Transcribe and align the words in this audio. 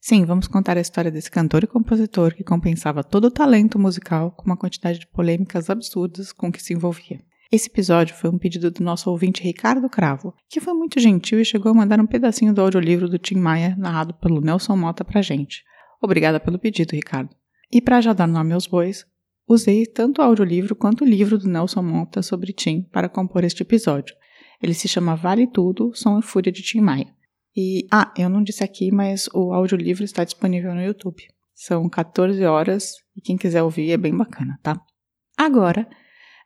Sim, 0.00 0.24
vamos 0.24 0.48
contar 0.48 0.78
a 0.78 0.80
história 0.80 1.10
desse 1.10 1.30
cantor 1.30 1.62
e 1.62 1.66
compositor 1.66 2.34
que 2.34 2.42
compensava 2.42 3.04
todo 3.04 3.26
o 3.26 3.30
talento 3.30 3.78
musical 3.78 4.30
com 4.30 4.46
uma 4.46 4.56
quantidade 4.56 4.98
de 4.98 5.06
polêmicas 5.06 5.68
absurdas 5.68 6.32
com 6.32 6.50
que 6.50 6.62
se 6.62 6.72
envolvia. 6.72 7.20
Esse 7.52 7.68
episódio 7.68 8.14
foi 8.14 8.30
um 8.30 8.38
pedido 8.38 8.70
do 8.70 8.82
nosso 8.82 9.10
ouvinte 9.10 9.42
Ricardo 9.42 9.90
Cravo, 9.90 10.32
que 10.48 10.60
foi 10.60 10.72
muito 10.72 10.98
gentil 10.98 11.38
e 11.38 11.44
chegou 11.44 11.70
a 11.70 11.74
mandar 11.74 12.00
um 12.00 12.06
pedacinho 12.06 12.54
do 12.54 12.62
audiolivro 12.62 13.10
do 13.10 13.18
Tim 13.18 13.34
Maia, 13.34 13.76
narrado 13.76 14.14
pelo 14.14 14.40
Nelson 14.40 14.74
Mota 14.74 15.04
pra 15.04 15.20
gente. 15.20 15.62
Obrigada 16.00 16.40
pelo 16.40 16.58
pedido, 16.58 16.92
Ricardo. 16.92 17.34
E 17.70 17.82
para 17.82 18.00
já 18.00 18.14
dar 18.14 18.26
nome 18.26 18.54
aos 18.54 18.66
bois, 18.66 19.04
usei 19.46 19.84
tanto 19.84 20.22
o 20.22 20.24
audiolivro 20.24 20.74
quanto 20.74 21.04
o 21.04 21.06
livro 21.06 21.36
do 21.36 21.48
Nelson 21.48 21.82
Mota 21.82 22.22
sobre 22.22 22.54
Tim 22.54 22.82
para 22.90 23.08
compor 23.08 23.44
este 23.44 23.62
episódio. 23.62 24.14
Ele 24.62 24.72
se 24.72 24.88
chama 24.88 25.14
Vale 25.14 25.46
Tudo, 25.46 25.92
Som 25.94 26.20
e 26.20 26.22
Fúria 26.22 26.50
de 26.50 26.62
Tim 26.62 26.80
Maia. 26.80 27.19
E, 27.56 27.86
ah, 27.90 28.12
eu 28.16 28.28
não 28.28 28.42
disse 28.42 28.62
aqui, 28.62 28.90
mas 28.92 29.28
o 29.34 29.52
audiolivro 29.52 30.04
está 30.04 30.24
disponível 30.24 30.74
no 30.74 30.82
YouTube. 30.82 31.22
São 31.54 31.88
14 31.88 32.42
horas 32.44 32.94
e 33.16 33.20
quem 33.20 33.36
quiser 33.36 33.62
ouvir 33.62 33.90
é 33.90 33.96
bem 33.96 34.16
bacana, 34.16 34.58
tá? 34.62 34.80
Agora, 35.36 35.88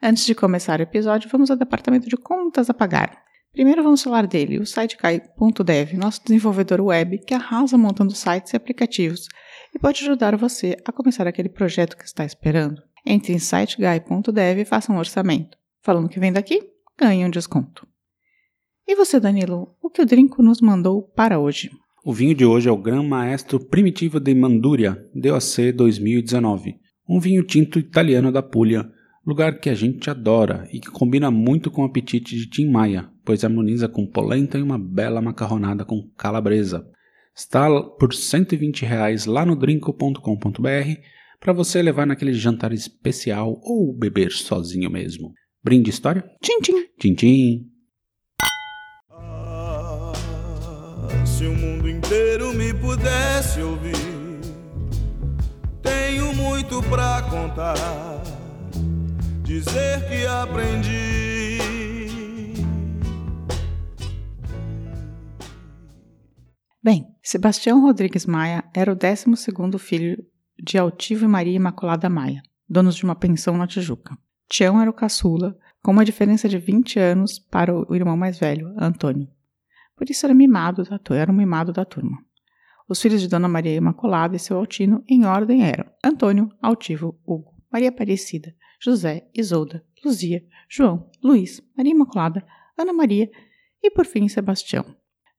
antes 0.02 0.26
de 0.26 0.34
começar 0.34 0.80
o 0.80 0.82
episódio, 0.82 1.30
vamos 1.30 1.50
ao 1.50 1.56
departamento 1.56 2.08
de 2.08 2.16
contas 2.16 2.70
a 2.70 2.74
pagar. 2.74 3.22
Primeiro 3.52 3.84
vamos 3.84 4.02
falar 4.02 4.26
dele, 4.26 4.58
o 4.58 4.66
SiteGuy.dev, 4.66 5.96
nosso 5.96 6.20
desenvolvedor 6.24 6.80
web 6.80 7.18
que 7.18 7.34
arrasa 7.34 7.78
montando 7.78 8.12
sites 8.12 8.52
e 8.52 8.56
aplicativos 8.56 9.28
e 9.72 9.78
pode 9.78 10.02
ajudar 10.02 10.36
você 10.36 10.76
a 10.84 10.90
começar 10.90 11.26
aquele 11.28 11.48
projeto 11.48 11.96
que 11.96 12.04
está 12.04 12.24
esperando. 12.24 12.82
Entre 13.06 13.32
em 13.32 13.38
siteguy.dev 13.38 14.58
e 14.58 14.64
faça 14.64 14.92
um 14.92 14.98
orçamento. 14.98 15.56
Falando 15.82 16.08
que 16.08 16.18
vem 16.18 16.32
daqui, 16.32 16.60
ganhe 16.98 17.24
um 17.24 17.30
desconto. 17.30 17.86
E 18.86 18.94
você, 18.94 19.18
Danilo, 19.18 19.74
o 19.82 19.88
que 19.88 20.02
o 20.02 20.06
Drinco 20.06 20.42
nos 20.42 20.60
mandou 20.60 21.02
para 21.02 21.38
hoje? 21.38 21.70
O 22.04 22.12
vinho 22.12 22.34
de 22.34 22.44
hoje 22.44 22.68
é 22.68 22.72
o 22.72 22.76
Gran 22.76 23.02
Maestro 23.02 23.58
Primitivo 23.58 24.20
de 24.20 24.34
Manduria, 24.34 25.02
DOC 25.14 25.72
2019. 25.74 26.76
Um 27.08 27.18
vinho 27.18 27.42
tinto 27.42 27.78
italiano 27.78 28.30
da 28.30 28.42
Puglia, 28.42 28.86
lugar 29.26 29.58
que 29.58 29.70
a 29.70 29.74
gente 29.74 30.10
adora 30.10 30.68
e 30.70 30.80
que 30.80 30.90
combina 30.90 31.30
muito 31.30 31.70
com 31.70 31.80
o 31.80 31.86
apetite 31.86 32.36
de 32.36 32.46
Tim 32.46 32.70
Maia, 32.70 33.08
pois 33.24 33.42
harmoniza 33.42 33.88
com 33.88 34.06
polenta 34.06 34.58
e 34.58 34.62
uma 34.62 34.78
bela 34.78 35.22
macarronada 35.22 35.82
com 35.82 36.06
calabresa. 36.14 36.86
Está 37.34 37.68
por 37.82 38.12
120 38.12 38.84
reais 38.84 39.24
lá 39.24 39.46
no 39.46 39.56
drinco.com.br 39.56 40.18
para 41.40 41.52
você 41.54 41.80
levar 41.80 42.06
naquele 42.06 42.34
jantar 42.34 42.72
especial 42.72 43.58
ou 43.62 43.96
beber 43.96 44.30
sozinho 44.30 44.90
mesmo. 44.90 45.32
Brinde 45.62 45.88
história? 45.88 46.22
Tchim, 46.42 46.60
tchim. 46.60 46.86
Tchim, 46.98 47.14
tchim. 47.14 47.73
Se 51.36 51.46
o 51.46 51.52
mundo 51.52 51.88
inteiro 51.88 52.54
me 52.54 52.72
pudesse 52.72 53.60
ouvir. 53.60 53.96
Tenho 55.82 56.32
muito 56.32 56.80
pra 56.84 57.22
contar, 57.22 57.74
dizer 59.42 60.08
que 60.08 60.24
aprendi. 60.26 61.58
Bem, 66.80 67.08
Sebastião 67.20 67.80
Rodrigues 67.80 68.26
Maia 68.26 68.62
era 68.72 68.92
o 68.92 68.94
12 68.94 69.24
filho 69.80 70.24
de 70.56 70.78
Altivo 70.78 71.24
e 71.24 71.28
Maria 71.28 71.56
Imaculada 71.56 72.08
Maia, 72.08 72.42
donos 72.68 72.94
de 72.94 73.02
uma 73.02 73.16
pensão 73.16 73.56
na 73.56 73.66
Tijuca. 73.66 74.16
Tião 74.48 74.80
era 74.80 74.88
o 74.88 74.94
caçula, 74.94 75.58
com 75.82 75.90
uma 75.90 76.04
diferença 76.04 76.48
de 76.48 76.58
20 76.58 77.00
anos 77.00 77.40
para 77.40 77.74
o 77.74 77.92
irmão 77.92 78.16
mais 78.16 78.38
velho, 78.38 78.72
Antônio. 78.78 79.33
Por 79.96 80.10
isso 80.10 80.26
era 80.26 80.34
mimado 80.34 80.82
da, 80.84 81.00
era 81.14 81.30
um 81.30 81.34
mimado 81.34 81.72
da 81.72 81.84
turma. 81.84 82.18
Os 82.88 83.00
filhos 83.00 83.20
de 83.20 83.28
Dona 83.28 83.48
Maria 83.48 83.74
Imaculada 83.74 84.36
e 84.36 84.38
seu 84.38 84.58
Altino, 84.58 85.02
em 85.08 85.24
ordem, 85.24 85.62
eram 85.62 85.86
Antônio, 86.04 86.50
Altivo, 86.60 87.18
Hugo, 87.26 87.54
Maria 87.72 87.88
Aparecida, 87.88 88.54
José, 88.80 89.28
Isolda, 89.34 89.84
Luzia, 90.04 90.44
João, 90.68 91.10
Luiz, 91.22 91.62
Maria 91.76 91.92
Imaculada, 91.92 92.44
Ana 92.76 92.92
Maria 92.92 93.30
e, 93.82 93.90
por 93.90 94.04
fim, 94.04 94.28
Sebastião. 94.28 94.84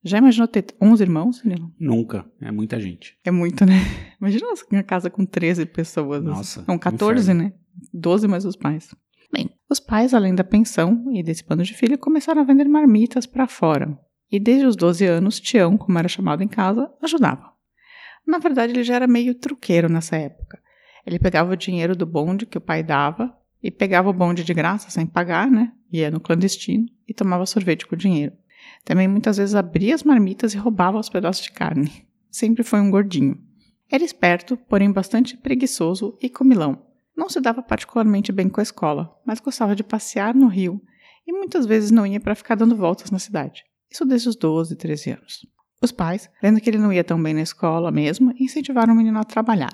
Já 0.03 0.19
imaginou 0.19 0.47
ter 0.47 0.65
11 0.81 1.03
irmãos, 1.03 1.43
Nilo? 1.43 1.73
Nunca. 1.79 2.25
É 2.39 2.51
muita 2.51 2.79
gente. 2.79 3.17
É 3.23 3.31
muito, 3.31 3.65
né? 3.65 3.73
Imagina 4.21 4.47
uma 4.71 4.83
casa 4.83 5.09
com 5.09 5.25
13 5.25 5.65
pessoas. 5.65 6.23
Nossa. 6.23 6.63
Não, 6.67 6.77
14, 6.77 7.31
inferno. 7.31 7.43
né? 7.43 7.53
12 7.91 8.27
mais 8.27 8.45
os 8.45 8.55
pais. 8.55 8.95
Bem, 9.33 9.49
os 9.69 9.79
pais, 9.79 10.13
além 10.13 10.35
da 10.35 10.43
pensão 10.43 11.11
e 11.11 11.23
desse 11.23 11.43
bando 11.43 11.63
de 11.63 11.73
filho, 11.73 11.97
começaram 11.97 12.41
a 12.41 12.45
vender 12.45 12.67
marmitas 12.67 13.25
para 13.25 13.47
fora, 13.47 13.97
e 14.35 14.39
desde 14.39 14.65
os 14.65 14.75
12 14.75 15.05
anos, 15.05 15.39
Tião, 15.39 15.77
como 15.77 15.97
era 15.97 16.09
chamado 16.09 16.43
em 16.43 16.47
casa, 16.47 16.91
ajudava. 17.01 17.53
Na 18.27 18.37
verdade, 18.37 18.73
ele 18.73 18.83
já 18.83 18.95
era 18.95 19.07
meio 19.07 19.33
truqueiro 19.33 19.87
nessa 19.87 20.17
época. 20.17 20.59
Ele 21.05 21.17
pegava 21.17 21.53
o 21.53 21.55
dinheiro 21.55 21.95
do 21.95 22.05
bonde 22.05 22.45
que 22.45 22.57
o 22.57 22.61
pai 22.61 22.83
dava 22.83 23.33
e 23.63 23.71
pegava 23.71 24.09
o 24.09 24.13
bonde 24.13 24.43
de 24.43 24.53
graça 24.53 24.89
sem 24.89 25.05
pagar, 25.05 25.49
né? 25.49 25.71
Ia 25.89 26.11
no 26.11 26.19
clandestino 26.19 26.85
e 27.07 27.13
tomava 27.13 27.45
sorvete 27.45 27.87
com 27.87 27.95
o 27.95 27.97
dinheiro. 27.97 28.33
Também 28.83 29.07
muitas 29.07 29.37
vezes 29.37 29.55
abria 29.55 29.95
as 29.95 30.03
marmitas 30.03 30.53
e 30.53 30.57
roubava 30.57 30.99
os 30.99 31.07
pedaços 31.07 31.43
de 31.43 31.51
carne. 31.51 32.05
Sempre 32.29 32.63
foi 32.63 32.81
um 32.81 32.91
gordinho. 32.91 33.39
Era 33.89 34.03
esperto, 34.03 34.57
porém 34.57 34.91
bastante 34.91 35.37
preguiçoso 35.37 36.17
e 36.21 36.29
comilão. 36.29 36.85
Não 37.15 37.29
se 37.29 37.39
dava 37.39 37.61
particularmente 37.61 38.33
bem 38.33 38.49
com 38.49 38.59
a 38.59 38.63
escola, 38.63 39.15
mas 39.25 39.39
gostava 39.39 39.75
de 39.75 39.83
passear 39.83 40.35
no 40.35 40.47
rio 40.47 40.81
e 41.25 41.31
muitas 41.31 41.65
vezes 41.65 41.91
não 41.91 42.05
ia 42.05 42.19
para 42.19 42.35
ficar 42.35 42.55
dando 42.55 42.75
voltas 42.75 43.09
na 43.11 43.19
cidade. 43.19 43.63
Isso 43.91 44.05
desde 44.05 44.29
os 44.29 44.35
12, 44.35 44.75
13 44.75 45.11
anos. 45.11 45.47
Os 45.81 45.91
pais, 45.91 46.29
vendo 46.41 46.59
que 46.59 46.69
ele 46.69 46.77
não 46.77 46.91
ia 46.91 47.03
tão 47.03 47.21
bem 47.21 47.33
na 47.33 47.41
escola 47.41 47.91
mesmo, 47.91 48.33
incentivaram 48.39 48.93
o 48.93 48.97
menino 48.97 49.19
a 49.19 49.23
trabalhar. 49.23 49.73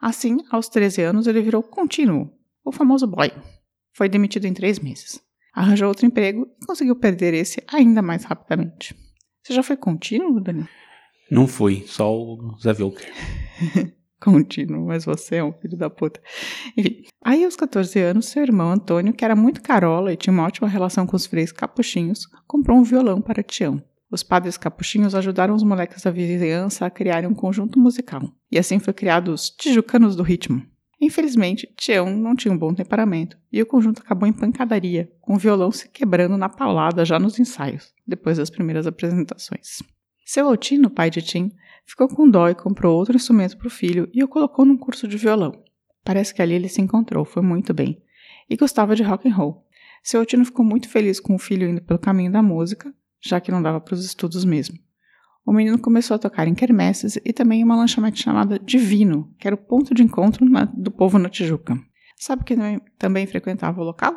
Assim, 0.00 0.38
aos 0.50 0.68
13 0.68 1.02
anos, 1.02 1.26
ele 1.26 1.42
virou 1.42 1.62
contínuo, 1.62 2.30
o 2.64 2.72
famoso 2.72 3.06
boy. 3.06 3.30
Foi 3.92 4.08
demitido 4.08 4.46
em 4.46 4.54
três 4.54 4.78
meses. 4.78 5.20
Arranjou 5.52 5.88
outro 5.88 6.06
emprego 6.06 6.48
e 6.60 6.66
conseguiu 6.66 6.96
perder 6.96 7.32
esse 7.32 7.62
ainda 7.68 8.02
mais 8.02 8.24
rapidamente. 8.24 8.94
Você 9.42 9.54
já 9.54 9.62
foi 9.62 9.76
contínuo, 9.76 10.40
Dani? 10.40 10.68
Não 11.30 11.46
fui, 11.46 11.84
só 11.86 12.12
o 12.12 12.56
Zé 12.60 12.72
Wilker. 12.72 13.12
contínuo, 14.24 14.86
mas 14.86 15.04
você 15.04 15.36
é 15.36 15.44
um 15.44 15.52
filho 15.52 15.76
da 15.76 15.90
puta. 15.90 16.20
Enfim, 16.76 17.02
aí 17.22 17.44
aos 17.44 17.56
14 17.56 17.98
anos, 18.00 18.26
seu 18.26 18.42
irmão 18.42 18.70
Antônio, 18.70 19.12
que 19.12 19.24
era 19.24 19.36
muito 19.36 19.62
carola 19.62 20.12
e 20.12 20.16
tinha 20.16 20.32
uma 20.32 20.44
ótima 20.44 20.66
relação 20.66 21.06
com 21.06 21.14
os 21.14 21.26
freios 21.26 21.52
capuchinhos, 21.52 22.26
comprou 22.46 22.78
um 22.78 22.82
violão 22.82 23.20
para 23.20 23.42
Tião. 23.42 23.82
Os 24.10 24.22
padres 24.22 24.56
capuchinhos 24.56 25.14
ajudaram 25.14 25.54
os 25.54 25.62
moleques 25.62 26.02
da 26.02 26.10
vizinhança 26.10 26.86
a 26.86 26.90
criarem 26.90 27.28
um 27.28 27.34
conjunto 27.34 27.78
musical, 27.78 28.22
e 28.50 28.58
assim 28.58 28.78
foi 28.78 28.92
criado 28.92 29.32
os 29.32 29.50
Tijucanos 29.50 30.14
do 30.14 30.22
Ritmo. 30.22 30.64
Infelizmente, 31.00 31.68
Tião 31.76 32.16
não 32.16 32.36
tinha 32.36 32.54
um 32.54 32.56
bom 32.56 32.72
temperamento, 32.72 33.36
e 33.52 33.60
o 33.60 33.66
conjunto 33.66 34.00
acabou 34.00 34.28
em 34.28 34.32
pancadaria, 34.32 35.10
com 35.20 35.34
o 35.34 35.38
violão 35.38 35.70
se 35.70 35.88
quebrando 35.88 36.36
na 36.36 36.48
paulada 36.48 37.04
já 37.04 37.18
nos 37.18 37.38
ensaios, 37.38 37.92
depois 38.06 38.38
das 38.38 38.50
primeiras 38.50 38.86
apresentações. 38.86 39.82
Seu 40.24 40.48
Altino, 40.48 40.88
pai 40.88 41.10
de 41.10 41.20
Tim, 41.20 41.52
ficou 41.86 42.08
com 42.08 42.28
dó 42.28 42.48
e 42.48 42.54
comprou 42.54 42.96
outro 42.96 43.16
instrumento 43.16 43.58
para 43.58 43.66
o 43.66 43.70
filho 43.70 44.08
e 44.12 44.24
o 44.24 44.28
colocou 44.28 44.64
num 44.64 44.76
curso 44.76 45.06
de 45.06 45.16
violão. 45.18 45.52
Parece 46.02 46.34
que 46.34 46.40
ali 46.40 46.54
ele 46.54 46.68
se 46.68 46.80
encontrou, 46.80 47.24
foi 47.24 47.42
muito 47.42 47.74
bem. 47.74 48.02
E 48.48 48.56
gostava 48.56 48.96
de 48.96 49.02
rock 49.02 49.28
and 49.28 49.34
roll. 49.34 49.66
Seu 50.02 50.20
Altino 50.20 50.44
ficou 50.44 50.64
muito 50.64 50.88
feliz 50.88 51.20
com 51.20 51.34
o 51.34 51.38
filho 51.38 51.68
indo 51.68 51.82
pelo 51.82 51.98
caminho 51.98 52.32
da 52.32 52.42
música, 52.42 52.94
já 53.20 53.40
que 53.40 53.50
não 53.50 53.62
dava 53.62 53.80
para 53.80 53.94
os 53.94 54.04
estudos 54.04 54.44
mesmo. 54.44 54.78
O 55.46 55.52
menino 55.52 55.78
começou 55.78 56.14
a 56.14 56.18
tocar 56.18 56.48
em 56.48 56.54
quermesses 56.54 57.18
e 57.22 57.32
também 57.32 57.60
em 57.60 57.64
uma 57.64 57.76
lanchonete 57.76 58.22
chamada 58.22 58.58
Divino, 58.58 59.34
que 59.38 59.46
era 59.46 59.54
o 59.54 59.58
ponto 59.58 59.94
de 59.94 60.02
encontro 60.02 60.44
na, 60.46 60.64
do 60.64 60.90
povo 60.90 61.18
na 61.18 61.28
Tijuca. 61.28 61.78
Sabe 62.16 62.44
quem 62.44 62.80
também 62.98 63.26
frequentava 63.26 63.80
o 63.80 63.84
local? 63.84 64.14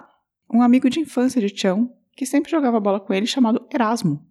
Um 0.53 0.61
amigo 0.61 0.89
de 0.89 1.01
infância 1.01 1.41
de 1.41 1.49
Tião, 1.49 1.93
que 2.15 2.25
sempre 2.25 2.49
jogava 2.49 2.79
bola 2.79 2.99
com 2.99 3.13
ele, 3.13 3.25
chamado 3.25 3.67
Erasmo. 3.73 4.25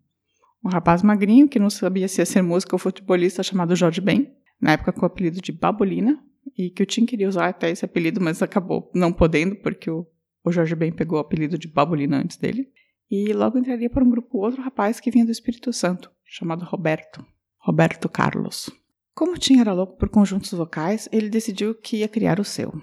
Um 0.67 0.69
rapaz 0.69 1.01
magrinho 1.01 1.49
que 1.49 1.61
não 1.61 1.71
sabia 1.71 2.09
se 2.09 2.21
ia 2.21 2.27
ser 2.27 2.43
músico 2.43 2.75
ou 2.75 2.79
futebolista 2.81 3.41
chamado 3.41 3.77
Jorge 3.77 4.01
Ben, 4.01 4.35
na 4.61 4.73
época 4.73 4.93
com 4.93 5.03
o 5.03 5.07
apelido 5.07 5.41
de 5.41 5.53
Babulina, 5.53 6.21
e 6.59 6.71
que 6.71 6.83
o 6.83 6.87
Tim 6.87 7.07
queria 7.07 7.29
usar 7.29 7.47
até 7.47 7.71
esse 7.71 7.85
apelido, 7.85 8.21
mas 8.21 8.43
acabou 8.43 8.91
não 8.93 9.13
podendo, 9.13 9.55
porque 9.55 9.89
o, 9.89 10.05
o 10.45 10.51
Jorge 10.51 10.75
Ben 10.75 10.91
pegou 10.91 11.19
o 11.19 11.21
apelido 11.21 11.57
de 11.57 11.69
Babulina 11.69 12.19
antes 12.19 12.37
dele. 12.37 12.69
E 13.09 13.33
logo 13.33 13.57
entraria 13.57 13.89
para 13.89 14.03
um 14.03 14.11
grupo 14.11 14.39
outro 14.39 14.61
rapaz 14.61 14.99
que 14.99 15.09
vinha 15.09 15.25
do 15.25 15.31
Espírito 15.31 15.73
Santo, 15.73 16.11
chamado 16.25 16.65
Roberto. 16.65 17.25
Roberto 17.61 18.09
Carlos. 18.09 18.69
Como 19.15 19.35
o 19.35 19.39
Tim 19.39 19.61
era 19.61 19.73
louco 19.73 19.97
por 19.97 20.09
conjuntos 20.09 20.51
vocais, 20.51 21.09
ele 21.13 21.31
decidiu 21.31 21.77
que 21.77 21.99
ia 21.99 22.09
criar 22.09 22.41
o 22.41 22.45
seu. 22.45 22.75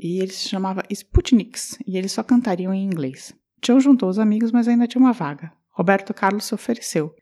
E 0.00 0.22
ele 0.22 0.32
se 0.32 0.48
chamava 0.48 0.82
Sputniks, 0.90 1.76
e 1.86 1.98
eles 1.98 2.12
só 2.12 2.22
cantariam 2.22 2.72
em 2.72 2.86
inglês. 2.86 3.34
Tião 3.60 3.78
juntou 3.78 4.08
os 4.08 4.18
amigos, 4.18 4.50
mas 4.52 4.66
ainda 4.66 4.86
tinha 4.86 5.04
uma 5.04 5.12
vaga. 5.12 5.52
Roberto 5.76 6.14
Carlos 6.14 6.46
se 6.46 6.54
ofereceu. 6.54 7.14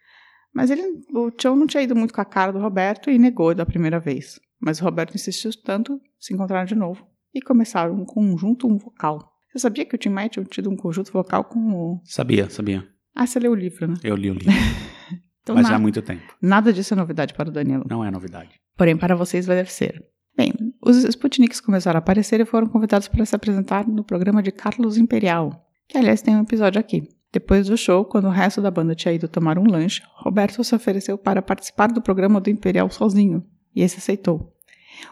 Mas 0.55 0.71
ele, 0.71 0.83
o 1.13 1.31
Tião 1.31 1.57
não 1.57 1.67
tinha 1.67 1.83
ido 1.83 1.97
muito 1.97 2.15
com 2.15 2.21
a 2.21 2.25
cara 2.25 2.53
do 2.53 2.59
Roberto 2.61 3.11
e 3.11 3.19
negou 3.19 3.55
da 3.55 3.67
primeira 3.67 3.99
vez. 3.99 4.39
Mas 4.61 4.81
o 4.81 4.85
Roberto 4.85 5.15
insistiu 5.15 5.51
tanto, 5.63 6.01
se 6.19 6.33
encontraram 6.33 6.65
de 6.65 6.75
novo 6.75 7.05
e 7.35 7.43
começaram 7.43 7.95
um 7.95 8.05
conjunto 8.05 8.67
um 8.69 8.79
vocal. 8.79 9.19
Você 9.51 9.59
sabia 9.59 9.85
que 9.85 9.95
o 9.95 9.99
Tim 9.99 10.11
Maia 10.11 10.29
tinha 10.29 10.45
tido 10.45 10.71
um 10.71 10.77
conjunto 10.77 11.13
vocal 11.13 11.45
com 11.45 11.59
o... 11.73 12.01
Sabia, 12.05 12.49
sabia. 12.49 12.87
Ah, 13.15 13.27
você 13.27 13.39
leu 13.39 13.53
o 13.53 13.55
livro, 13.57 13.87
né? 13.89 13.95
Eu 14.05 14.17
li 14.17 14.31
o 14.31 14.35
livro. 14.35 14.53
Então, 15.43 15.55
mas 15.57 15.69
na- 15.69 15.77
há 15.77 15.79
muito 15.79 16.01
tempo. 16.01 16.23
nada 16.41 16.73
disso 16.73 16.95
é 16.95 16.97
novidade 16.97 17.35
para 17.35 17.51
o 17.51 17.53
Danilo. 17.53 17.85
Não 17.87 18.03
é 18.03 18.11
novidade. 18.11 18.49
Porém, 18.79 18.97
para 18.97 19.15
vocês 19.15 19.45
vai 19.45 19.63
ser. 19.67 20.03
Bem, 20.35 20.55
os 20.83 20.97
Sputniks 21.05 21.61
começaram 21.61 21.99
a 21.99 22.01
aparecer 22.01 22.41
e 22.41 22.47
foram 22.47 22.67
convidados 22.67 23.09
para 23.09 23.27
se 23.27 23.37
apresentar 23.37 23.87
no 23.87 24.03
programa 24.03 24.43
de 24.43 24.51
Carlos 24.51 24.97
Imperial, 24.97 25.51
que 25.87 25.99
aliás 25.99 26.23
tem 26.23 26.35
um 26.35 26.41
episódio 26.45 26.81
aqui. 26.81 27.07
Depois 27.35 27.67
do 27.67 27.77
show, 27.77 28.05
quando 28.05 28.27
o 28.27 28.31
resto 28.31 28.63
da 28.63 28.71
banda 28.71 28.95
tinha 28.95 29.13
ido 29.13 29.27
tomar 29.27 29.59
um 29.59 29.67
lanche, 29.69 30.01
Roberto 30.15 30.63
se 30.63 30.73
ofereceu 30.73 31.19
para 31.19 31.43
participar 31.43 31.89
do 31.91 32.01
programa 32.01 32.41
do 32.41 32.49
Imperial 32.49 32.89
sozinho, 32.89 33.45
e 33.75 33.83
esse 33.83 33.99
aceitou. 33.99 34.55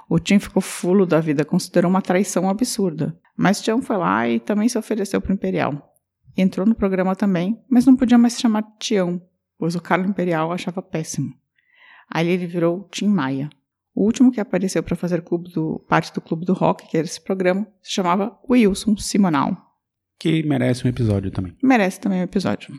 O 0.09 0.21
Tim 0.21 0.39
ficou 0.39 0.63
fulo 0.63 1.05
da 1.05 1.19
vida, 1.19 1.45
considerou 1.45 1.91
uma 1.91 2.01
traição 2.01 2.49
absurda. 2.49 3.19
Mas 3.37 3.61
Tião 3.61 3.83
foi 3.83 3.97
lá 3.97 4.29
e 4.29 4.39
também 4.39 4.69
se 4.69 4.79
ofereceu 4.79 5.21
para 5.21 5.33
o 5.33 5.35
Imperial. 5.35 5.93
Entrou 6.37 6.65
no 6.65 6.77
programa 6.77 7.17
também, 7.17 7.61
mas 7.69 7.87
não 7.87 7.97
podia 7.97 8.17
mais 8.17 8.35
se 8.35 8.43
chamar 8.43 8.63
Tião, 8.79 9.21
pois 9.59 9.75
o 9.75 9.81
Carlos 9.83 10.09
Imperial 10.09 10.53
achava 10.53 10.81
péssimo. 10.81 11.35
Aí 12.09 12.29
ele 12.29 12.47
virou 12.47 12.87
Tim 12.93 13.09
Maia. 13.09 13.51
O 13.93 14.05
último 14.05 14.31
que 14.31 14.41
apareceu 14.41 14.81
para 14.85 14.95
fazer 14.95 15.21
do- 15.23 15.85
parte 15.89 16.15
do 16.15 16.21
Clube 16.21 16.47
do 16.47 16.53
Rock, 16.53 16.87
que 16.89 16.97
era 16.97 17.05
esse 17.05 17.21
programa, 17.21 17.67
se 17.83 17.91
chamava 17.91 18.39
Wilson 18.49 18.97
Simonal. 18.97 19.72
Que 20.23 20.41
merece 20.45 20.87
um 20.87 20.89
episódio 20.89 21.33
também. 21.33 21.53
Merece 21.61 21.99
também 21.99 22.21
um 22.21 22.23
episódio. 22.23 22.73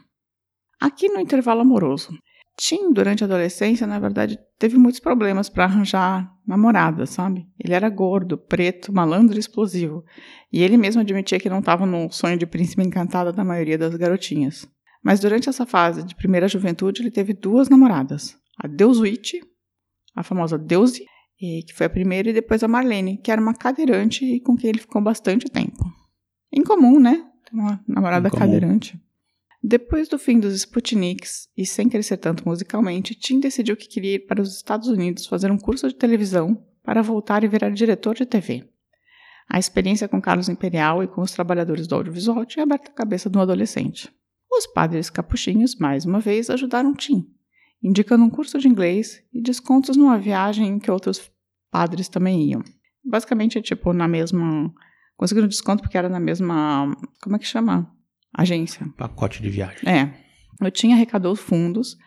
Aqui 0.80 1.10
no 1.10 1.20
intervalo 1.20 1.60
amoroso. 1.60 2.18
Tim, 2.58 2.94
durante 2.94 3.22
a 3.22 3.28
adolescência, 3.28 3.86
na 3.86 4.00
verdade, 4.00 4.40
teve 4.58 4.78
muitos 4.78 5.02
problemas 5.02 5.50
para 5.50 5.66
arranjar 5.66 6.32
namorada, 6.48 7.06
sabe? 7.06 7.46
Ele 7.62 7.74
era 7.74 7.90
gordo, 7.90 8.38
preto, 8.38 8.94
malandro 8.94 9.36
e 9.36 9.42
explosivo. 9.42 10.06
E 10.54 10.64
ele 10.64 10.78
mesmo 10.78 11.02
admitia 11.02 11.38
que 11.38 11.50
não 11.50 11.60
estava 11.60 11.86
no 11.86 12.10
sonho 12.10 12.38
de 12.38 12.46
príncipe 12.46 12.82
encantado 12.82 13.34
da 13.34 13.44
maioria 13.44 13.78
das 13.78 13.94
garotinhas. 13.98 14.66
Mas 15.04 15.20
durante 15.20 15.50
essa 15.50 15.66
fase 15.66 16.02
de 16.02 16.16
primeira 16.16 16.48
juventude, 16.48 17.02
ele 17.02 17.12
teve 17.12 17.34
duas 17.34 17.68
namoradas. 17.68 18.38
A 18.58 18.70
Deuswitch, 18.70 19.34
a 20.16 20.24
famosa 20.24 20.58
Deusi, 20.58 21.04
que 21.38 21.74
foi 21.74 21.88
a 21.88 21.90
primeira, 21.90 22.30
e 22.30 22.34
depois 22.34 22.64
a 22.64 22.70
Marlene, 22.70 23.18
que 23.18 23.30
era 23.30 23.42
uma 23.42 23.54
cadeirante 23.54 24.24
e 24.24 24.40
com 24.40 24.56
quem 24.56 24.70
ele 24.70 24.80
ficou 24.80 25.02
bastante 25.02 25.52
tempo. 25.52 25.84
Incomum, 26.50 27.02
né? 27.02 27.22
Uma 27.54 27.84
namorada 27.88 28.28
Incomum. 28.28 28.46
cadeirante. 28.46 29.00
Depois 29.62 30.10
do 30.10 30.18
fim 30.18 30.40
dos 30.40 30.54
Sputniks, 30.56 31.48
e 31.56 31.66
sem 31.66 31.88
crescer 31.88 32.18
tanto 32.18 32.46
musicalmente, 32.46 33.16
Tim 33.16 33.40
decidiu 33.40 33.78
que 33.78 33.88
queria 33.88 34.16
ir 34.16 34.26
para 34.26 34.42
os 34.42 34.56
Estados 34.56 34.90
Unidos 34.90 35.28
fazer 35.28 35.52
um 35.52 35.58
curso 35.58 35.88
de 35.88 35.96
televisão 35.96 36.62
para 36.84 37.02
voltar 37.02 37.44
e 37.44 37.48
virar 37.48 37.70
diretor 37.70 38.16
de 38.16 38.26
TV. 38.26 38.68
A 39.48 39.60
experiência 39.60 40.08
com 40.08 40.22
Carlos 40.22 40.50
Imperial 40.50 41.04
e 41.04 41.08
com 41.08 41.22
os 41.22 41.32
trabalhadores 41.32 41.88
do 41.88 41.96
audiovisual 41.96 42.46
tinha 42.46 42.64
aberto 42.64 42.90
a 42.90 42.94
cabeça 42.94 43.30
do 43.30 43.40
adolescente. 43.40 44.12
Os 44.52 44.68
padres 44.68 45.10
capuchinhos, 45.10 45.76
mais 45.76 46.06
uma 46.06 46.20
vez, 46.20 46.50
ajudaram 46.50 46.94
Tim, 46.94 47.28
indicando 47.82 48.24
um 48.24 48.30
curso 48.30 48.60
de 48.60 48.68
inglês 48.68 49.24
e 49.34 49.42
descontos 49.42 49.96
numa 49.96 50.18
viagem 50.18 50.68
em 50.68 50.80
que 50.80 50.92
outros 50.92 51.32
padres 51.72 52.08
também 52.10 52.50
iam. 52.50 52.64
Basicamente, 53.04 53.62
tipo, 53.62 53.94
na 53.94 54.08
mesma. 54.08 54.74
Conseguiram 55.18 55.48
desconto 55.48 55.84
porque 55.84 55.98
era 55.98 56.10
na 56.10 56.20
mesma. 56.20 56.96
Como 57.22 57.36
é 57.36 57.40
que 57.40 57.46
chama? 57.46 57.92
Agência. 58.34 58.88
Pacote 58.98 59.42
de 59.42 59.50
viagem. 59.50 59.88
É. 59.88 60.14
Eu 60.62 60.72
tinha 60.72 60.96
arrecadou 60.96 61.34
os 61.34 61.40
fundos, 61.40 61.98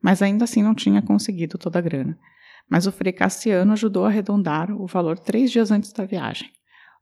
mas 0.00 0.22
ainda 0.22 0.44
assim 0.44 0.62
não 0.62 0.74
tinha 0.74 1.02
conseguido 1.02 1.58
toda 1.58 1.78
a 1.78 1.82
grana. 1.82 2.18
Mas 2.68 2.86
o 2.86 2.92
Frei 2.92 3.12
Cassiano 3.12 3.72
ajudou 3.72 4.04
a 4.04 4.08
arredondar 4.08 4.70
o 4.70 4.86
valor 4.86 5.18
três 5.18 5.50
dias 5.50 5.70
antes 5.70 5.92
da 5.92 6.04
viagem. 6.04 6.50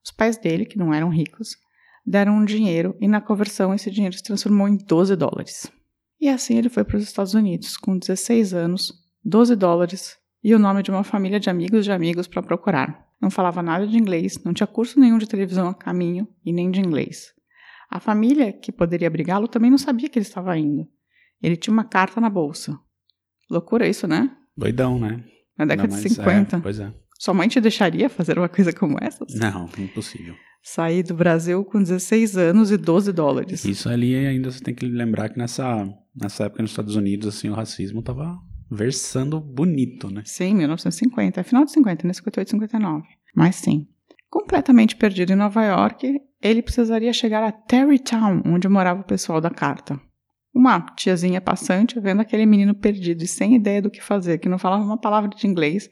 Os 0.05 0.11
pais 0.11 0.37
dele, 0.37 0.65
que 0.65 0.79
não 0.79 0.95
eram 0.95 1.11
ricos, 1.11 1.57
deram 2.06 2.37
um 2.37 2.45
dinheiro 2.45 2.97
e 3.01 3.06
na 3.06 3.21
conversão 3.21 3.75
esse 3.75 3.91
dinheiro 3.91 4.17
se 4.17 4.23
transformou 4.23 4.69
em 4.69 4.77
12 4.77 5.15
dólares. 5.17 5.71
E 6.21 6.29
assim 6.29 6.56
ele 6.56 6.69
foi 6.69 6.85
para 6.85 6.97
os 6.97 7.03
Estados 7.03 7.35
Unidos, 7.35 7.77
com 7.77 7.99
16 7.99 8.55
anos, 8.55 8.93
12 9.25 9.56
dólares 9.56 10.17
e 10.43 10.55
o 10.55 10.59
nome 10.59 10.83
de 10.83 10.91
uma 10.91 11.05
família 11.05 11.39
de 11.39 11.51
amigos 11.51 11.85
de 11.85 11.93
amigos 11.93 12.27
para 12.27 12.43
procurar. 12.43 13.10
Não 13.20 13.31
falava 13.31 13.62
nada 13.62 13.87
de 13.87 13.96
inglês, 13.99 14.43
não 14.44 14.52
tinha 14.55 14.67
curso 14.67 14.99
nenhum 14.99 15.19
de 15.19 15.26
televisão 15.28 15.69
a 15.69 15.75
caminho 15.75 16.26
e 16.44 16.52
nem 16.52 16.70
de 16.70 16.81
inglês. 16.81 17.32
A 17.90 18.00
família 18.00 18.52
que 18.52 18.72
poderia 18.72 19.08
abrigá-lo 19.08 19.46
também 19.49 19.70
não 19.70 19.78
sabia 19.78 20.08
que 20.08 20.19
ele 20.19 20.25
estava 20.26 20.56
indo. 20.56 20.87
Ele 21.43 21.56
tinha 21.56 21.72
uma 21.72 21.84
carta 21.84 22.20
na 22.20 22.31
bolsa. 22.31 22.78
Loucura 23.50 23.87
isso, 23.88 24.06
né? 24.06 24.31
Doidão, 24.56 24.99
né? 24.99 25.25
Na 25.58 25.64
década 25.64 25.88
Ainda 25.94 25.96
de 25.96 26.02
mais- 26.02 26.12
50. 26.14 26.56
É, 26.56 26.61
pois 26.61 26.78
é. 26.81 26.93
Sua 27.19 27.34
mãe 27.34 27.49
te 27.49 27.61
deixaria 27.61 28.08
fazer 28.08 28.38
uma 28.38 28.49
coisa 28.49 28.72
como 28.72 28.96
essa? 29.00 29.26
Não, 29.34 29.69
impossível. 29.78 30.34
Sair 30.62 31.02
do 31.02 31.14
Brasil 31.14 31.62
com 31.64 31.78
16 31.82 32.37
anos 32.37 32.70
e 32.70 32.76
12 32.76 33.12
dólares. 33.12 33.64
Isso 33.64 33.88
ali 33.88 34.14
ainda 34.14 34.50
você 34.50 34.62
tem 34.62 34.75
que 34.75 34.87
lembrar 34.87 35.28
que 35.31 35.38
nessa, 35.38 35.87
nessa 36.14 36.44
época 36.44 36.62
nos 36.62 36.70
Estados 36.70 36.96
Unidos, 36.96 37.26
assim, 37.28 37.49
o 37.49 37.55
racismo 37.55 38.02
tava 38.02 38.38
versando 38.70 39.40
bonito, 39.40 40.08
né? 40.08 40.22
Sim, 40.25 40.55
1950. 40.55 41.40
É 41.40 41.43
final 41.43 41.64
de 41.64 41.72
50, 41.72 42.06
né? 42.06 42.12
58, 42.12 42.50
59. 42.50 43.06
Mas 43.34 43.56
sim. 43.56 43.88
Completamente 44.28 44.94
perdido 44.94 45.32
em 45.32 45.37
Nova 45.37 45.64
York, 45.64 46.20
ele 46.40 46.62
precisaria 46.62 47.12
chegar 47.12 47.43
a 47.43 47.50
Terrytown, 47.50 48.43
onde 48.46 48.69
morava 48.69 49.00
o 49.00 49.05
pessoal 49.05 49.40
da 49.40 49.50
carta. 49.50 50.00
Uma 50.55 50.81
tiazinha 50.81 51.40
passante, 51.40 51.99
vendo 51.99 52.20
aquele 52.20 52.46
menino 52.46 52.75
perdido 52.75 53.22
e 53.22 53.26
sem 53.26 53.56
ideia 53.56 53.82
do 53.82 53.90
que 53.90 54.00
fazer, 54.00 54.38
que 54.38 54.49
não 54.49 54.58
falava 54.58 54.84
uma 54.84 54.99
palavra 54.99 55.31
de 55.31 55.46
inglês, 55.46 55.88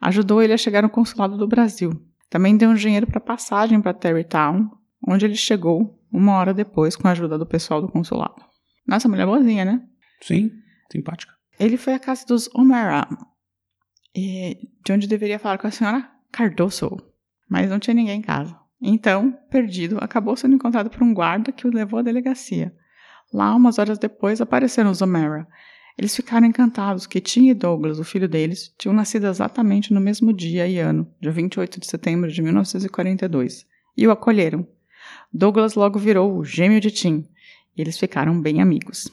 ajudou 0.00 0.42
ele 0.42 0.52
a 0.52 0.56
chegar 0.56 0.82
no 0.82 0.90
consulado 0.90 1.36
do 1.36 1.48
Brasil. 1.48 1.90
Também 2.30 2.56
deu 2.56 2.70
um 2.70 2.74
dinheiro 2.74 3.06
para 3.06 3.20
passagem 3.20 3.80
para 3.80 3.92
Terrytown, 3.92 4.70
onde 5.06 5.24
ele 5.24 5.34
chegou 5.34 6.00
uma 6.12 6.34
hora 6.36 6.54
depois 6.54 6.96
com 6.96 7.08
a 7.08 7.12
ajuda 7.12 7.38
do 7.38 7.46
pessoal 7.46 7.80
do 7.80 7.88
consulado. 7.88 8.42
Nossa, 8.86 9.08
mulher 9.08 9.26
boazinha, 9.26 9.64
né? 9.64 9.82
Sim, 10.20 10.50
simpática. 10.90 11.32
Ele 11.58 11.76
foi 11.76 11.94
à 11.94 11.98
casa 11.98 12.26
dos 12.26 12.48
O'Mara, 12.54 13.06
de 14.14 14.92
onde 14.92 15.06
deveria 15.06 15.38
falar 15.38 15.58
com 15.58 15.66
a 15.66 15.70
senhora 15.70 16.10
Cardoso, 16.30 16.96
mas 17.48 17.68
não 17.68 17.78
tinha 17.78 17.94
ninguém 17.94 18.18
em 18.18 18.22
casa. 18.22 18.58
Então, 18.80 19.32
perdido, 19.50 19.98
acabou 20.00 20.36
sendo 20.36 20.56
encontrado 20.56 20.90
por 20.90 21.02
um 21.02 21.14
guarda 21.14 21.52
que 21.52 21.66
o 21.66 21.72
levou 21.72 22.00
à 22.00 22.02
delegacia. 22.02 22.74
Lá, 23.32 23.54
umas 23.54 23.78
horas 23.78 23.98
depois, 23.98 24.40
apareceram 24.40 24.90
os 24.90 25.00
O'Mara. 25.00 25.46
Eles 25.96 26.16
ficaram 26.16 26.46
encantados 26.46 27.06
que 27.06 27.20
Tim 27.20 27.48
e 27.48 27.54
Douglas, 27.54 27.98
o 27.98 28.04
filho 28.04 28.28
deles, 28.28 28.74
tinham 28.78 28.94
nascido 28.94 29.26
exatamente 29.26 29.92
no 29.92 30.00
mesmo 30.00 30.32
dia 30.32 30.66
e 30.66 30.78
ano, 30.78 31.06
dia 31.20 31.30
28 31.30 31.78
de 31.78 31.86
setembro 31.86 32.30
de 32.30 32.42
1942, 32.42 33.66
e 33.96 34.06
o 34.06 34.10
acolheram. 34.10 34.66
Douglas 35.32 35.74
logo 35.74 35.98
virou 35.98 36.36
o 36.36 36.44
gêmeo 36.44 36.80
de 36.80 36.90
Tim, 36.90 37.28
e 37.76 37.80
eles 37.80 37.98
ficaram 37.98 38.40
bem 38.40 38.60
amigos. 38.60 39.10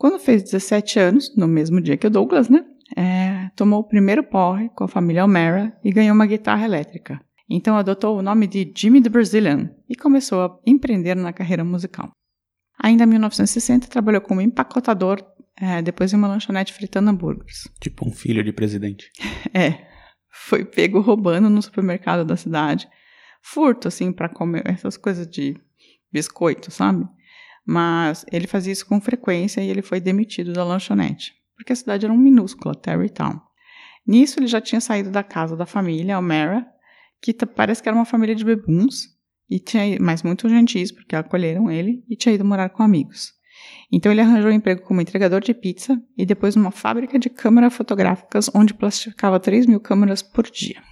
Quando 0.00 0.18
fez 0.18 0.42
17 0.42 0.98
anos, 0.98 1.36
no 1.36 1.46
mesmo 1.46 1.80
dia 1.80 1.96
que 1.96 2.06
o 2.06 2.10
Douglas, 2.10 2.48
né? 2.48 2.64
é, 2.96 3.50
tomou 3.54 3.80
o 3.80 3.84
primeiro 3.84 4.22
porre 4.22 4.68
com 4.70 4.84
a 4.84 4.88
família 4.88 5.24
O'Mara 5.24 5.76
e 5.84 5.92
ganhou 5.92 6.14
uma 6.14 6.26
guitarra 6.26 6.64
elétrica. 6.64 7.20
Então 7.48 7.76
adotou 7.76 8.18
o 8.18 8.22
nome 8.22 8.46
de 8.46 8.72
Jimmy 8.76 9.02
the 9.02 9.08
Brazilian 9.08 9.70
e 9.88 9.96
começou 9.96 10.40
a 10.42 10.58
empreender 10.66 11.16
na 11.16 11.32
carreira 11.32 11.64
musical. 11.64 12.10
Ainda 12.78 13.04
em 13.04 13.06
1960, 13.06 13.88
trabalhou 13.88 14.20
como 14.20 14.40
empacotador, 14.40 15.22
é, 15.60 15.82
depois 15.82 16.12
em 16.12 16.16
uma 16.16 16.28
lanchonete 16.28 16.72
fritando 16.72 17.10
hambúrgueres. 17.10 17.68
Tipo 17.80 18.08
um 18.08 18.12
filho 18.12 18.42
de 18.42 18.52
presidente. 18.52 19.10
É, 19.52 19.88
foi 20.30 20.64
pego 20.64 21.00
roubando 21.00 21.50
no 21.50 21.60
supermercado 21.60 22.24
da 22.24 22.36
cidade. 22.36 22.88
Furto, 23.42 23.88
assim, 23.88 24.12
para 24.12 24.28
comer 24.28 24.62
essas 24.64 24.96
coisas 24.96 25.26
de 25.26 25.56
biscoito, 26.12 26.70
sabe? 26.70 27.04
Mas 27.66 28.24
ele 28.32 28.46
fazia 28.46 28.72
isso 28.72 28.86
com 28.86 29.00
frequência 29.00 29.60
e 29.60 29.68
ele 29.68 29.82
foi 29.82 30.00
demitido 30.00 30.52
da 30.52 30.64
lanchonete, 30.64 31.34
porque 31.56 31.72
a 31.72 31.76
cidade 31.76 32.04
era 32.04 32.12
um 32.12 32.18
minúscula, 32.18 32.74
Terrytown. 32.74 33.40
Nisso 34.06 34.40
ele 34.40 34.46
já 34.46 34.60
tinha 34.60 34.80
saído 34.80 35.10
da 35.10 35.22
casa 35.22 35.56
da 35.56 35.66
família 35.66 36.18
O'Mara, 36.18 36.66
que 37.20 37.34
parece 37.34 37.82
que 37.82 37.88
era 37.88 37.96
uma 37.96 38.06
família 38.06 38.34
de 38.34 38.44
bebuns, 38.44 39.08
e 39.48 39.58
tinha, 39.58 39.98
mas 40.00 40.22
muito 40.22 40.48
gentis, 40.48 40.90
porque 40.90 41.14
acolheram 41.14 41.70
ele, 41.70 42.02
e 42.08 42.16
tinha 42.16 42.34
ido 42.34 42.44
morar 42.44 42.70
com 42.70 42.82
amigos. 42.82 43.32
Então 43.92 44.10
ele 44.10 44.20
arranjou 44.20 44.50
um 44.50 44.54
emprego 44.54 44.82
como 44.82 45.00
entregador 45.00 45.40
de 45.40 45.52
pizza 45.52 46.00
e 46.16 46.24
depois 46.24 46.56
numa 46.56 46.70
fábrica 46.70 47.18
de 47.18 47.28
câmeras 47.28 47.74
fotográficas 47.74 48.50
onde 48.54 48.72
plastificava 48.72 49.40
3 49.40 49.66
mil 49.66 49.80
câmeras 49.80 50.22
por 50.22 50.48
dia. 50.48 50.82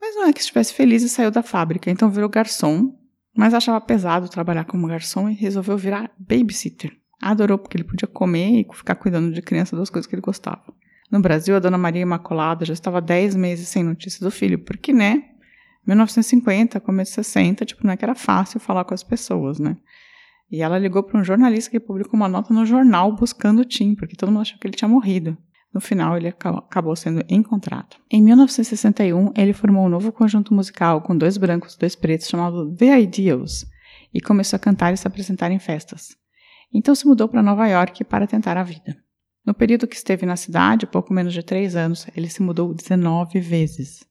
Mas 0.00 0.14
não 0.14 0.26
é 0.26 0.32
que 0.32 0.40
estivesse 0.40 0.72
feliz 0.72 1.02
e 1.02 1.08
saiu 1.08 1.30
da 1.30 1.42
fábrica, 1.42 1.90
então 1.90 2.10
virou 2.10 2.28
garçom, 2.28 2.94
mas 3.36 3.54
achava 3.54 3.80
pesado 3.80 4.28
trabalhar 4.28 4.64
como 4.64 4.88
garçom 4.88 5.28
e 5.28 5.34
resolveu 5.34 5.76
virar 5.76 6.10
babysitter. 6.18 6.96
Adorou 7.20 7.58
porque 7.58 7.76
ele 7.76 7.84
podia 7.84 8.08
comer 8.08 8.60
e 8.60 8.66
ficar 8.74 8.94
cuidando 8.94 9.32
de 9.32 9.42
criança 9.42 9.76
das 9.76 9.90
coisas 9.90 10.06
que 10.06 10.14
ele 10.14 10.22
gostava. 10.22 10.64
No 11.10 11.20
Brasil, 11.20 11.54
a 11.54 11.60
dona 11.60 11.78
Maria 11.78 12.02
Imaculada 12.02 12.64
já 12.64 12.72
estava 12.72 13.00
10 13.00 13.36
meses 13.36 13.68
sem 13.68 13.82
notícia 13.82 14.24
do 14.24 14.30
filho, 14.30 14.58
porque, 14.58 14.92
né? 14.92 15.22
1950, 15.86 16.80
começo 16.80 17.12
de 17.12 17.14
60, 17.16 17.64
tipo, 17.64 17.86
não 17.86 17.92
é 17.92 17.96
que 17.96 18.04
era 18.04 18.14
fácil 18.14 18.58
falar 18.58 18.84
com 18.84 18.92
as 18.92 19.04
pessoas, 19.04 19.58
né? 19.60 19.76
E 20.50 20.62
ela 20.62 20.78
ligou 20.78 21.02
para 21.02 21.20
um 21.20 21.24
jornalista 21.24 21.70
que 21.70 21.78
publicou 21.78 22.14
uma 22.14 22.28
nota 22.28 22.52
no 22.52 22.66
jornal 22.66 23.14
buscando 23.14 23.60
o 23.60 23.64
Tim, 23.64 23.94
porque 23.94 24.16
todo 24.16 24.30
mundo 24.30 24.42
achou 24.42 24.58
que 24.58 24.66
ele 24.66 24.76
tinha 24.76 24.88
morrido. 24.88 25.36
No 25.76 25.80
final, 25.80 26.16
ele 26.16 26.28
acabou 26.28 26.96
sendo 26.96 27.22
encontrado. 27.28 27.98
Em 28.10 28.22
1961, 28.22 29.30
ele 29.36 29.52
formou 29.52 29.84
um 29.84 29.90
novo 29.90 30.10
conjunto 30.10 30.54
musical 30.54 31.02
com 31.02 31.14
dois 31.14 31.36
brancos 31.36 31.74
e 31.74 31.78
dois 31.78 31.94
pretos 31.94 32.28
chamado 32.28 32.74
The 32.74 32.98
Ideals 32.98 33.66
e 34.14 34.18
começou 34.18 34.56
a 34.56 34.58
cantar 34.58 34.94
e 34.94 34.96
se 34.96 35.06
apresentar 35.06 35.50
em 35.50 35.58
festas. 35.58 36.16
Então 36.72 36.94
se 36.94 37.06
mudou 37.06 37.28
para 37.28 37.42
Nova 37.42 37.68
York 37.68 38.04
para 38.04 38.26
tentar 38.26 38.56
a 38.56 38.62
vida. 38.62 38.96
No 39.44 39.52
período 39.52 39.86
que 39.86 39.94
esteve 39.94 40.24
na 40.24 40.34
cidade, 40.34 40.86
pouco 40.86 41.12
menos 41.12 41.34
de 41.34 41.42
três 41.42 41.76
anos, 41.76 42.06
ele 42.16 42.30
se 42.30 42.40
mudou 42.40 42.72
19 42.72 43.38
vezes. 43.38 44.02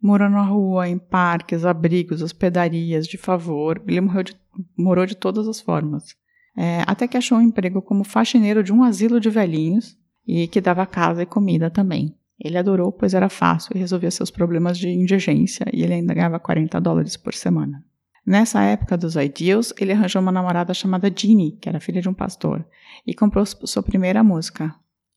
Morou 0.00 0.30
na 0.30 0.40
rua, 0.40 0.88
em 0.88 0.96
parques, 0.96 1.66
abrigos, 1.66 2.22
hospedarias, 2.22 3.06
de 3.06 3.18
favor. 3.18 3.82
Ele 3.86 4.00
de, 4.24 4.34
morou 4.78 5.04
de 5.04 5.14
todas 5.14 5.46
as 5.46 5.60
formas. 5.60 6.16
É, 6.56 6.82
até 6.86 7.06
que 7.06 7.18
achou 7.18 7.36
um 7.36 7.42
emprego 7.42 7.82
como 7.82 8.02
faxineiro 8.02 8.62
de 8.62 8.72
um 8.72 8.82
asilo 8.82 9.20
de 9.20 9.28
velhinhos 9.28 10.00
e 10.26 10.46
que 10.48 10.60
dava 10.60 10.86
casa 10.86 11.22
e 11.22 11.26
comida 11.26 11.70
também. 11.70 12.14
Ele 12.38 12.58
adorou, 12.58 12.90
pois 12.90 13.14
era 13.14 13.28
fácil 13.28 13.76
e 13.76 13.78
resolvia 13.78 14.10
seus 14.10 14.30
problemas 14.30 14.76
de 14.76 14.88
indigência 14.88 15.64
e 15.72 15.82
ele 15.82 15.94
ainda 15.94 16.14
ganhava 16.14 16.40
40 16.40 16.80
dólares 16.80 17.16
por 17.16 17.34
semana. 17.34 17.84
Nessa 18.24 18.62
época 18.62 18.96
dos 18.96 19.16
Ideals, 19.16 19.72
ele 19.78 19.92
arranjou 19.92 20.22
uma 20.22 20.30
namorada 20.30 20.72
chamada 20.72 21.12
Jeannie, 21.14 21.58
que 21.60 21.68
era 21.68 21.80
filha 21.80 22.00
de 22.00 22.08
um 22.08 22.14
pastor, 22.14 22.64
e 23.06 23.14
comprou 23.14 23.44
sua 23.44 23.82
primeira 23.82 24.22
música, 24.22 24.74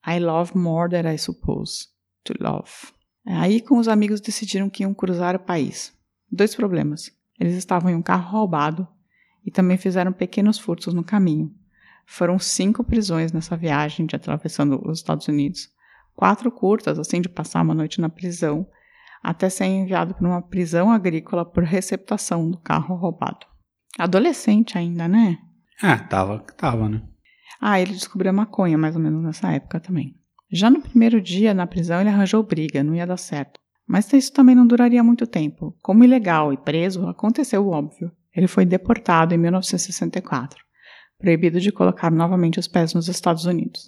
I 0.08 0.20
Love 0.20 0.58
More 0.58 0.90
Than 0.90 1.14
I 1.14 1.18
Suppose 1.18 1.88
to 2.24 2.34
Love. 2.40 2.72
Aí, 3.26 3.62
com 3.62 3.78
os 3.78 3.88
amigos, 3.88 4.22
decidiram 4.22 4.70
que 4.70 4.84
iam 4.84 4.94
cruzar 4.94 5.36
o 5.36 5.40
país. 5.40 5.94
Dois 6.32 6.56
problemas. 6.56 7.12
Eles 7.40 7.56
estavam 7.56 7.90
em 7.90 7.96
um 7.96 8.02
carro 8.02 8.32
roubado 8.32 8.88
e 9.46 9.52
também 9.52 9.78
fizeram 9.78 10.12
pequenos 10.12 10.58
furtos 10.58 10.94
no 10.94 11.04
caminho. 11.04 11.54
Foram 12.06 12.38
cinco 12.38 12.84
prisões 12.84 13.32
nessa 13.32 13.58
viagem 13.58 14.06
de 14.06 14.16
atravessando 14.16 14.82
os 14.88 15.00
Estados 15.00 15.28
Unidos. 15.28 15.70
Quatro 16.16 16.52
curtas, 16.52 16.98
assim, 17.00 17.20
de 17.20 17.28
passar 17.28 17.62
uma 17.62 17.74
noite 17.74 18.00
na 18.00 18.10
prisão, 18.10 18.66
até 19.22 19.50
ser 19.50 19.66
enviado 19.66 20.14
para 20.14 20.28
uma 20.28 20.42
prisão 20.42 20.92
agrícola 20.92 21.44
por 21.44 21.64
receptação 21.64 22.50
do 22.50 22.58
carro 22.58 22.96
roubado. 22.96 23.46
Adolescente 23.98 24.78
ainda, 24.78 25.08
né? 25.08 25.38
Ah, 25.82 25.98
tava, 25.98 26.40
tava, 26.56 26.88
né? 26.88 27.02
Ah, 27.60 27.82
ele 27.82 27.94
descobriu 27.94 28.30
a 28.30 28.34
maconha 28.34 28.78
mais 28.78 28.96
ou 28.96 29.02
menos 29.02 29.24
nessa 29.24 29.52
época 29.52 29.80
também. 29.80 30.16
Já 30.52 30.70
no 30.70 30.82
primeiro 30.82 31.20
dia 31.20 31.54
na 31.54 31.66
prisão, 31.66 32.00
ele 32.00 32.10
arranjou 32.10 32.44
briga, 32.44 32.84
não 32.84 32.96
ia 32.96 33.08
dar 33.08 33.18
certo. 33.18 33.60
Mas 33.88 34.12
isso 34.14 34.32
também 34.32 34.56
não 34.56 34.66
duraria 34.66 35.04
muito 35.04 35.28
tempo. 35.28 35.76
Como 35.82 36.04
ilegal 36.04 36.54
e 36.54 36.58
preso, 36.58 37.08
aconteceu 37.08 37.66
o 37.66 37.72
óbvio. 37.72 38.12
Ele 38.34 38.48
foi 38.48 38.66
deportado 38.66 39.34
em 39.34 39.38
1964 39.38 40.65
proibido 41.18 41.60
de 41.60 41.72
colocar 41.72 42.12
novamente 42.12 42.60
os 42.60 42.68
pés 42.68 42.94
nos 42.94 43.08
Estados 43.08 43.46
Unidos. 43.46 43.86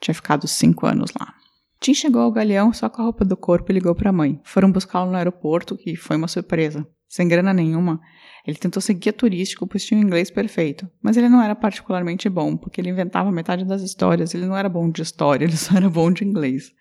Tinha 0.00 0.14
ficado 0.14 0.46
cinco 0.46 0.86
anos 0.86 1.10
lá. 1.18 1.34
Tim 1.80 1.94
chegou 1.94 2.22
ao 2.22 2.32
galeão 2.32 2.72
só 2.72 2.88
com 2.88 3.02
a 3.02 3.04
roupa 3.04 3.24
do 3.24 3.36
corpo 3.36 3.70
e 3.70 3.74
ligou 3.74 3.94
para 3.94 4.10
a 4.10 4.12
mãe. 4.12 4.40
Foram 4.44 4.70
buscá-lo 4.70 5.10
no 5.10 5.16
aeroporto, 5.16 5.76
que 5.76 5.94
foi 5.96 6.16
uma 6.16 6.28
surpresa. 6.28 6.86
Sem 7.08 7.26
grana 7.26 7.54
nenhuma, 7.54 8.00
ele 8.46 8.58
tentou 8.58 8.82
ser 8.82 8.94
guia 8.94 9.12
turístico, 9.12 9.66
pois 9.66 9.84
tinha 9.84 10.00
inglês 10.00 10.30
perfeito. 10.30 10.88
Mas 11.02 11.16
ele 11.16 11.28
não 11.28 11.40
era 11.40 11.54
particularmente 11.54 12.28
bom, 12.28 12.56
porque 12.56 12.80
ele 12.80 12.90
inventava 12.90 13.32
metade 13.32 13.64
das 13.64 13.82
histórias. 13.82 14.34
Ele 14.34 14.46
não 14.46 14.56
era 14.56 14.68
bom 14.68 14.90
de 14.90 15.02
história, 15.02 15.44
ele 15.46 15.56
só 15.56 15.76
era 15.76 15.88
bom 15.88 16.10
de 16.10 16.24
inglês. 16.24 16.72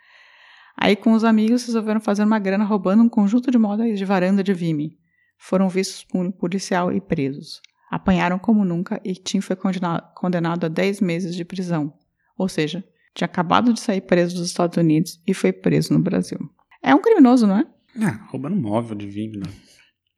Aí, 0.76 0.96
com 0.96 1.14
os 1.14 1.24
amigos, 1.24 1.66
resolveram 1.66 2.00
fazer 2.00 2.24
uma 2.24 2.40
grana 2.40 2.64
roubando 2.64 3.02
um 3.02 3.10
conjunto 3.10 3.50
de 3.50 3.58
modas 3.58 3.98
de 3.98 4.06
varanda 4.06 4.44
de 4.44 4.54
Vime. 4.54 4.98
Foram 5.38 5.70
vistos 5.70 6.04
por 6.04 6.26
um 6.26 6.32
policial 6.32 6.92
e 6.92 7.00
presos. 7.00 7.62
Apanharam 7.90 8.38
como 8.38 8.66
nunca 8.66 9.00
e 9.04 9.14
Tim 9.14 9.40
foi 9.40 9.56
condenado 9.56 10.66
a 10.66 10.70
10 10.70 11.02
meses 11.02 11.36
de 11.36 11.46
prisão. 11.46 11.94
Ou 12.38 12.50
seja, 12.50 12.84
tinha 13.14 13.26
acabado 13.26 13.74
de 13.74 13.80
sair 13.80 14.02
preso 14.02 14.36
dos 14.36 14.48
Estados 14.48 14.78
Unidos 14.78 15.22
e 15.26 15.34
foi 15.34 15.52
preso 15.52 15.94
no 15.94 16.00
Brasil. 16.00 16.38
É 16.84 16.94
um 16.94 17.02
criminoso, 17.02 17.48
não 17.48 17.58
é? 17.58 17.66
É, 17.96 18.10
roubando 18.30 18.56
móvel 18.56 18.96
de 18.96 19.08
vinho, 19.08 19.40
né? 19.40 19.48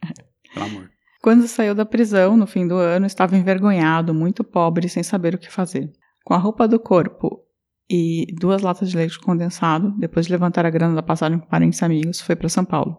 Pelo 0.53 0.65
amor. 0.65 0.91
Quando 1.21 1.47
saiu 1.47 1.75
da 1.75 1.85
prisão, 1.85 2.35
no 2.35 2.47
fim 2.47 2.67
do 2.67 2.75
ano, 2.75 3.05
estava 3.05 3.37
envergonhado, 3.37 4.13
muito 4.13 4.43
pobre 4.43 4.87
sem 4.89 5.03
saber 5.03 5.35
o 5.35 5.37
que 5.37 5.51
fazer. 5.51 5.91
Com 6.23 6.33
a 6.33 6.37
roupa 6.37 6.67
do 6.67 6.79
corpo 6.79 7.43
e 7.89 8.27
duas 8.39 8.61
latas 8.61 8.89
de 8.89 8.97
leite 8.97 9.19
condensado, 9.19 9.91
depois 9.97 10.25
de 10.25 10.31
levantar 10.31 10.65
a 10.65 10.69
grana 10.69 10.95
da 10.95 11.03
passagem 11.03 11.39
com 11.39 11.47
parentes 11.47 11.79
e 11.79 11.85
amigos, 11.85 12.21
foi 12.21 12.35
para 12.35 12.49
São 12.49 12.63
Paulo. 12.63 12.97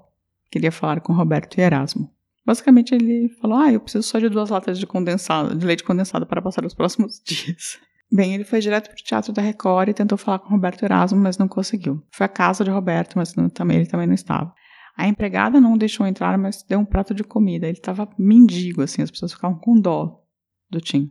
Queria 0.50 0.73
falar 0.73 1.00
com 1.00 1.12
Roberto 1.12 1.59
e 1.59 1.61
Erasmo. 1.62 2.11
Basicamente, 2.50 2.92
ele 2.92 3.28
falou: 3.40 3.59
Ah, 3.59 3.73
eu 3.73 3.78
preciso 3.78 4.02
só 4.02 4.19
de 4.19 4.28
duas 4.28 4.50
latas 4.50 4.76
de 4.76 4.85
condensado, 4.85 5.54
de 5.54 5.64
leite 5.64 5.85
condensado 5.85 6.26
para 6.26 6.42
passar 6.42 6.64
os 6.64 6.75
próximos 6.75 7.23
dias. 7.25 7.78
Bem, 8.12 8.35
ele 8.35 8.42
foi 8.42 8.59
direto 8.59 8.88
para 8.88 9.00
o 9.00 9.04
Teatro 9.04 9.33
da 9.33 9.40
Record 9.40 9.88
e 9.88 9.95
tentou 9.95 10.19
falar 10.19 10.40
com 10.40 10.49
Roberto 10.49 10.83
Erasmo, 10.83 11.21
mas 11.21 11.38
não 11.38 11.47
conseguiu. 11.47 12.02
Foi 12.11 12.26
à 12.26 12.28
casa 12.28 12.64
de 12.64 12.71
Roberto, 12.73 13.14
mas 13.14 13.37
não, 13.37 13.49
também, 13.49 13.76
ele 13.76 13.87
também 13.87 14.09
não 14.09 14.14
estava. 14.14 14.52
A 14.97 15.07
empregada 15.07 15.61
não 15.61 15.78
deixou 15.78 16.04
entrar, 16.04 16.37
mas 16.37 16.64
deu 16.64 16.80
um 16.80 16.85
prato 16.85 17.14
de 17.14 17.23
comida. 17.23 17.69
Ele 17.69 17.78
estava 17.78 18.09
mendigo, 18.19 18.83
assim, 18.83 19.00
as 19.00 19.12
pessoas 19.12 19.33
ficavam 19.33 19.57
com 19.57 19.80
dó 19.80 20.21
do 20.69 20.80
Tim. 20.80 21.09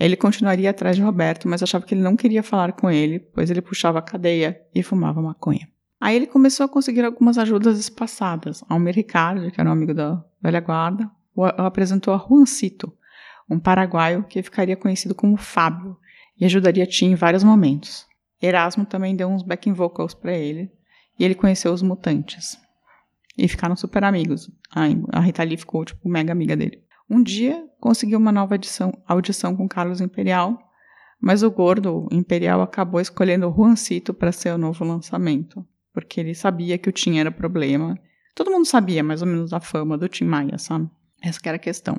Ele 0.00 0.14
continuaria 0.14 0.70
atrás 0.70 0.94
de 0.94 1.02
Roberto, 1.02 1.48
mas 1.48 1.60
achava 1.60 1.84
que 1.84 1.92
ele 1.92 2.02
não 2.02 2.14
queria 2.14 2.44
falar 2.44 2.70
com 2.74 2.88
ele, 2.88 3.18
pois 3.18 3.50
ele 3.50 3.60
puxava 3.60 3.98
a 3.98 4.02
cadeia 4.02 4.60
e 4.72 4.80
fumava 4.80 5.20
maconha. 5.20 5.68
Aí 6.00 6.14
ele 6.14 6.26
começou 6.26 6.64
a 6.64 6.68
conseguir 6.68 7.04
algumas 7.04 7.38
ajudas 7.38 7.78
espaçadas. 7.78 8.64
Almir 8.68 8.94
Ricardo, 8.94 9.50
que 9.50 9.60
era 9.60 9.68
um 9.68 9.72
amigo 9.72 9.92
da 9.92 10.24
velha 10.40 10.60
guarda, 10.60 11.10
o 11.34 11.44
apresentou 11.44 12.14
a 12.14 12.18
Juancito, 12.18 12.92
um 13.50 13.58
paraguaio 13.58 14.24
que 14.24 14.42
ficaria 14.42 14.76
conhecido 14.76 15.14
como 15.14 15.36
Fábio 15.36 15.96
e 16.38 16.44
ajudaria 16.44 16.86
Tim 16.86 17.06
em 17.06 17.14
vários 17.16 17.42
momentos. 17.42 18.06
Erasmo 18.40 18.86
também 18.86 19.16
deu 19.16 19.28
uns 19.28 19.42
backing 19.42 19.72
vocals 19.72 20.14
para 20.14 20.32
ele 20.32 20.70
e 21.18 21.24
ele 21.24 21.34
conheceu 21.34 21.72
os 21.72 21.82
mutantes. 21.82 22.56
E 23.36 23.48
ficaram 23.48 23.74
super 23.74 24.04
amigos. 24.04 24.50
A 24.70 25.20
Rita 25.20 25.42
Lee 25.42 25.56
ficou, 25.56 25.84
tipo, 25.84 26.08
mega 26.08 26.30
amiga 26.30 26.56
dele. 26.56 26.84
Um 27.10 27.22
dia, 27.22 27.64
conseguiu 27.80 28.18
uma 28.18 28.30
nova 28.30 28.54
edição, 28.54 28.92
audição 29.06 29.56
com 29.56 29.68
Carlos 29.68 30.00
Imperial, 30.00 30.58
mas 31.20 31.42
o 31.42 31.50
gordo 31.50 32.06
Imperial 32.12 32.60
acabou 32.60 33.00
escolhendo 33.00 33.52
Juancito 33.52 34.14
para 34.14 34.30
ser 34.30 34.52
o 34.54 34.58
novo 34.58 34.84
lançamento 34.84 35.66
porque 35.92 36.20
ele 36.20 36.34
sabia 36.34 36.78
que 36.78 36.88
o 36.88 36.92
Tim 36.92 37.18
era 37.18 37.30
problema. 37.30 37.98
Todo 38.34 38.50
mundo 38.50 38.66
sabia 38.66 39.02
mais 39.02 39.22
ou 39.22 39.28
menos 39.28 39.52
a 39.52 39.60
fama 39.60 39.98
do 39.98 40.08
Tim 40.08 40.24
Maia, 40.24 40.58
sabe? 40.58 40.88
Essa 41.22 41.40
era 41.44 41.56
a 41.56 41.60
questão. 41.60 41.96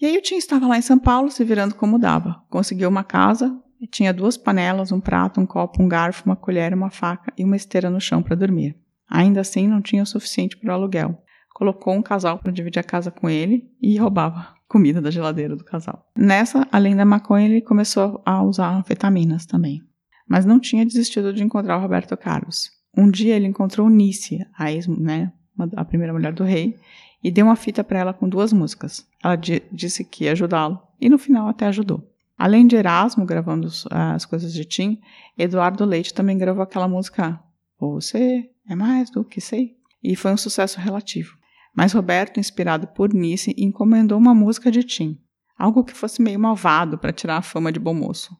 E 0.00 0.06
aí 0.06 0.16
o 0.16 0.22
Tim 0.22 0.36
estava 0.36 0.66
lá 0.66 0.78
em 0.78 0.82
São 0.82 0.98
Paulo 0.98 1.30
se 1.30 1.42
virando 1.44 1.74
como 1.74 1.98
dava. 1.98 2.42
Conseguiu 2.48 2.88
uma 2.88 3.02
casa 3.02 3.56
e 3.80 3.86
tinha 3.86 4.12
duas 4.12 4.36
panelas, 4.36 4.92
um 4.92 5.00
prato, 5.00 5.40
um 5.40 5.46
copo, 5.46 5.82
um 5.82 5.88
garfo, 5.88 6.24
uma 6.26 6.36
colher, 6.36 6.74
uma 6.74 6.90
faca 6.90 7.32
e 7.36 7.44
uma 7.44 7.56
esteira 7.56 7.90
no 7.90 8.00
chão 8.00 8.22
para 8.22 8.36
dormir. 8.36 8.76
Ainda 9.08 9.40
assim, 9.40 9.66
não 9.66 9.80
tinha 9.80 10.02
o 10.02 10.06
suficiente 10.06 10.56
para 10.56 10.70
o 10.70 10.74
aluguel. 10.74 11.22
Colocou 11.54 11.94
um 11.94 12.02
casal 12.02 12.38
para 12.38 12.52
dividir 12.52 12.78
a 12.78 12.84
casa 12.84 13.10
com 13.10 13.28
ele 13.28 13.68
e 13.80 13.96
roubava 13.98 14.58
comida 14.68 15.00
da 15.00 15.10
geladeira 15.10 15.56
do 15.56 15.64
casal. 15.64 16.06
Nessa, 16.16 16.68
além 16.70 16.94
da 16.94 17.04
maconha, 17.04 17.48
ele 17.48 17.62
começou 17.62 18.22
a 18.24 18.42
usar 18.42 18.76
anfetaminas 18.76 19.46
também. 19.46 19.80
Mas 20.28 20.44
não 20.44 20.60
tinha 20.60 20.84
desistido 20.84 21.32
de 21.32 21.42
encontrar 21.42 21.78
o 21.78 21.80
Roberto 21.80 22.16
Carlos. 22.16 22.70
Um 22.98 23.08
dia 23.08 23.36
ele 23.36 23.46
encontrou 23.46 23.88
Nice, 23.88 24.44
a, 24.58 24.72
ex, 24.72 24.88
né, 24.88 25.32
a 25.76 25.84
primeira 25.84 26.12
mulher 26.12 26.32
do 26.32 26.42
rei, 26.42 26.76
e 27.22 27.30
deu 27.30 27.46
uma 27.46 27.54
fita 27.54 27.84
para 27.84 28.00
ela 28.00 28.12
com 28.12 28.28
duas 28.28 28.52
músicas. 28.52 29.06
Ela 29.22 29.36
disse 29.36 30.04
que 30.04 30.24
ia 30.24 30.32
ajudá-lo, 30.32 30.82
e 31.00 31.08
no 31.08 31.16
final 31.16 31.46
até 31.46 31.66
ajudou. 31.66 32.02
Além 32.36 32.66
de 32.66 32.74
Erasmo 32.74 33.24
gravando 33.24 33.68
as 33.88 34.24
coisas 34.24 34.52
de 34.52 34.64
Tim, 34.64 35.00
Eduardo 35.38 35.84
Leite 35.84 36.12
também 36.12 36.36
gravou 36.36 36.60
aquela 36.60 36.88
música 36.88 37.38
Você 37.78 38.50
é 38.68 38.74
mais 38.74 39.10
do 39.10 39.24
que 39.24 39.40
sei, 39.40 39.76
e 40.02 40.16
foi 40.16 40.32
um 40.32 40.36
sucesso 40.36 40.80
relativo. 40.80 41.38
Mas 41.76 41.92
Roberto, 41.92 42.40
inspirado 42.40 42.88
por 42.88 43.14
Nice, 43.14 43.54
encomendou 43.56 44.18
uma 44.18 44.34
música 44.34 44.72
de 44.72 44.82
Tim, 44.82 45.20
algo 45.56 45.84
que 45.84 45.94
fosse 45.94 46.20
meio 46.20 46.40
malvado 46.40 46.98
para 46.98 47.12
tirar 47.12 47.36
a 47.36 47.42
fama 47.42 47.70
de 47.70 47.78
bom 47.78 47.94
moço. 47.94 48.36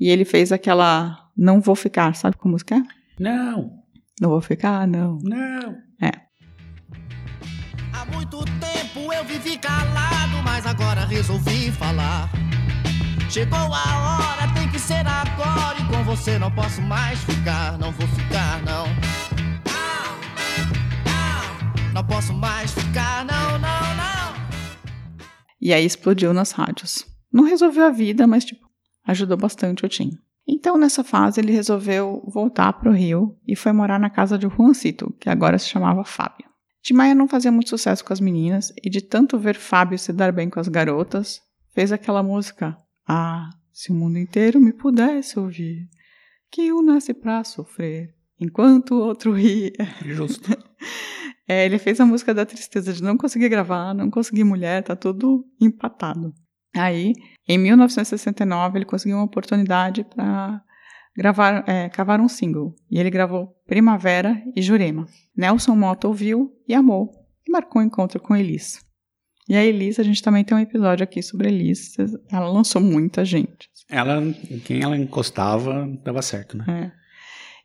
E 0.00 0.08
ele 0.08 0.24
fez 0.24 0.50
aquela 0.50 1.30
Não 1.36 1.60
Vou 1.60 1.74
Ficar, 1.74 2.14
sabe 2.14 2.38
como 2.38 2.52
música 2.52 2.76
é? 2.76 2.82
Não. 3.18 3.81
Não 4.22 4.30
vou 4.30 4.40
ficar, 4.40 4.86
não. 4.86 5.18
Não. 5.20 5.76
É. 6.00 6.12
Há 7.92 8.04
muito 8.04 8.44
tempo 8.60 9.12
eu 9.12 9.24
vivi 9.24 9.58
calado, 9.58 10.40
mas 10.44 10.64
agora 10.64 11.04
resolvi 11.04 11.72
falar. 11.72 12.30
Chegou 13.28 13.58
a 13.58 13.66
hora, 13.66 14.54
tem 14.54 14.70
que 14.70 14.78
ser 14.78 15.04
agora. 15.04 15.76
E 15.76 15.84
com 15.88 16.04
você 16.04 16.38
não 16.38 16.52
posso 16.52 16.80
mais 16.82 17.18
ficar, 17.24 17.76
não 17.78 17.90
vou 17.90 18.06
ficar, 18.06 18.62
não. 18.62 18.86
Não, 21.04 21.92
não 21.92 22.04
posso 22.06 22.32
mais 22.32 22.70
ficar, 22.70 23.24
não, 23.24 23.58
não, 23.58 23.96
não. 23.96 24.34
E 25.60 25.74
aí 25.74 25.84
explodiu 25.84 26.32
nas 26.32 26.52
rádios. 26.52 27.04
Não 27.32 27.42
resolveu 27.42 27.86
a 27.86 27.90
vida, 27.90 28.24
mas, 28.28 28.44
tipo, 28.44 28.64
ajudou 29.04 29.36
bastante 29.36 29.84
o 29.84 29.88
Tim. 29.88 30.12
Então, 30.46 30.76
nessa 30.76 31.04
fase, 31.04 31.40
ele 31.40 31.52
resolveu 31.52 32.22
voltar 32.26 32.72
para 32.72 32.90
o 32.90 32.94
Rio 32.94 33.36
e 33.46 33.54
foi 33.54 33.72
morar 33.72 33.98
na 33.98 34.10
casa 34.10 34.36
de 34.36 34.48
Juancito, 34.48 35.14
que 35.20 35.28
agora 35.28 35.58
se 35.58 35.68
chamava 35.68 36.04
Fábio. 36.04 36.46
Tim 36.82 36.94
Maia 36.94 37.14
não 37.14 37.28
fazia 37.28 37.52
muito 37.52 37.70
sucesso 37.70 38.04
com 38.04 38.12
as 38.12 38.20
meninas 38.20 38.72
e, 38.82 38.90
de 38.90 39.00
tanto 39.00 39.38
ver 39.38 39.54
Fábio 39.54 39.98
se 39.98 40.12
dar 40.12 40.32
bem 40.32 40.50
com 40.50 40.58
as 40.58 40.66
garotas, 40.66 41.40
fez 41.72 41.92
aquela 41.92 42.22
música 42.22 42.76
Ah, 43.06 43.50
se 43.72 43.92
o 43.92 43.94
mundo 43.94 44.18
inteiro 44.18 44.60
me 44.60 44.72
pudesse 44.72 45.38
ouvir, 45.38 45.88
que 46.50 46.72
um 46.72 46.82
nasce 46.82 47.14
pra 47.14 47.44
sofrer, 47.44 48.14
enquanto 48.38 48.94
o 48.94 49.00
outro 49.00 49.32
ri. 49.32 49.72
Justo. 50.04 50.50
É, 51.48 51.66
ele 51.66 51.76
fez 51.76 52.00
a 52.00 52.06
música 52.06 52.32
da 52.32 52.46
tristeza 52.46 52.92
de 52.92 53.02
não 53.02 53.16
conseguir 53.16 53.48
gravar, 53.48 53.92
não 53.92 54.08
conseguir 54.08 54.44
mulher, 54.44 54.82
tá 54.82 54.94
tudo 54.94 55.44
empatado. 55.60 56.32
Aí, 56.74 57.12
em 57.48 57.58
1969, 57.58 58.78
ele 58.78 58.84
conseguiu 58.84 59.16
uma 59.16 59.24
oportunidade 59.24 60.04
para 60.04 60.62
gravar, 61.16 61.64
é, 61.68 61.88
cavar 61.88 62.20
um 62.20 62.28
single. 62.28 62.74
E 62.90 62.98
ele 62.98 63.10
gravou 63.10 63.54
Primavera 63.66 64.40
e 64.54 64.62
Jurema. 64.62 65.06
Nelson 65.36 65.74
Mota 65.74 66.08
ouviu 66.08 66.52
e 66.68 66.74
amou, 66.74 67.10
e 67.46 67.50
marcou 67.50 67.82
um 67.82 67.84
encontro 67.84 68.20
com 68.20 68.36
Elis. 68.36 68.80
E 69.48 69.56
a 69.56 69.64
Elis, 69.64 69.98
a 69.98 70.02
gente 70.02 70.22
também 70.22 70.44
tem 70.44 70.56
um 70.56 70.60
episódio 70.60 71.02
aqui 71.02 71.22
sobre 71.22 71.48
Elis. 71.48 71.96
Ela 72.30 72.48
lançou 72.48 72.80
muita 72.80 73.24
gente. 73.24 73.68
Ela, 73.90 74.22
quem 74.64 74.82
ela 74.82 74.96
encostava, 74.96 75.86
dava 76.04 76.22
certo, 76.22 76.56
né? 76.56 76.64
É. 76.98 77.02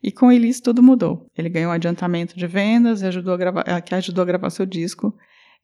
E 0.04 0.12
com 0.12 0.32
Elis 0.32 0.60
tudo 0.60 0.82
mudou. 0.82 1.30
Ele 1.38 1.50
ganhou 1.50 1.72
um 1.72 1.74
adiantamento 1.74 2.38
de 2.38 2.48
vendas, 2.48 3.04
ajudou 3.04 3.34
a 3.34 3.38
gravar, 3.38 3.82
que 3.82 3.96
ajudou 3.96 4.22
a 4.24 4.26
gravar 4.26 4.50
seu 4.50 4.66
disco. 4.66 5.16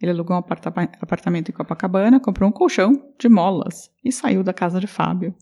Ele 0.01 0.12
alugou 0.12 0.35
um 0.35 0.39
apartamento 0.39 1.50
em 1.50 1.53
Copacabana, 1.53 2.19
comprou 2.19 2.50
um 2.50 2.51
colchão 2.51 3.13
de 3.19 3.29
molas 3.29 3.89
e 4.03 4.12
saiu 4.12 4.43
da 4.43 4.53
casa 4.53 4.79
de 4.79 4.88
Fábio. 4.88 5.35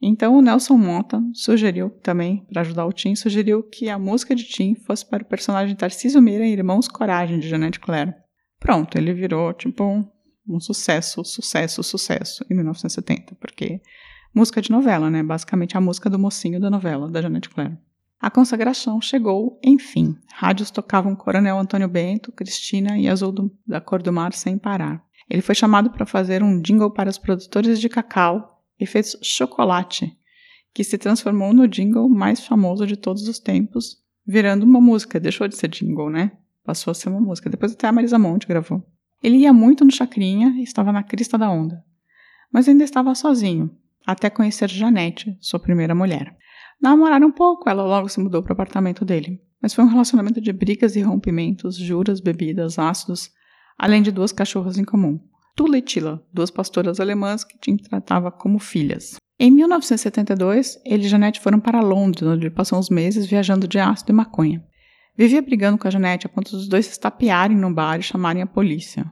Então 0.00 0.36
o 0.36 0.42
Nelson 0.42 0.76
Mota 0.76 1.22
sugeriu 1.32 1.90
também, 2.02 2.46
para 2.52 2.60
ajudar 2.60 2.84
o 2.84 2.92
Tim, 2.92 3.14
sugeriu 3.14 3.62
que 3.62 3.88
a 3.88 3.98
música 3.98 4.34
de 4.34 4.44
Tim 4.44 4.74
fosse 4.74 5.08
para 5.08 5.22
o 5.22 5.26
personagem 5.26 5.74
Tarcísio 5.74 6.20
Meira 6.20 6.44
em 6.44 6.52
Irmãos 6.52 6.86
Coragem, 6.86 7.38
de 7.38 7.48
Janete 7.48 7.80
Claire. 7.80 8.14
Pronto, 8.60 8.98
ele 8.98 9.14
virou 9.14 9.52
tipo 9.54 9.84
um, 9.84 10.06
um 10.48 10.60
sucesso, 10.60 11.24
sucesso, 11.24 11.82
sucesso 11.82 12.44
em 12.50 12.54
1970, 12.54 13.34
porque 13.36 13.80
música 14.34 14.60
de 14.60 14.70
novela, 14.70 15.08
né? 15.08 15.22
Basicamente 15.22 15.76
a 15.76 15.80
música 15.80 16.10
do 16.10 16.18
mocinho 16.18 16.60
da 16.60 16.68
novela, 16.68 17.10
da 17.10 17.22
Janete 17.22 17.48
Claire. 17.48 17.78
A 18.20 18.30
consagração 18.30 19.00
chegou, 19.00 19.60
enfim. 19.62 20.16
Rádios 20.32 20.70
tocavam 20.70 21.14
Coronel 21.14 21.58
Antônio 21.58 21.88
Bento, 21.88 22.32
Cristina 22.32 22.98
e 22.98 23.08
Azul 23.08 23.30
do, 23.30 23.54
da 23.66 23.80
Cor 23.80 24.02
do 24.02 24.12
Mar 24.12 24.32
sem 24.32 24.56
parar. 24.56 25.04
Ele 25.28 25.42
foi 25.42 25.54
chamado 25.54 25.90
para 25.90 26.06
fazer 26.06 26.42
um 26.42 26.60
jingle 26.60 26.90
para 26.90 27.10
os 27.10 27.18
produtores 27.18 27.80
de 27.80 27.88
cacau 27.88 28.62
e 28.78 28.86
fez 28.86 29.16
Chocolate, 29.22 30.16
que 30.72 30.84
se 30.84 30.96
transformou 30.96 31.52
no 31.52 31.68
jingle 31.68 32.08
mais 32.08 32.40
famoso 32.40 32.86
de 32.86 32.96
todos 32.96 33.28
os 33.28 33.38
tempos, 33.38 33.98
virando 34.26 34.64
uma 34.64 34.80
música. 34.80 35.20
Deixou 35.20 35.46
de 35.46 35.56
ser 35.56 35.68
jingle, 35.68 36.10
né? 36.10 36.32
Passou 36.64 36.90
a 36.90 36.94
ser 36.94 37.08
uma 37.08 37.20
música. 37.20 37.50
Depois 37.50 37.72
até 37.72 37.86
a 37.86 37.92
Marisa 37.92 38.18
Monte 38.18 38.46
gravou. 38.46 38.84
Ele 39.22 39.38
ia 39.38 39.52
muito 39.52 39.84
no 39.84 39.90
Chacrinha 39.90 40.54
e 40.58 40.62
estava 40.62 40.92
na 40.92 41.02
crista 41.02 41.36
da 41.36 41.50
onda. 41.50 41.82
Mas 42.52 42.68
ainda 42.68 42.84
estava 42.84 43.14
sozinho, 43.14 43.70
até 44.06 44.30
conhecer 44.30 44.68
Janete, 44.68 45.36
sua 45.40 45.58
primeira 45.58 45.94
mulher. 45.94 46.36
Namoraram 46.80 47.28
um 47.28 47.32
pouco, 47.32 47.68
ela 47.68 47.82
logo 47.82 48.08
se 48.08 48.20
mudou 48.20 48.42
para 48.42 48.50
o 48.50 48.54
apartamento 48.54 49.04
dele. 49.04 49.40
Mas 49.60 49.74
foi 49.74 49.84
um 49.84 49.88
relacionamento 49.88 50.40
de 50.40 50.52
brigas 50.52 50.96
e 50.96 51.00
rompimentos, 51.00 51.76
juras, 51.76 52.20
bebidas, 52.20 52.78
ácidos, 52.78 53.30
além 53.78 54.02
de 54.02 54.12
duas 54.12 54.32
cachorras 54.32 54.78
em 54.78 54.84
comum. 54.84 55.18
Tula 55.54 55.78
e 55.78 55.82
Tila, 55.82 56.22
duas 56.32 56.50
pastoras 56.50 57.00
alemãs 57.00 57.42
que 57.42 57.58
Tim 57.58 57.76
tratava 57.76 58.30
como 58.30 58.58
filhas. 58.58 59.16
Em 59.38 59.50
1972, 59.50 60.80
ele 60.84 61.04
e 61.04 61.08
Janete 61.08 61.40
foram 61.40 61.58
para 61.58 61.80
Londres, 61.80 62.28
onde 62.28 62.50
passou 62.50 62.78
uns 62.78 62.90
meses 62.90 63.26
viajando 63.26 63.66
de 63.66 63.78
ácido 63.78 64.12
e 64.12 64.14
maconha. 64.14 64.64
Vivia 65.16 65.40
brigando 65.40 65.78
com 65.78 65.88
a 65.88 65.90
Janete 65.90 66.26
a 66.26 66.28
ponto 66.28 66.50
dos 66.50 66.68
dois 66.68 66.86
se 66.86 66.92
estapearem 66.92 67.56
no 67.56 67.72
bar 67.72 67.98
e 67.98 68.02
chamarem 68.02 68.42
a 68.42 68.46
polícia. 68.46 69.10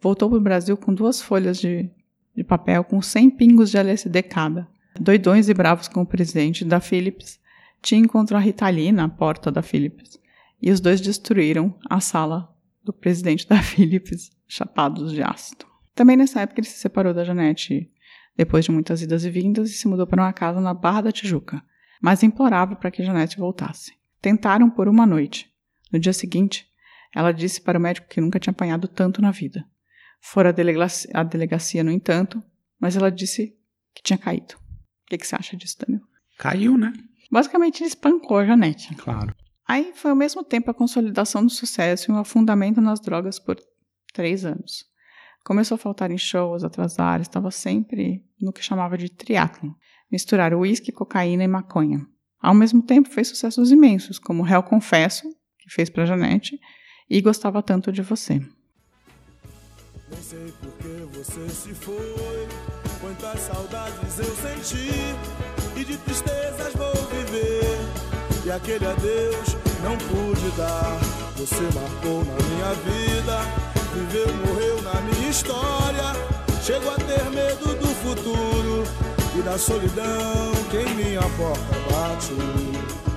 Voltou 0.00 0.28
para 0.28 0.38
o 0.38 0.42
Brasil 0.42 0.76
com 0.76 0.94
duas 0.94 1.20
folhas 1.20 1.58
de, 1.58 1.90
de 2.34 2.44
papel 2.44 2.84
com 2.84 3.02
100 3.02 3.30
pingos 3.30 3.70
de 3.70 3.78
LSD 3.78 4.22
cada. 4.22 4.68
Doidões 5.00 5.48
e 5.48 5.54
bravos 5.54 5.88
com 5.88 6.02
o 6.02 6.06
presidente 6.06 6.64
da 6.64 6.78
Philips, 6.78 7.40
Tim 7.80 7.96
encontrou 7.96 8.38
a 8.38 8.40
Rita 8.40 8.68
Lee 8.68 8.92
na 8.92 9.08
porta 9.08 9.50
da 9.50 9.62
Philips 9.62 10.20
e 10.60 10.70
os 10.70 10.80
dois 10.80 11.00
destruíram 11.00 11.76
a 11.88 11.98
sala 11.98 12.54
do 12.84 12.92
presidente 12.92 13.48
da 13.48 13.60
Philips, 13.62 14.30
chapados 14.46 15.12
de 15.12 15.22
ácido. 15.22 15.66
Também 15.94 16.16
nessa 16.16 16.42
época 16.42 16.60
ele 16.60 16.68
se 16.68 16.78
separou 16.78 17.12
da 17.12 17.24
Janete 17.24 17.90
depois 18.36 18.64
de 18.64 18.70
muitas 18.70 19.02
idas 19.02 19.24
e 19.24 19.30
vindas 19.30 19.70
e 19.70 19.74
se 19.74 19.88
mudou 19.88 20.06
para 20.06 20.22
uma 20.22 20.32
casa 20.32 20.60
na 20.60 20.72
Barra 20.72 21.02
da 21.02 21.12
Tijuca, 21.12 21.62
mas 22.00 22.22
implorava 22.22 22.76
para 22.76 22.90
que 22.90 23.02
Janete 23.02 23.38
voltasse. 23.38 23.94
Tentaram 24.20 24.70
por 24.70 24.88
uma 24.88 25.04
noite. 25.04 25.52
No 25.90 25.98
dia 25.98 26.12
seguinte, 26.12 26.66
ela 27.14 27.32
disse 27.32 27.60
para 27.60 27.78
o 27.78 27.82
médico 27.82 28.08
que 28.08 28.20
nunca 28.20 28.38
tinha 28.38 28.52
apanhado 28.52 28.88
tanto 28.88 29.20
na 29.20 29.30
vida. 29.30 29.64
Fora 30.20 30.50
a 30.50 30.52
delegacia, 30.52 31.10
a 31.12 31.22
delegacia 31.22 31.82
no 31.82 31.90
entanto, 31.90 32.42
mas 32.80 32.96
ela 32.96 33.10
disse 33.10 33.56
que 33.94 34.02
tinha 34.02 34.18
caído 34.18 34.61
que, 35.12 35.18
que 35.18 35.26
você 35.26 35.36
acha 35.36 35.56
disso, 35.56 35.76
Danilo? 35.78 36.06
Caiu, 36.38 36.78
né? 36.78 36.92
Basicamente, 37.30 37.82
ele 37.82 37.88
espancou 37.88 38.38
a 38.38 38.46
Janete. 38.46 38.94
Claro. 38.94 39.34
Aí 39.66 39.92
foi 39.94 40.10
ao 40.10 40.16
mesmo 40.16 40.42
tempo 40.42 40.70
a 40.70 40.74
consolidação 40.74 41.44
do 41.44 41.50
sucesso 41.50 42.10
e 42.10 42.14
um 42.14 42.18
afundamento 42.18 42.80
nas 42.80 43.00
drogas 43.00 43.38
por 43.38 43.56
três 44.12 44.44
anos. 44.44 44.84
Começou 45.44 45.74
a 45.76 45.78
faltar 45.78 46.10
em 46.10 46.18
shows, 46.18 46.64
atrasar, 46.64 47.20
estava 47.20 47.50
sempre 47.50 48.24
no 48.40 48.52
que 48.52 48.62
chamava 48.62 48.96
de 48.96 49.10
triatlon, 49.10 49.72
misturar 50.10 50.54
uísque, 50.54 50.92
cocaína 50.92 51.44
e 51.44 51.48
maconha. 51.48 52.06
Ao 52.40 52.54
mesmo 52.54 52.82
tempo 52.82 53.08
fez 53.08 53.28
sucessos 53.28 53.70
imensos, 53.70 54.18
como 54.18 54.42
Réu 54.42 54.62
Confesso, 54.62 55.28
que 55.58 55.70
fez 55.70 55.88
para 55.88 56.06
Janete, 56.06 56.58
e 57.08 57.20
Gostava 57.20 57.62
Tanto 57.62 57.92
de 57.92 58.02
Você. 58.02 58.40
Nem 60.12 60.22
sei 60.22 60.52
por 60.60 60.70
que 60.72 61.18
você 61.18 61.48
se 61.48 61.74
foi 61.74 62.48
Quantas 63.02 63.40
saudades 63.40 64.18
eu 64.18 64.36
senti 64.36 65.16
e 65.74 65.84
de 65.84 65.96
tristezas 65.96 66.72
vou 66.74 66.94
viver. 67.10 67.76
E 68.44 68.50
aquele 68.50 68.86
adeus 68.86 69.56
não 69.82 69.98
pude 69.98 70.50
dar. 70.56 71.00
Você 71.36 71.62
marcou 71.74 72.24
na 72.24 72.34
minha 72.46 72.72
vida, 72.84 73.40
viveu, 73.92 74.28
morreu 74.46 74.82
na 74.82 75.00
minha 75.00 75.30
história. 75.30 76.12
Chego 76.62 76.90
a 76.90 76.94
ter 76.94 77.28
medo 77.30 77.74
do 77.74 77.88
futuro 77.88 78.84
e 79.36 79.42
da 79.42 79.58
solidão 79.58 80.52
que 80.70 80.76
em 80.76 80.94
minha 80.94 81.22
porta 81.22 81.74
bate. 81.90 83.11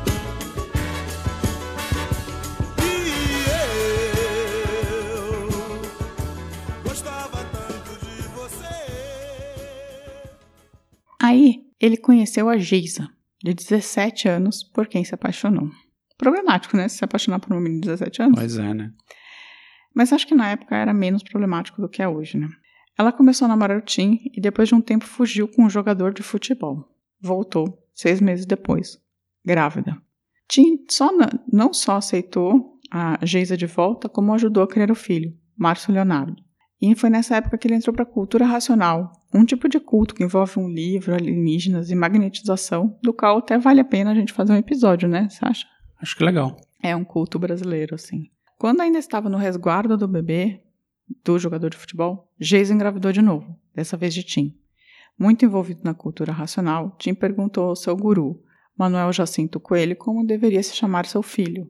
Aí 11.25 11.65
ele 11.81 11.97
conheceu 11.97 12.47
a 12.47 12.57
Geisa, 12.57 13.09
de 13.43 13.51
17 13.51 14.29
anos, 14.29 14.63
por 14.63 14.85
quem 14.87 15.03
se 15.03 15.15
apaixonou. 15.15 15.71
Problemático, 16.19 16.77
né? 16.77 16.87
Se 16.87 17.03
apaixonar 17.03 17.39
por 17.39 17.51
uma 17.51 17.59
menina 17.59 17.81
de 17.81 17.87
17 17.87 18.21
anos. 18.21 18.39
Pois 18.39 18.57
é, 18.59 18.73
né? 18.75 18.93
Mas 19.93 20.13
acho 20.13 20.27
que 20.27 20.35
na 20.35 20.51
época 20.51 20.75
era 20.75 20.93
menos 20.93 21.23
problemático 21.23 21.81
do 21.81 21.89
que 21.89 22.01
é 22.01 22.07
hoje, 22.07 22.37
né? 22.37 22.47
Ela 22.95 23.11
começou 23.11 23.45
a 23.45 23.49
namorar 23.49 23.77
o 23.77 23.81
Tim 23.81 24.19
e 24.33 24.39
depois 24.39 24.69
de 24.69 24.75
um 24.75 24.81
tempo 24.81 25.03
fugiu 25.03 25.47
com 25.47 25.63
um 25.65 25.69
jogador 25.69 26.13
de 26.13 26.21
futebol. 26.21 26.87
Voltou, 27.19 27.83
seis 27.93 28.21
meses 28.21 28.45
depois, 28.45 28.99
grávida. 29.43 29.99
Tim 30.47 30.85
só 30.89 31.09
não 31.51 31.73
só 31.73 31.97
aceitou 31.97 32.79
a 32.91 33.17
Geisa 33.25 33.57
de 33.57 33.65
volta, 33.65 34.07
como 34.07 34.31
ajudou 34.33 34.63
a 34.63 34.67
criar 34.67 34.91
o 34.91 34.95
filho, 34.95 35.35
Márcio 35.57 35.91
Leonardo. 35.91 36.44
E 36.91 36.93
foi 36.93 37.09
nessa 37.09 37.37
época 37.37 37.57
que 37.57 37.67
ele 37.67 37.73
entrou 37.73 37.95
para 37.95 38.03
a 38.03 38.05
cultura 38.05 38.45
racional, 38.45 39.11
um 39.33 39.43
tipo 39.43 39.67
de 39.67 39.79
culto 39.79 40.13
que 40.13 40.23
envolve 40.23 40.59
um 40.59 40.69
livro, 40.69 41.15
alienígenas 41.15 41.89
e 41.89 41.95
magnetização, 41.95 42.95
do 43.01 43.11
qual 43.11 43.39
até 43.39 43.57
vale 43.57 43.81
a 43.81 43.83
pena 43.83 44.11
a 44.11 44.13
gente 44.13 44.31
fazer 44.31 44.53
um 44.53 44.57
episódio, 44.57 45.09
né, 45.09 45.27
você 45.27 45.43
acha? 45.43 45.65
Acho 45.99 46.15
que 46.15 46.23
legal. 46.23 46.55
É 46.83 46.95
um 46.95 47.03
culto 47.03 47.39
brasileiro, 47.39 47.95
assim. 47.95 48.29
Quando 48.59 48.81
ainda 48.81 48.99
estava 48.99 49.29
no 49.29 49.37
resguardo 49.37 49.97
do 49.97 50.07
bebê, 50.07 50.61
do 51.23 51.39
jogador 51.39 51.71
de 51.71 51.77
futebol, 51.77 52.31
Geis 52.39 52.69
engravidou 52.69 53.11
de 53.11 53.21
novo, 53.21 53.59
dessa 53.73 53.97
vez 53.97 54.13
de 54.13 54.21
Tim. 54.21 54.55
Muito 55.17 55.43
envolvido 55.43 55.81
na 55.83 55.95
cultura 55.95 56.31
racional, 56.31 56.95
Tim 56.99 57.15
perguntou 57.15 57.69
ao 57.69 57.75
seu 57.75 57.97
guru, 57.97 58.43
Manuel 58.77 59.11
Jacinto 59.11 59.59
Coelho, 59.59 59.95
como 59.95 60.23
deveria 60.23 60.61
se 60.61 60.75
chamar 60.75 61.07
seu 61.07 61.23
filho. 61.23 61.67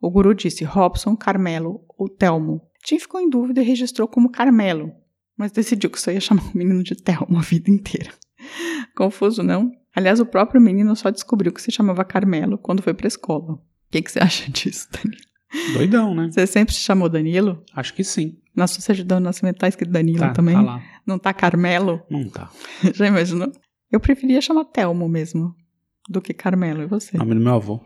O 0.00 0.08
guru 0.08 0.32
disse 0.32 0.62
Robson, 0.62 1.16
Carmelo 1.16 1.84
ou 1.98 2.08
Telmo, 2.08 2.62
Tim 2.84 2.98
ficou 2.98 3.20
em 3.20 3.28
dúvida 3.28 3.62
e 3.62 3.64
registrou 3.64 4.08
como 4.08 4.30
Carmelo, 4.30 4.92
mas 5.36 5.52
decidiu 5.52 5.90
que 5.90 6.00
só 6.00 6.10
ia 6.10 6.20
chamar 6.20 6.42
o 6.42 6.56
menino 6.56 6.82
de 6.82 6.94
Thelma 6.94 7.38
a 7.38 7.42
vida 7.42 7.70
inteira. 7.70 8.10
Confuso, 8.96 9.42
não? 9.42 9.70
Aliás, 9.94 10.20
o 10.20 10.26
próprio 10.26 10.60
menino 10.60 10.94
só 10.96 11.10
descobriu 11.10 11.52
que 11.52 11.62
se 11.62 11.70
chamava 11.70 12.04
Carmelo 12.04 12.58
quando 12.58 12.82
foi 12.82 12.94
pra 12.94 13.06
escola. 13.06 13.54
O 13.54 13.60
que, 13.90 14.02
que 14.02 14.10
você 14.10 14.18
acha 14.20 14.50
disso, 14.50 14.88
Danilo? 14.90 15.22
Doidão, 15.74 16.14
né? 16.14 16.30
Você 16.30 16.46
sempre 16.46 16.74
se 16.74 16.80
chamou 16.80 17.08
Danilo? 17.10 17.62
Acho 17.74 17.92
que 17.92 18.02
sim. 18.02 18.38
Na 18.56 18.66
sua 18.66 18.80
certidão 18.80 19.18
de 19.18 19.24
nascimento 19.24 19.58
tá 19.58 19.68
escrito 19.68 19.92
Danilo 19.92 20.18
tá, 20.18 20.32
também? 20.32 20.54
Tá 20.54 20.62
lá. 20.62 20.82
Não 21.06 21.18
tá 21.18 21.32
Carmelo? 21.32 22.02
Não 22.10 22.28
tá. 22.28 22.50
Já 22.94 23.06
imaginou? 23.06 23.52
Eu 23.90 24.00
preferia 24.00 24.40
chamar 24.40 24.64
Telmo 24.64 25.06
mesmo, 25.08 25.54
do 26.08 26.22
que 26.22 26.32
Carmelo, 26.32 26.82
e 26.82 26.86
você? 26.86 27.18
Nome 27.18 27.34
do 27.34 27.40
meu 27.40 27.54
avô. 27.54 27.84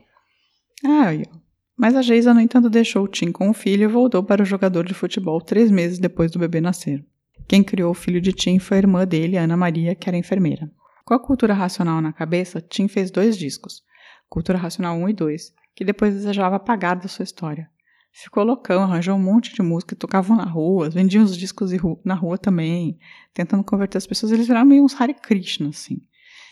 Ah, 0.85 1.11
ó. 1.33 1.46
Mas 1.77 1.95
a 1.95 2.03
Geisa, 2.03 2.33
no 2.33 2.41
entanto, 2.41 2.71
deixou 2.71 3.05
o 3.05 3.09
Tim 3.09 3.31
com 3.31 3.51
o 3.51 3.55
filho 3.55 3.85
e 3.85 3.87
voltou 3.87 4.23
para 4.23 4.43
o 4.43 4.47
jogador 4.47 4.85
de 4.87 4.95
futebol 4.95 5.41
três 5.41 5.71
meses 5.71 5.99
depois 5.99 6.31
do 6.31 6.39
bebê 6.39 6.61
nascer. 6.61 7.05
Quem 7.47 7.63
criou 7.63 7.91
o 7.91 7.95
filho 7.95 8.21
de 8.21 8.33
Tim 8.33 8.59
foi 8.59 8.79
a 8.79 8.81
irmã 8.81 9.07
dele, 9.07 9.37
Ana 9.37 9.57
Maria, 9.57 9.95
que 9.95 10.09
era 10.09 10.17
enfermeira. 10.17 10.71
Com 11.05 11.15
a 11.15 11.21
cultura 11.21 11.55
racional 11.55 12.01
na 12.01 12.13
cabeça, 12.13 12.61
Tim 12.61 12.89
fez 12.89 13.11
dois 13.11 13.37
discos, 13.37 13.85
Cultura 14.29 14.59
Racional 14.59 14.97
1 14.97 15.09
e 15.11 15.13
2, 15.13 15.55
que 15.75 15.85
depois 15.85 16.15
desejava 16.15 16.57
apagar 16.57 16.99
da 16.99 17.09
sua 17.09 17.23
história. 17.23 17.71
Ficou 18.11 18.43
loucão, 18.43 18.83
arranjou 18.83 19.15
um 19.15 19.23
monte 19.23 19.55
de 19.55 19.61
música, 19.61 19.95
tocavam 19.95 20.37
na 20.37 20.45
rua, 20.45 20.89
vendiam 20.89 21.23
os 21.23 21.37
discos 21.37 21.71
na 22.03 22.15
rua 22.15 22.39
também, 22.39 22.99
tentando 23.35 23.63
converter 23.63 23.99
as 23.99 24.07
pessoas. 24.07 24.33
Eles 24.33 24.47
viraram 24.47 24.67
meio 24.67 24.83
uns 24.83 24.99
Hare 24.99 25.13
Krishna, 25.13 25.69
assim. 25.69 26.01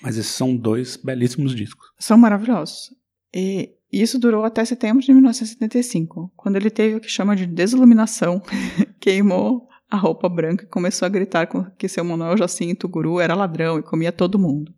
Mas 0.03 0.19
esses 0.19 0.33
são 0.33 0.55
dois 0.55 0.97
belíssimos 0.97 1.55
discos. 1.55 1.91
São 1.99 2.19
maravilhosos. 2.19 2.95
E 3.35 3.73
isso 4.03 4.19
durou 4.19 4.45
até 4.45 4.65
setembro 4.65 5.03
de 5.03 5.13
1975, 5.13 6.33
quando 6.37 6.57
ele 6.57 6.71
teve 6.71 6.97
o 6.97 7.01
que 7.01 7.09
chama 7.09 7.37
de 7.37 7.47
desiluminação, 7.47 8.43
queimou 8.99 9.69
a 9.91 9.97
roupa 9.97 10.29
branca 10.29 10.65
e 10.65 10.69
começou 10.69 11.07
a 11.07 11.09
gritar 11.09 11.49
que 11.77 11.89
seu 11.89 12.05
Manuel 12.05 12.37
Jacinto, 12.37 12.89
guru, 12.89 13.21
era 13.21 13.35
ladrão 13.35 13.79
e 13.79 13.83
comia 13.83 14.11
todo 14.11 14.39
mundo. 14.39 14.75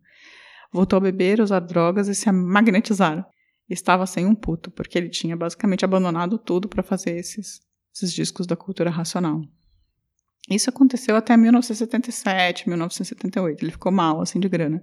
Voltou 0.71 0.97
a 0.97 0.99
beber, 0.99 1.39
usar 1.39 1.59
drogas 1.61 2.07
e 2.07 2.15
se 2.15 2.31
magnetizar. 2.31 3.25
Estava 3.69 4.05
sem 4.05 4.25
um 4.25 4.35
puto, 4.35 4.69
porque 4.69 4.97
ele 4.97 5.09
tinha 5.09 5.35
basicamente 5.35 5.83
abandonado 5.83 6.37
tudo 6.37 6.67
para 6.67 6.83
fazer 6.83 7.17
esses, 7.17 7.59
esses 7.95 8.13
discos 8.13 8.45
da 8.45 8.55
cultura 8.55 8.89
racional. 8.89 9.41
Isso 10.49 10.69
aconteceu 10.69 11.15
até 11.15 11.35
1977, 11.35 12.69
1978. 12.69 13.63
Ele 13.63 13.71
ficou 13.71 13.91
mal, 13.91 14.21
assim, 14.21 14.39
de 14.39 14.47
grana. 14.47 14.81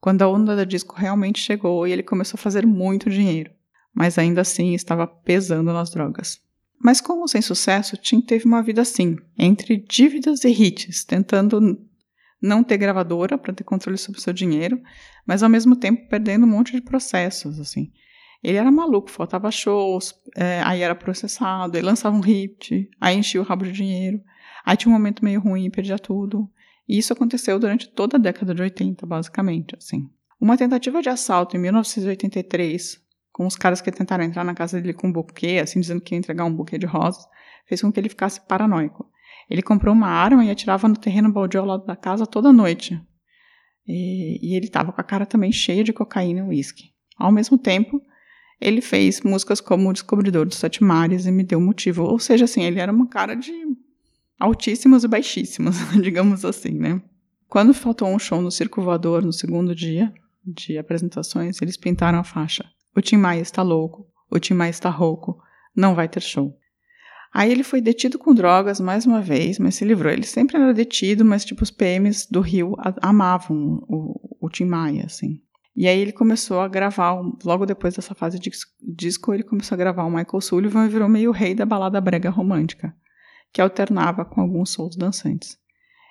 Quando 0.00 0.22
a 0.22 0.28
onda 0.28 0.54
da 0.54 0.64
disco 0.64 0.94
realmente 0.96 1.40
chegou 1.40 1.86
e 1.86 1.92
ele 1.92 2.02
começou 2.02 2.36
a 2.36 2.42
fazer 2.42 2.66
muito 2.66 3.08
dinheiro. 3.08 3.50
Mas 3.94 4.18
ainda 4.18 4.40
assim 4.40 4.74
estava 4.74 5.06
pesando 5.06 5.72
nas 5.72 5.90
drogas. 5.90 6.40
Mas 6.82 7.00
como 7.00 7.26
sem 7.26 7.42
sucesso, 7.42 7.96
Tim 7.96 8.20
teve 8.20 8.44
uma 8.44 8.62
vida 8.62 8.82
assim, 8.82 9.16
entre 9.36 9.78
dívidas 9.88 10.44
e 10.44 10.48
hits, 10.48 11.04
tentando 11.04 11.78
não 12.40 12.62
ter 12.62 12.76
gravadora 12.76 13.36
para 13.36 13.52
ter 13.52 13.64
controle 13.64 13.98
sobre 13.98 14.20
o 14.20 14.22
seu 14.22 14.32
dinheiro, 14.32 14.80
mas 15.26 15.42
ao 15.42 15.48
mesmo 15.48 15.74
tempo 15.74 16.08
perdendo 16.08 16.46
um 16.46 16.48
monte 16.48 16.72
de 16.72 16.80
processos, 16.80 17.58
assim. 17.58 17.90
Ele 18.42 18.56
era 18.56 18.70
maluco, 18.70 19.10
faltava 19.10 19.50
shows, 19.50 20.14
é, 20.36 20.62
aí 20.64 20.80
era 20.80 20.94
processado, 20.94 21.76
ele 21.76 21.86
lançava 21.86 22.16
um 22.16 22.20
hit, 22.20 22.88
aí 23.00 23.16
enchia 23.16 23.40
o 23.40 23.44
rabo 23.44 23.64
de 23.64 23.72
dinheiro, 23.72 24.22
aí 24.64 24.76
tinha 24.76 24.90
um 24.90 24.96
momento 24.96 25.24
meio 25.24 25.40
ruim, 25.40 25.68
perdia 25.70 25.98
tudo. 25.98 26.48
E 26.88 26.96
isso 26.96 27.12
aconteceu 27.12 27.58
durante 27.58 27.88
toda 27.88 28.16
a 28.16 28.20
década 28.20 28.54
de 28.54 28.62
80, 28.62 29.04
basicamente, 29.04 29.74
assim. 29.76 30.08
Uma 30.40 30.56
tentativa 30.56 31.02
de 31.02 31.08
assalto 31.08 31.56
em 31.56 31.60
1983 31.60 33.02
com 33.38 33.46
os 33.46 33.54
caras 33.54 33.80
que 33.80 33.92
tentaram 33.92 34.24
entrar 34.24 34.42
na 34.42 34.52
casa 34.52 34.80
dele 34.80 34.92
com 34.92 35.06
um 35.06 35.12
buquê, 35.12 35.60
assim, 35.62 35.78
dizendo 35.78 36.00
que 36.00 36.12
ia 36.12 36.18
entregar 36.18 36.44
um 36.44 36.52
buquê 36.52 36.76
de 36.76 36.86
rosas, 36.86 37.24
fez 37.68 37.80
com 37.80 37.92
que 37.92 38.00
ele 38.00 38.08
ficasse 38.08 38.40
paranoico. 38.40 39.08
Ele 39.48 39.62
comprou 39.62 39.94
uma 39.94 40.08
arma 40.08 40.44
e 40.44 40.50
atirava 40.50 40.88
no 40.88 40.96
terreno 40.96 41.32
baldio 41.32 41.60
ao 41.60 41.66
lado 41.66 41.86
da 41.86 41.94
casa 41.94 42.26
toda 42.26 42.52
noite. 42.52 43.00
E, 43.86 44.40
e 44.42 44.56
ele 44.56 44.66
estava 44.66 44.90
com 44.90 45.00
a 45.00 45.04
cara 45.04 45.24
também 45.24 45.52
cheia 45.52 45.84
de 45.84 45.92
cocaína 45.92 46.40
e 46.40 46.42
uísque. 46.42 46.90
Ao 47.16 47.30
mesmo 47.30 47.56
tempo, 47.56 48.02
ele 48.60 48.80
fez 48.80 49.20
músicas 49.20 49.60
como 49.60 49.88
O 49.88 49.92
Descobridor 49.92 50.44
dos 50.44 50.58
Sete 50.58 50.82
Mares 50.82 51.24
e 51.24 51.30
Me 51.30 51.44
Deu 51.44 51.60
Motivo. 51.60 52.02
Ou 52.02 52.18
seja, 52.18 52.44
assim, 52.44 52.64
ele 52.64 52.80
era 52.80 52.90
uma 52.90 53.06
cara 53.06 53.36
de 53.36 53.52
altíssimos 54.36 55.04
e 55.04 55.08
baixíssimos, 55.08 55.76
digamos 56.02 56.44
assim, 56.44 56.72
né? 56.72 57.00
Quando 57.46 57.72
faltou 57.72 58.08
um 58.08 58.18
show 58.18 58.42
no 58.42 58.50
Circo 58.50 58.82
Voador 58.82 59.24
no 59.24 59.32
segundo 59.32 59.76
dia 59.76 60.12
de 60.44 60.76
apresentações, 60.76 61.62
eles 61.62 61.76
pintaram 61.76 62.18
a 62.18 62.24
faixa 62.24 62.68
o 62.98 63.00
Tim 63.00 63.16
Maia 63.16 63.40
está 63.40 63.62
louco. 63.62 64.08
O 64.28 64.40
Tim 64.40 64.54
Maia 64.54 64.70
está 64.70 64.90
rouco. 64.90 65.40
Não 65.74 65.94
vai 65.94 66.08
ter 66.08 66.20
show. 66.20 66.52
Aí 67.32 67.48
ele 67.48 67.62
foi 67.62 67.80
detido 67.80 68.18
com 68.18 68.34
drogas 68.34 68.80
mais 68.80 69.06
uma 69.06 69.20
vez, 69.20 69.56
mas 69.60 69.76
se 69.76 69.84
livrou. 69.84 70.12
Ele 70.12 70.26
sempre 70.26 70.56
era 70.56 70.74
detido, 70.74 71.24
mas 71.24 71.44
tipo 71.44 71.62
os 71.62 71.70
PMs 71.70 72.26
do 72.28 72.40
Rio 72.40 72.74
amavam 73.00 73.84
o, 73.88 74.36
o 74.40 74.48
Tim 74.50 74.64
Maia, 74.64 75.04
assim. 75.06 75.40
E 75.76 75.86
aí 75.86 76.00
ele 76.00 76.10
começou 76.10 76.60
a 76.60 76.66
gravar, 76.66 77.20
logo 77.44 77.64
depois 77.64 77.94
dessa 77.94 78.16
fase 78.16 78.36
de 78.36 78.50
disco, 78.82 79.32
ele 79.32 79.44
começou 79.44 79.76
a 79.76 79.78
gravar 79.78 80.04
o 80.04 80.10
Michael 80.10 80.40
Sullivan 80.40 80.86
e 80.86 80.88
virou 80.88 81.08
meio 81.08 81.30
rei 81.30 81.54
da 81.54 81.64
balada 81.64 82.00
brega 82.00 82.30
romântica, 82.30 82.92
que 83.52 83.60
alternava 83.60 84.24
com 84.24 84.40
alguns 84.40 84.70
solos 84.70 84.96
dançantes. 84.96 85.56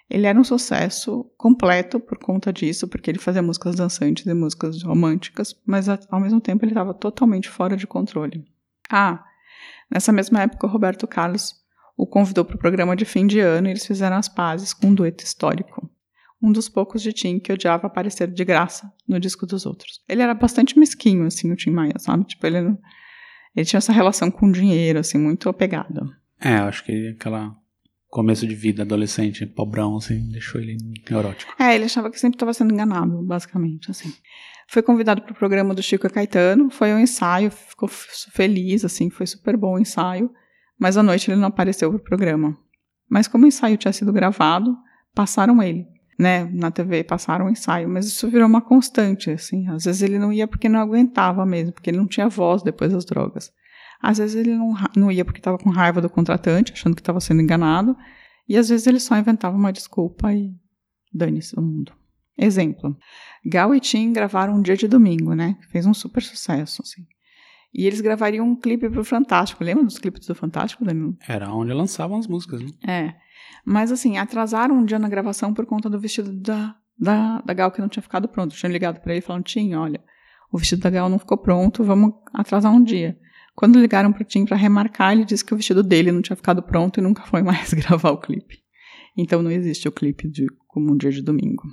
Ele 0.09 0.25
era 0.25 0.39
um 0.39 0.43
sucesso 0.43 1.29
completo 1.37 1.99
por 1.99 2.17
conta 2.17 2.53
disso, 2.53 2.87
porque 2.87 3.11
ele 3.11 3.19
fazia 3.19 3.41
músicas 3.41 3.75
dançantes 3.75 4.25
e 4.25 4.33
músicas 4.33 4.81
românticas, 4.81 5.55
mas 5.65 5.89
ao 5.89 6.19
mesmo 6.19 6.39
tempo 6.39 6.63
ele 6.63 6.71
estava 6.71 6.93
totalmente 6.93 7.49
fora 7.49 7.75
de 7.75 7.85
controle. 7.85 8.45
Ah, 8.89 9.23
nessa 9.91 10.13
mesma 10.13 10.43
época 10.43 10.65
o 10.65 10.69
Roberto 10.69 11.05
Carlos 11.05 11.55
o 11.97 12.05
convidou 12.05 12.45
para 12.45 12.55
o 12.55 12.59
programa 12.59 12.95
de 12.95 13.03
fim 13.03 13.25
de 13.27 13.39
ano 13.39 13.67
e 13.67 13.71
eles 13.71 13.85
fizeram 13.85 14.15
as 14.15 14.29
pazes 14.29 14.71
com 14.71 14.87
um 14.87 14.93
dueto 14.93 15.23
histórico. 15.23 15.89
Um 16.41 16.51
dos 16.51 16.69
poucos 16.69 17.01
de 17.01 17.11
Tim 17.11 17.39
que 17.39 17.51
odiava 17.51 17.87
aparecer 17.87 18.27
de 18.27 18.45
graça 18.45 18.93
no 19.07 19.19
disco 19.19 19.47
dos 19.47 19.65
outros. 19.65 20.03
Ele 20.07 20.21
era 20.21 20.35
bastante 20.35 20.77
mesquinho, 20.77 21.25
assim, 21.25 21.51
o 21.51 21.55
Tim 21.55 21.71
Maia, 21.71 21.97
sabe? 21.97 22.25
Tipo, 22.25 22.45
ele, 22.45 22.77
ele 23.55 23.65
tinha 23.65 23.79
essa 23.79 23.91
relação 23.91 24.29
com 24.29 24.45
o 24.45 24.51
dinheiro, 24.51 24.99
assim, 24.99 25.17
muito 25.17 25.49
apegada. 25.49 26.07
É, 26.39 26.53
acho 26.53 26.83
que 26.83 27.09
aquela 27.09 27.57
começo 28.09 28.47
de 28.47 28.55
vida, 28.55 28.83
adolescente, 28.83 29.45
pobrão, 29.45 29.97
assim, 29.97 30.29
deixou 30.29 30.59
ele 30.61 30.77
neurótico. 31.09 31.53
É, 31.61 31.75
ele 31.75 31.85
achava 31.85 32.09
que 32.09 32.19
sempre 32.19 32.35
estava 32.35 32.53
sendo 32.53 32.73
enganado, 32.73 33.21
basicamente, 33.23 33.91
assim. 33.91 34.13
Foi 34.69 34.81
convidado 34.81 35.21
para 35.21 35.31
o 35.31 35.35
programa 35.35 35.73
do 35.73 35.81
Chico 35.81 36.09
Caetano, 36.09 36.69
foi 36.69 36.93
um 36.93 36.99
ensaio, 36.99 37.49
ficou 37.51 37.87
feliz, 37.87 38.83
assim, 38.83 39.09
foi 39.09 39.25
super 39.25 39.55
bom 39.55 39.75
o 39.75 39.79
ensaio, 39.79 40.29
mas 40.79 40.97
à 40.97 41.03
noite 41.03 41.31
ele 41.31 41.39
não 41.39 41.47
apareceu 41.47 41.89
para 41.89 41.97
o 41.97 42.03
programa. 42.03 42.57
Mas 43.09 43.27
como 43.27 43.45
o 43.45 43.47
ensaio 43.47 43.77
tinha 43.77 43.93
sido 43.93 44.11
gravado, 44.11 44.75
passaram 45.15 45.63
ele, 45.63 45.85
né, 46.19 46.43
na 46.51 46.69
TV, 46.69 47.03
passaram 47.03 47.45
o 47.45 47.49
ensaio, 47.49 47.87
mas 47.87 48.05
isso 48.07 48.29
virou 48.29 48.47
uma 48.47 48.61
constante, 48.61 49.31
assim, 49.31 49.67
às 49.69 49.85
vezes 49.85 50.01
ele 50.01 50.19
não 50.19 50.33
ia 50.33 50.47
porque 50.47 50.67
não 50.67 50.79
aguentava 50.79 51.45
mesmo, 51.45 51.71
porque 51.71 51.89
ele 51.89 51.97
não 51.97 52.07
tinha 52.07 52.27
voz 52.27 52.61
depois 52.61 52.91
das 52.91 53.05
drogas. 53.05 53.51
Às 54.01 54.17
vezes 54.17 54.35
ele 54.35 54.55
não, 54.55 54.73
não 54.95 55.11
ia 55.11 55.25
porque 55.25 55.39
estava 55.39 55.57
com 55.57 55.69
raiva 55.69 56.01
do 56.01 56.09
contratante, 56.09 56.73
achando 56.73 56.95
que 56.95 57.01
estava 57.01 57.19
sendo 57.19 57.41
enganado, 57.41 57.95
e 58.47 58.55
às 58.57 58.69
vezes 58.69 58.87
ele 58.87 58.99
só 58.99 59.17
inventava 59.17 59.55
uma 59.55 59.73
desculpa 59.73 60.33
e 60.33 60.53
dane-se 61.13 61.57
o 61.57 61.61
mundo. 61.61 61.93
Exemplo: 62.37 62.95
Gal 63.45 63.73
e 63.73 63.79
Tim 63.79 64.13
gravaram 64.13 64.53
um 64.53 64.61
dia 64.61 64.77
de 64.77 64.87
domingo, 64.87 65.33
né? 65.33 65.57
Fez 65.71 65.85
um 65.85 65.93
super 65.93 66.21
sucesso, 66.21 66.81
assim. 66.83 67.05
E 67.73 67.85
eles 67.85 67.99
gravariam 67.99 68.47
um 68.47 68.55
clipe 68.55 68.89
pro 68.89 69.03
Fantástico. 69.03 69.63
Lembra 69.63 69.83
dos 69.83 69.97
clipes 69.97 70.25
do 70.25 70.35
Fantástico, 70.35 70.85
Danilo? 70.85 71.15
Era 71.27 71.51
onde 71.51 71.73
lançavam 71.73 72.17
as 72.17 72.27
músicas, 72.27 72.61
né? 72.61 72.69
É. 72.87 73.15
Mas, 73.65 73.91
assim, 73.91 74.17
atrasaram 74.17 74.75
um 74.75 74.85
dia 74.85 74.97
na 74.97 75.09
gravação 75.09 75.53
por 75.53 75.65
conta 75.65 75.89
do 75.89 75.99
vestido 75.99 76.31
da, 76.31 76.75
da, 76.97 77.41
da 77.41 77.53
Gal 77.53 77.71
que 77.71 77.81
não 77.81 77.89
tinha 77.89 78.01
ficado 78.01 78.27
pronto. 78.27 78.55
Tinha 78.55 78.71
ligado 78.71 79.01
para 79.01 79.13
ele 79.13 79.21
falando: 79.21 79.43
Tim, 79.43 79.73
olha, 79.73 80.01
o 80.51 80.57
vestido 80.57 80.81
da 80.81 80.89
Gal 80.89 81.09
não 81.09 81.19
ficou 81.19 81.37
pronto, 81.37 81.83
vamos 81.83 82.13
atrasar 82.33 82.71
um 82.71 82.83
dia. 82.83 83.17
Quando 83.57 83.79
ligaram 83.79 84.13
pro 84.13 84.23
Tim 84.23 84.45
para 84.45 84.55
remarcar, 84.55 85.13
ele 85.13 85.25
disse 85.25 85.43
que 85.43 85.51
o 85.51 85.57
vestido 85.57 85.81
dele 85.81 86.11
não 86.11 86.21
tinha 86.21 86.35
ficado 86.35 86.61
pronto 86.61 86.99
e 86.99 87.01
nunca 87.01 87.23
foi 87.23 87.41
mais 87.41 87.73
gravar 87.73 88.11
o 88.11 88.19
clipe. 88.19 88.59
Então 89.17 89.41
não 89.41 89.49
existe 89.49 89.87
o 89.87 89.91
clipe 89.91 90.27
de 90.27 90.45
como 90.67 90.93
um 90.93 90.95
dia 90.95 91.09
de 91.09 91.23
domingo. 91.23 91.63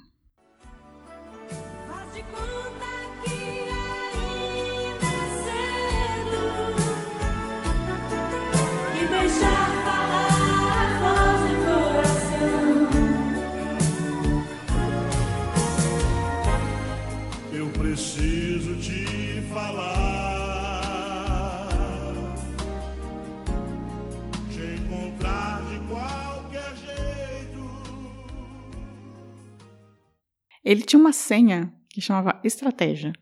Ele 30.65 30.83
tinha 30.83 30.99
uma 30.99 31.13
senha 31.13 31.73
que 31.89 32.01
chamava 32.01 32.41
estratégia. 32.43 33.13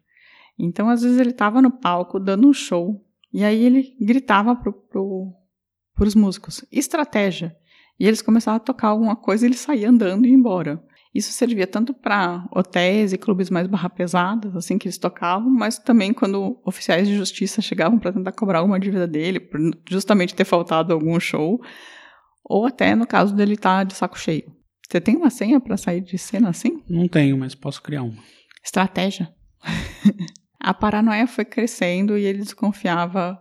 Então, 0.59 0.89
às 0.89 1.03
vezes, 1.03 1.19
ele 1.19 1.31
estava 1.31 1.61
no 1.61 1.71
palco 1.71 2.21
dando 2.21 2.49
um 2.49 2.53
show 2.53 3.05
e 3.33 3.43
aí 3.43 3.65
ele 3.65 3.97
gritava 4.01 4.55
para 4.55 4.71
pro, 4.71 5.33
os 5.99 6.15
músicos: 6.15 6.65
estratégia. 6.71 7.57
E 7.99 8.07
eles 8.07 8.23
começavam 8.23 8.57
a 8.57 8.61
tocar 8.61 8.89
alguma 8.89 9.17
coisa 9.17 9.45
e 9.45 9.49
ele 9.49 9.57
saía 9.57 9.89
andando 9.89 10.27
e 10.27 10.31
ia 10.31 10.35
embora. 10.35 10.83
Isso 11.15 11.31
servia 11.31 11.67
tanto 11.67 11.93
para 11.93 12.47
hotéis 12.51 13.13
e 13.13 13.19
clubes 13.19 13.51
mais 13.51 13.67
barra 13.67 13.91
pesadas, 13.91 14.57
assim, 14.57 14.79
que 14.79 14.87
eles 14.89 14.97
tocavam, 14.97 15.51
mas 15.51 15.79
também 15.79 16.13
quando 16.13 16.59
oficiais 16.65 17.07
de 17.07 17.15
justiça 17.15 17.61
chegavam 17.61 17.99
para 17.99 18.13
tentar 18.13 18.33
cobrar 18.33 18.61
alguma 18.61 18.81
dívida 18.81 19.07
dele, 19.07 19.39
por 19.39 19.61
justamente 19.89 20.35
ter 20.35 20.45
faltado 20.45 20.93
algum 20.93 21.21
show, 21.21 21.61
ou 22.43 22.67
até 22.67 22.95
no 22.95 23.07
caso 23.07 23.35
dele 23.35 23.55
estar 23.55 23.79
tá 23.79 23.85
de 23.85 23.95
saco 23.95 24.19
cheio. 24.19 24.51
Você 24.93 25.01
tem 25.01 25.17
uma 25.17 25.31
senha 25.31 25.59
pra 25.59 25.79
sair 25.79 26.03
de 26.03 26.19
cena 26.19 26.51
assim? 26.51 26.83
Não 26.87 27.09
tenho, 27.09 27.39
mas 27.39 27.55
posso 27.55 27.83
criar 27.83 28.03
uma. 28.03 28.23
Estratégia. 28.63 29.35
a 30.61 30.75
paranoia 30.75 31.27
foi 31.27 31.47
crescendo 31.47 32.19
e 32.19 32.27
ele 32.27 32.41
desconfiava 32.41 33.41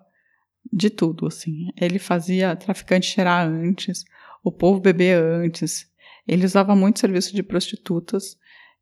de 0.72 0.90
tudo, 0.90 1.28
assim. 1.28 1.68
Ele 1.76 2.00
fazia 2.00 2.56
traficante 2.56 3.08
cheirar 3.08 3.46
antes, 3.46 4.06
o 4.42 4.50
povo 4.50 4.80
beber 4.80 5.22
antes. 5.22 5.92
Ele 6.26 6.46
usava 6.46 6.74
muito 6.74 7.02
serviço 7.02 7.36
de 7.36 7.44
prostitutas 7.44 8.38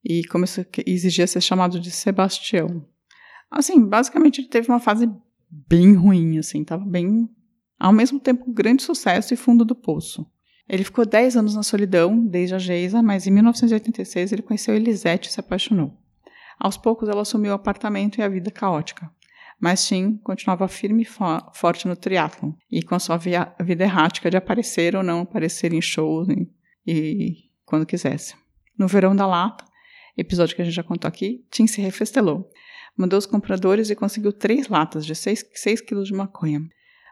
e 0.05 0.23
começou 0.25 0.63
a 0.63 0.67
exigia 0.85 1.25
ser 1.25 1.41
chamado 1.41 1.79
de 1.79 1.89
Sebastião. 1.89 2.85
Assim, 3.49 3.83
basicamente 3.83 4.41
ele 4.41 4.47
teve 4.47 4.69
uma 4.69 4.79
fase 4.79 5.09
bem 5.49 5.95
ruim, 5.95 6.37
assim, 6.37 6.63
tava 6.63 6.85
bem 6.85 7.27
ao 7.79 7.91
mesmo 7.91 8.19
tempo 8.19 8.53
grande 8.53 8.83
sucesso 8.83 9.33
e 9.33 9.37
fundo 9.37 9.65
do 9.65 9.73
poço. 9.73 10.23
Ele 10.69 10.83
ficou 10.83 11.03
10 11.03 11.35
anos 11.35 11.55
na 11.55 11.63
solidão, 11.63 12.23
desde 12.23 12.53
a 12.53 12.59
Geisa, 12.59 13.01
mas 13.01 13.25
em 13.25 13.31
1986 13.31 14.31
ele 14.31 14.43
conheceu 14.43 14.75
Elisete 14.75 15.27
e 15.27 15.31
se 15.31 15.39
apaixonou. 15.39 15.97
Aos 16.59 16.77
poucos 16.77 17.09
ela 17.09 17.23
assumiu 17.23 17.51
o 17.51 17.55
apartamento 17.55 18.19
e 18.19 18.21
a 18.21 18.29
vida 18.29 18.51
caótica. 18.51 19.09
Mas 19.59 19.85
Tim 19.87 20.17
continuava 20.17 20.67
firme 20.67 21.01
e 21.01 21.05
fo 21.05 21.23
forte 21.53 21.87
no 21.87 21.95
triatlon 21.95 22.53
e 22.71 22.83
com 22.83 22.95
a 22.95 22.99
sua 22.99 23.17
vida 23.17 23.83
errática 23.83 24.29
de 24.29 24.37
aparecer 24.37 24.95
ou 24.95 25.03
não 25.03 25.21
aparecer 25.21 25.73
em 25.73 25.81
shows 25.81 26.27
e, 26.85 27.49
quando 27.65 27.85
quisesse. 27.85 28.35
No 28.77 28.87
verão 28.87 29.15
da 29.15 29.25
lata, 29.25 29.65
episódio 30.15 30.55
que 30.55 30.61
a 30.61 30.65
gente 30.65 30.75
já 30.75 30.83
contou 30.83 31.07
aqui, 31.07 31.43
Tim 31.49 31.65
se 31.65 31.81
refestelou. 31.81 32.49
Mandou 32.95 33.17
os 33.17 33.25
compradores 33.25 33.89
e 33.89 33.95
conseguiu 33.95 34.31
três 34.31 34.67
latas 34.67 35.05
de 35.05 35.15
6 35.15 35.81
quilos 35.81 36.07
de 36.07 36.13
maconha. 36.13 36.61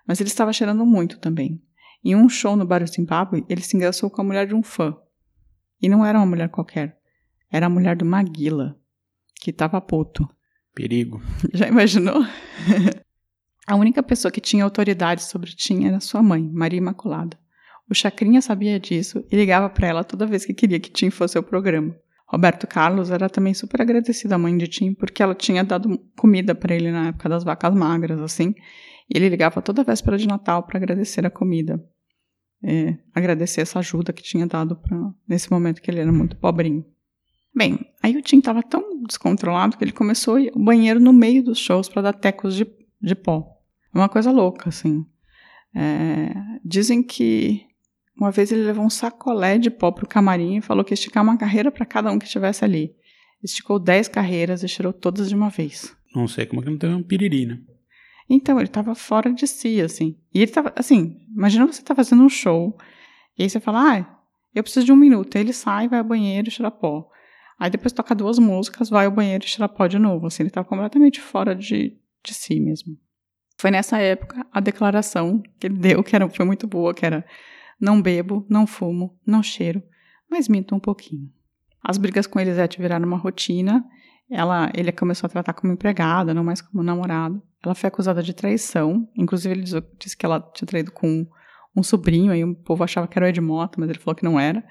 Mas 0.08 0.22
ele 0.22 0.30
estava 0.30 0.54
cheirando 0.54 0.86
muito 0.86 1.20
também. 1.20 1.62
Em 2.08 2.16
um 2.16 2.30
show 2.30 2.56
no 2.56 2.66
Bar 2.66 2.88
Zimbábue, 2.88 3.44
ele 3.50 3.60
se 3.60 3.76
engraçou 3.76 4.10
com 4.10 4.22
a 4.22 4.24
mulher 4.24 4.48
de 4.48 4.56
um 4.56 4.64
fã. 4.64 4.96
E 5.82 5.90
não 5.90 6.06
era 6.06 6.18
uma 6.18 6.26
mulher 6.26 6.48
qualquer. 6.48 6.98
Era 7.52 7.66
a 7.66 7.70
mulher 7.70 7.98
do 7.98 8.06
Maguila, 8.06 8.80
que 9.36 9.50
estava 9.50 9.82
puto. 9.82 10.26
Perigo. 10.74 11.22
Já 11.54 11.68
imaginou? 11.68 12.24
a 13.68 13.76
única 13.76 14.02
pessoa 14.02 14.32
que 14.32 14.40
tinha 14.40 14.64
autoridade 14.64 15.22
sobre 15.22 15.52
Tim 15.52 15.84
era 15.84 16.00
sua 16.00 16.24
mãe, 16.24 16.42
Maria 16.42 16.78
Imaculada. 16.78 17.38
O 17.90 17.94
Chacrinha 17.94 18.42
sabia 18.42 18.80
disso 18.80 19.26
e 19.30 19.36
ligava 19.36 19.70
para 19.70 19.88
ela 19.88 20.02
toda 20.02 20.26
vez 20.26 20.46
que 20.46 20.54
queria 20.54 20.80
que 20.80 20.90
Tim 20.90 21.10
fosse 21.10 21.38
ao 21.38 21.44
programa. 21.44 21.94
Roberto 22.26 22.66
Carlos 22.68 23.12
era 23.12 23.30
também 23.30 23.54
super 23.54 23.82
agradecido 23.82 24.34
à 24.34 24.38
mãe 24.38 24.58
de 24.58 24.68
Tim 24.70 24.94
porque 24.94 25.22
ela 25.22 25.36
tinha 25.36 25.62
dado 25.62 26.00
comida 26.16 26.56
para 26.56 26.74
ele 26.74 26.90
na 26.90 27.08
época 27.08 27.28
das 27.28 27.44
vacas 27.44 27.76
magras, 27.76 28.22
assim, 28.22 28.56
e 29.14 29.18
ele 29.18 29.28
ligava 29.28 29.62
toda 29.62 29.84
véspera 29.84 30.18
de 30.18 30.26
Natal 30.26 30.64
para 30.64 30.78
agradecer 30.78 31.26
a 31.26 31.30
comida. 31.30 31.86
É, 32.70 32.98
agradecer 33.16 33.62
essa 33.62 33.80
ajuda 33.80 34.12
que 34.12 34.22
tinha 34.22 34.46
dado 34.46 34.76
pra, 34.76 35.14
nesse 35.26 35.50
momento 35.50 35.82
que 35.82 35.90
ele 35.90 36.02
era 36.02 36.12
muito 36.12 36.36
pobrinho. 36.36 36.86
Bem, 37.56 37.80
aí 38.04 38.18
o 38.18 38.22
Tim 38.22 38.40
estava 38.40 38.62
tão 38.62 39.02
descontrolado 39.04 39.78
que 39.78 39.86
ele 39.86 39.94
começou 39.94 40.36
ao 40.36 40.60
banheiro 40.60 41.00
no 41.00 41.14
meio 41.14 41.42
dos 41.42 41.58
shows 41.60 41.88
para 41.88 42.02
dar 42.02 42.14
tecos 42.14 42.54
de, 42.54 42.68
de 43.02 43.16
pó. 43.16 43.58
Uma 43.94 44.10
coisa 44.10 44.32
louca, 44.32 44.68
assim. 44.68 45.06
É, 45.74 46.34
dizem 46.62 47.02
que 47.02 47.66
uma 48.20 48.32
vez 48.32 48.52
ele 48.52 48.64
levou 48.64 48.84
um 48.84 48.90
sacolé 48.90 49.58
de 49.58 49.72
pó 49.72 49.90
pro 49.90 50.06
camarim 50.06 50.58
e 50.58 50.62
falou 50.62 50.84
que 50.84 50.92
ia 50.92 50.96
esticar 50.96 51.24
uma 51.24 51.38
carreira 51.38 51.72
para 51.72 51.86
cada 51.86 52.12
um 52.12 52.20
que 52.20 52.26
estivesse 52.26 52.66
ali. 52.66 52.94
Esticou 53.42 53.80
10 53.80 54.10
carreiras 54.10 54.62
e 54.62 54.68
tirou 54.68 54.92
todas 54.92 55.30
de 55.30 55.36
uma 55.36 55.50
vez. 55.50 55.96
Não 56.14 56.28
sei 56.28 56.46
como 56.46 56.60
é 56.60 56.66
que 56.66 56.70
não 56.70 56.78
teve 56.78 56.94
um 56.94 57.04
piriri, 57.04 57.46
né? 57.46 57.60
Então, 58.30 58.60
ele 58.60 58.68
tava 58.68 58.94
fora 58.94 59.32
de 59.32 59.48
si, 59.48 59.82
assim. 59.82 60.18
E 60.34 60.42
ele 60.42 60.52
tava, 60.52 60.74
assim, 60.76 61.26
imagina 61.36 61.66
você 61.66 61.82
tá 61.82 61.96
fazendo 61.96 62.24
um 62.24 62.30
show, 62.30 62.78
e 63.38 63.44
aí 63.44 63.50
você 63.50 63.60
fala, 63.60 63.98
ah, 63.98 64.18
eu 64.54 64.64
preciso 64.64 64.86
de 64.86 64.92
um 64.92 64.96
minuto. 64.96 65.36
Aí 65.36 65.44
ele 65.44 65.54
sai, 65.54 65.88
vai 65.88 66.00
ao 66.00 66.06
banheiro 66.06 66.48
e 66.48 66.52
tira 66.52 66.72
pó. 66.72 67.10
Aí 67.60 67.70
depois 67.70 67.92
toca 67.92 68.14
duas 68.14 68.38
músicas, 68.40 68.90
vai 68.90 69.06
ao 69.06 69.12
banheiro 69.12 69.44
e 69.44 69.48
tira 69.48 69.70
pó 69.70 69.88
de 69.88 70.00
novo. 70.00 70.28
Assim, 70.28 70.44
ele 70.44 70.50
tava 70.50 70.68
completamente 70.68 71.22
fora 71.22 71.56
de, 71.56 71.98
de 72.24 72.34
si 72.34 72.60
mesmo. 72.60 72.98
Foi 73.58 73.72
nessa 73.72 73.98
época 73.98 74.46
a 74.52 74.60
declaração 74.60 75.42
que 75.60 75.68
ele 75.68 75.78
deu, 75.78 76.04
que 76.04 76.16
era, 76.16 76.30
foi 76.30 76.46
muito 76.46 76.68
boa, 76.68 76.94
que 76.94 77.06
era 77.06 77.26
não 77.80 78.02
bebo, 78.02 78.46
não 78.50 78.68
fumo, 78.68 79.18
não 79.26 79.42
cheiro, 79.42 79.82
mas 80.30 80.48
minto 80.48 80.76
um 80.76 80.80
pouquinho. 80.80 81.32
As 81.84 81.98
brigas 81.98 82.28
com 82.28 82.40
Elisete 82.40 82.82
viraram 82.82 83.08
uma 83.08 83.18
rotina. 83.18 83.86
Ela, 84.30 84.70
ele 84.76 84.92
começou 84.92 85.28
a 85.28 85.30
tratar 85.30 85.54
como 85.54 85.72
empregada, 85.72 86.34
não 86.34 86.44
mais 86.44 86.62
como 86.62 86.84
namorado. 86.84 87.42
Ela 87.64 87.74
foi 87.74 87.88
acusada 87.88 88.22
de 88.22 88.34
traição. 88.34 89.08
Inclusive, 89.16 89.54
ele 89.54 89.64
disse 89.98 90.18
que 90.18 90.26
ela 90.26 90.40
tinha 90.54 90.68
traído 90.68 90.92
com 90.92 91.26
um 91.76 91.84
sobrinho, 91.84 92.32
aí 92.32 92.44
o 92.44 92.56
povo 92.56 92.84
achava 92.84 93.08
que 93.08 93.18
era 93.18 93.26
o 93.26 93.30
Ed 93.30 93.40
Mota, 93.40 93.80
mas 93.80 93.90
ele 93.90 94.00
falou 94.00 94.16
que 94.16 94.24
não 94.24 94.40
era. 94.40 94.64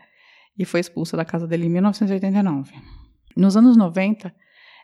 E 0.59 0.65
foi 0.65 0.81
expulsa 0.81 1.17
da 1.17 1.25
casa 1.25 1.47
dele 1.47 1.67
em 1.67 1.71
1989. 1.71 2.75
Nos 3.37 3.57
anos 3.57 3.77
90, 3.77 4.35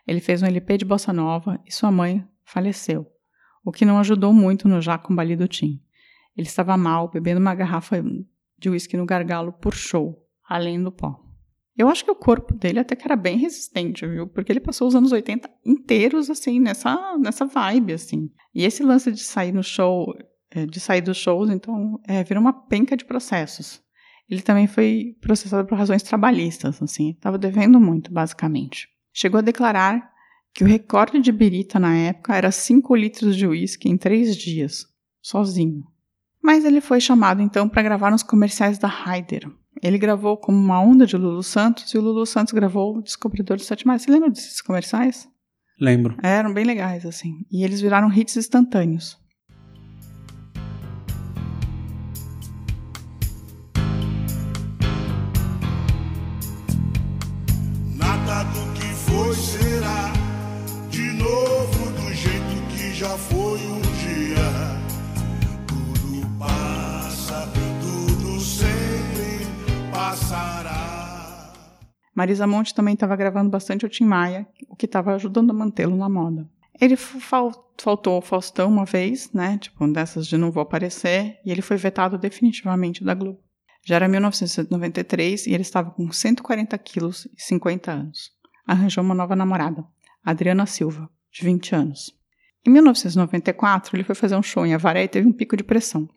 ele 0.07 0.21
fez 0.21 0.41
um 0.41 0.45
LP 0.45 0.77
de 0.77 0.85
bossa 0.85 1.11
nova 1.11 1.59
e 1.65 1.73
sua 1.73 1.91
mãe 1.91 2.25
faleceu, 2.45 3.07
o 3.63 3.71
que 3.71 3.85
não 3.85 3.97
ajudou 3.99 4.33
muito 4.33 4.67
no 4.67 4.81
já 4.81 4.97
combalido 4.97 5.47
Tim. 5.47 5.81
Ele 6.35 6.47
estava 6.47 6.77
mal, 6.77 7.09
bebendo 7.09 7.39
uma 7.39 7.55
garrafa 7.55 8.03
de 8.57 8.69
uísque 8.69 8.97
no 8.97 9.05
gargalo 9.05 9.51
por 9.53 9.73
show, 9.73 10.27
além 10.47 10.81
do 10.81 10.91
pó. 10.91 11.19
Eu 11.75 11.89
acho 11.89 12.05
que 12.05 12.11
o 12.11 12.15
corpo 12.15 12.53
dele 12.53 12.79
até 12.79 12.95
que 12.95 13.05
era 13.05 13.15
bem 13.15 13.37
resistente, 13.37 14.05
viu? 14.05 14.27
Porque 14.27 14.51
ele 14.51 14.59
passou 14.59 14.87
os 14.87 14.95
anos 14.95 15.11
80 15.11 15.49
inteiros, 15.65 16.29
assim, 16.29 16.59
nessa, 16.59 17.17
nessa 17.17 17.45
vibe, 17.45 17.93
assim. 17.93 18.29
E 18.53 18.63
esse 18.63 18.83
lance 18.83 19.11
de 19.11 19.21
sair 19.21 19.51
no 19.51 19.63
show, 19.63 20.13
é, 20.51 20.65
de 20.67 20.79
sair 20.79 21.01
dos 21.01 21.17
shows, 21.17 21.49
então, 21.49 21.99
é, 22.07 22.23
virou 22.23 22.41
uma 22.41 22.53
penca 22.53 22.95
de 22.95 23.05
processos. 23.05 23.81
Ele 24.29 24.41
também 24.41 24.67
foi 24.67 25.17
processado 25.19 25.67
por 25.67 25.77
razões 25.77 26.03
trabalhistas, 26.03 26.81
assim. 26.81 27.11
Estava 27.11 27.37
devendo 27.37 27.79
muito, 27.79 28.11
basicamente. 28.13 28.87
Chegou 29.11 29.39
a 29.39 29.41
declarar 29.41 30.11
que 30.53 30.63
o 30.63 30.67
recorde 30.67 31.19
de 31.19 31.31
birita 31.31 31.79
na 31.79 31.95
época 31.95 32.35
era 32.35 32.51
5 32.51 32.95
litros 32.95 33.35
de 33.35 33.47
uísque 33.47 33.89
em 33.89 33.97
3 33.97 34.37
dias, 34.37 34.85
sozinho. 35.21 35.83
Mas 36.41 36.65
ele 36.65 36.81
foi 36.81 37.01
chamado, 37.01 37.41
então, 37.41 37.67
para 37.67 37.81
gravar 37.81 38.11
nos 38.11 38.21
comerciais 38.21 38.77
da 38.77 38.87
Ryder, 38.87 39.49
ele 39.83 39.97
gravou 39.97 40.37
como 40.37 40.57
uma 40.57 40.79
onda 40.79 41.05
de 41.05 41.17
Lulu 41.17 41.43
Santos 41.43 41.93
e 41.93 41.97
o 41.97 42.01
Lulu 42.01 42.25
Santos 42.25 42.53
gravou 42.53 42.97
o 42.97 43.01
Descobridor 43.01 43.57
dos 43.57 43.65
Sete 43.65 43.85
Mares. 43.85 44.03
Você 44.03 44.11
lembra 44.11 44.29
desses 44.29 44.61
comerciais? 44.61 45.27
Lembro. 45.79 46.15
É, 46.23 46.37
eram 46.37 46.53
bem 46.53 46.63
legais, 46.63 47.05
assim. 47.05 47.45
E 47.51 47.65
eles 47.65 47.81
viraram 47.81 48.11
hits 48.11 48.37
instantâneos. 48.37 49.19
Nada 57.97 58.43
do 58.53 58.73
que 58.73 58.87
foi 58.87 59.35
será 59.35 60.13
de 60.89 61.11
novo 61.11 61.91
do 61.91 62.13
jeito 62.13 62.67
que 62.69 62.93
já 62.93 63.17
foi 63.17 63.59
um 63.59 63.92
Marisa 72.13 72.45
Monte 72.45 72.75
também 72.75 72.93
estava 72.93 73.15
gravando 73.15 73.49
bastante 73.49 73.85
o 73.85 73.89
Tim 73.89 74.05
Maia, 74.05 74.47
o 74.69 74.75
que 74.75 74.85
estava 74.85 75.15
ajudando 75.15 75.51
a 75.51 75.53
mantê-lo 75.53 75.95
na 75.95 76.07
moda. 76.07 76.47
Ele 76.79 76.95
fal 76.95 77.51
faltou 77.81 78.15
ao 78.15 78.21
Faustão 78.21 78.69
uma 78.69 78.85
vez, 78.85 79.31
né? 79.33 79.57
Tipo, 79.57 79.87
dessas 79.87 80.27
de 80.27 80.37
não 80.37 80.51
vou 80.51 80.61
aparecer, 80.61 81.39
e 81.43 81.51
ele 81.51 81.61
foi 81.61 81.75
vetado 81.75 82.17
definitivamente 82.17 83.03
da 83.03 83.13
Globo. 83.13 83.39
Já 83.85 83.95
era 83.95 84.07
1993 84.07 85.47
e 85.47 85.53
ele 85.53 85.61
estava 85.61 85.91
com 85.91 86.09
140 86.11 86.77
quilos 86.77 87.27
e 87.37 87.41
50 87.41 87.91
anos. 87.91 88.31
Arranjou 88.65 89.03
uma 89.03 89.13
nova 89.13 89.35
namorada, 89.35 89.85
Adriana 90.23 90.65
Silva, 90.65 91.09
de 91.31 91.43
20 91.43 91.75
anos. 91.75 92.17
Em 92.65 92.69
1994, 92.69 93.95
ele 93.95 94.05
foi 94.05 94.15
fazer 94.15 94.37
um 94.37 94.43
show 94.43 94.65
em 94.65 94.73
Avaré 94.73 95.03
e 95.03 95.07
teve 95.07 95.27
um 95.27 95.33
pico 95.33 95.57
de 95.57 95.65
pressão. 95.65 96.09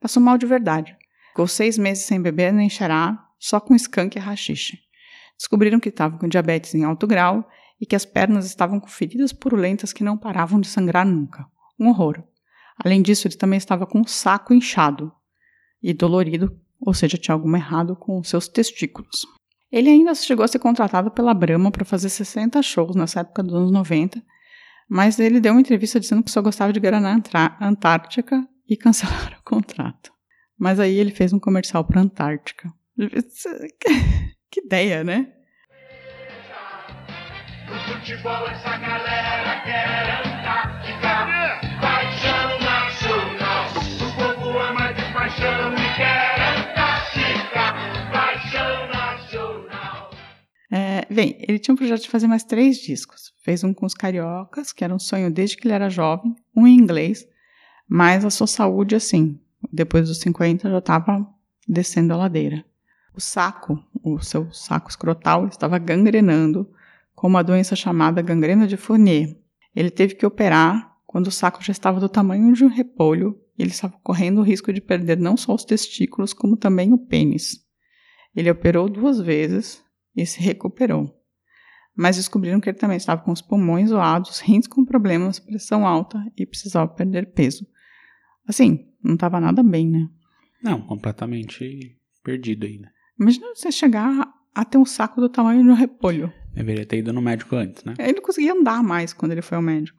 Passou 0.00 0.22
mal 0.22 0.38
de 0.38 0.46
verdade. 0.46 0.96
Ficou 1.30 1.48
seis 1.48 1.76
meses 1.76 2.04
sem 2.04 2.22
beber 2.22 2.52
nem 2.52 2.70
cheirar, 2.70 3.18
só 3.36 3.58
com 3.58 3.74
skunk 3.74 4.16
e 4.16 4.20
rachixe. 4.20 4.78
Descobriram 5.38 5.78
que 5.78 5.88
estava 5.88 6.18
com 6.18 6.26
diabetes 6.26 6.74
em 6.74 6.84
alto 6.84 7.06
grau 7.06 7.48
e 7.80 7.86
que 7.86 7.94
as 7.94 8.04
pernas 8.04 8.44
estavam 8.44 8.80
com 8.80 8.88
feridas 8.88 9.32
purulentas 9.32 9.92
que 9.92 10.02
não 10.02 10.18
paravam 10.18 10.60
de 10.60 10.66
sangrar 10.66 11.06
nunca. 11.06 11.46
Um 11.78 11.88
horror. 11.88 12.22
Além 12.84 13.00
disso, 13.00 13.28
ele 13.28 13.36
também 13.36 13.56
estava 13.56 13.86
com 13.86 14.00
o 14.00 14.08
saco 14.08 14.52
inchado 14.52 15.12
e 15.82 15.94
dolorido, 15.94 16.58
ou 16.80 16.92
seja, 16.92 17.16
tinha 17.16 17.34
algo 17.34 17.54
errado 17.54 17.94
com 17.94 18.22
seus 18.22 18.48
testículos. 18.48 19.26
Ele 19.70 19.90
ainda 19.90 20.14
chegou 20.14 20.44
a 20.44 20.48
ser 20.48 20.58
contratado 20.58 21.10
pela 21.10 21.34
Brahma 21.34 21.70
para 21.70 21.84
fazer 21.84 22.08
60 22.08 22.60
shows 22.62 22.96
nessa 22.96 23.20
época 23.20 23.42
dos 23.42 23.54
anos 23.54 23.70
90, 23.70 24.22
mas 24.88 25.18
ele 25.18 25.40
deu 25.40 25.52
uma 25.52 25.60
entrevista 25.60 26.00
dizendo 26.00 26.22
que 26.22 26.30
só 26.30 26.40
gostava 26.40 26.72
de 26.72 26.80
guiar 26.80 27.00
na 27.00 27.20
Antártica 27.60 28.48
e 28.68 28.76
cancelaram 28.76 29.38
o 29.40 29.42
contrato. 29.44 30.12
Mas 30.58 30.80
aí 30.80 30.96
ele 30.96 31.10
fez 31.10 31.32
um 31.32 31.38
comercial 31.38 31.84
para 31.84 32.00
Antártica. 32.00 32.72
Que 34.50 34.60
ideia, 34.60 35.04
né? 35.04 35.28
No 37.68 37.78
futebol 37.80 38.48
essa 38.48 38.78
galera 38.78 39.60
quer 39.62 40.24
Antártica. 40.24 41.60
Paixão 41.78 42.58
nacional. 42.58 43.66
O 44.00 44.08
povo 44.16 44.58
ama 44.58 44.92
de 44.94 45.12
paixão 45.12 45.74
e 45.74 45.96
quer 45.96 46.40
Antártica. 46.56 47.74
Paixão 48.10 48.88
nacional. 48.88 50.10
bem, 51.10 51.36
ele 51.46 51.58
tinha 51.58 51.74
um 51.74 51.76
projeto 51.76 52.02
de 52.02 52.08
fazer 52.08 52.26
mais 52.26 52.42
três 52.42 52.78
discos. 52.78 53.34
Fez 53.44 53.62
um 53.62 53.74
com 53.74 53.84
os 53.84 53.92
cariocas, 53.92 54.72
que 54.72 54.82
era 54.82 54.94
um 54.94 54.98
sonho 54.98 55.30
desde 55.30 55.58
que 55.58 55.66
ele 55.66 55.74
era 55.74 55.90
jovem, 55.90 56.34
um 56.56 56.66
em 56.66 56.74
inglês, 56.74 57.26
mas 57.86 58.24
a 58.24 58.30
sua 58.30 58.46
saúde, 58.46 58.94
assim, 58.94 59.38
depois 59.70 60.08
dos 60.08 60.20
50 60.20 60.70
já 60.70 60.78
estava 60.78 61.26
descendo 61.68 62.14
a 62.14 62.16
ladeira. 62.16 62.64
O 63.18 63.20
saco, 63.20 63.84
o 64.00 64.20
seu 64.20 64.48
saco 64.52 64.88
escrotal, 64.88 65.48
estava 65.48 65.76
gangrenando 65.76 66.70
com 67.16 67.26
uma 67.26 67.42
doença 67.42 67.74
chamada 67.74 68.22
gangrena 68.22 68.64
de 68.64 68.76
Fournier. 68.76 69.36
Ele 69.74 69.90
teve 69.90 70.14
que 70.14 70.24
operar 70.24 70.96
quando 71.04 71.26
o 71.26 71.32
saco 71.32 71.60
já 71.60 71.72
estava 71.72 71.98
do 71.98 72.08
tamanho 72.08 72.52
de 72.52 72.64
um 72.64 72.68
repolho 72.68 73.36
e 73.58 73.62
ele 73.62 73.72
estava 73.72 73.98
correndo 74.04 74.38
o 74.38 74.44
risco 74.44 74.72
de 74.72 74.80
perder 74.80 75.18
não 75.18 75.36
só 75.36 75.52
os 75.52 75.64
testículos, 75.64 76.32
como 76.32 76.56
também 76.56 76.92
o 76.92 76.98
pênis. 76.98 77.66
Ele 78.36 78.48
operou 78.48 78.88
duas 78.88 79.18
vezes 79.18 79.82
e 80.14 80.24
se 80.24 80.40
recuperou. 80.40 81.12
Mas 81.96 82.14
descobriram 82.14 82.60
que 82.60 82.70
ele 82.70 82.78
também 82.78 82.98
estava 82.98 83.20
com 83.20 83.32
os 83.32 83.42
pulmões 83.42 83.88
zoados, 83.88 84.38
rins 84.38 84.68
com 84.68 84.84
problemas, 84.84 85.40
pressão 85.40 85.84
alta 85.84 86.24
e 86.36 86.46
precisava 86.46 86.86
perder 86.86 87.32
peso. 87.32 87.66
Assim, 88.46 88.86
não 89.02 89.14
estava 89.14 89.40
nada 89.40 89.60
bem, 89.64 89.88
né? 89.88 90.08
Não, 90.62 90.80
completamente 90.80 91.98
perdido 92.22 92.64
né? 92.78 92.92
Imagina 93.18 93.54
você 93.54 93.72
chegar 93.72 94.32
a 94.54 94.64
ter 94.64 94.78
um 94.78 94.84
saco 94.84 95.20
do 95.20 95.28
tamanho 95.28 95.62
de 95.62 95.68
um 95.68 95.74
repolho. 95.74 96.32
Deveria 96.54 96.86
ter 96.86 96.98
ido 96.98 97.12
no 97.12 97.22
médico 97.22 97.56
antes, 97.56 97.84
né? 97.84 97.94
Ele 97.98 98.14
não 98.14 98.22
conseguia 98.22 98.52
andar 98.52 98.82
mais 98.82 99.12
quando 99.12 99.32
ele 99.32 99.42
foi 99.42 99.56
ao 99.56 99.62
médico. 99.62 99.98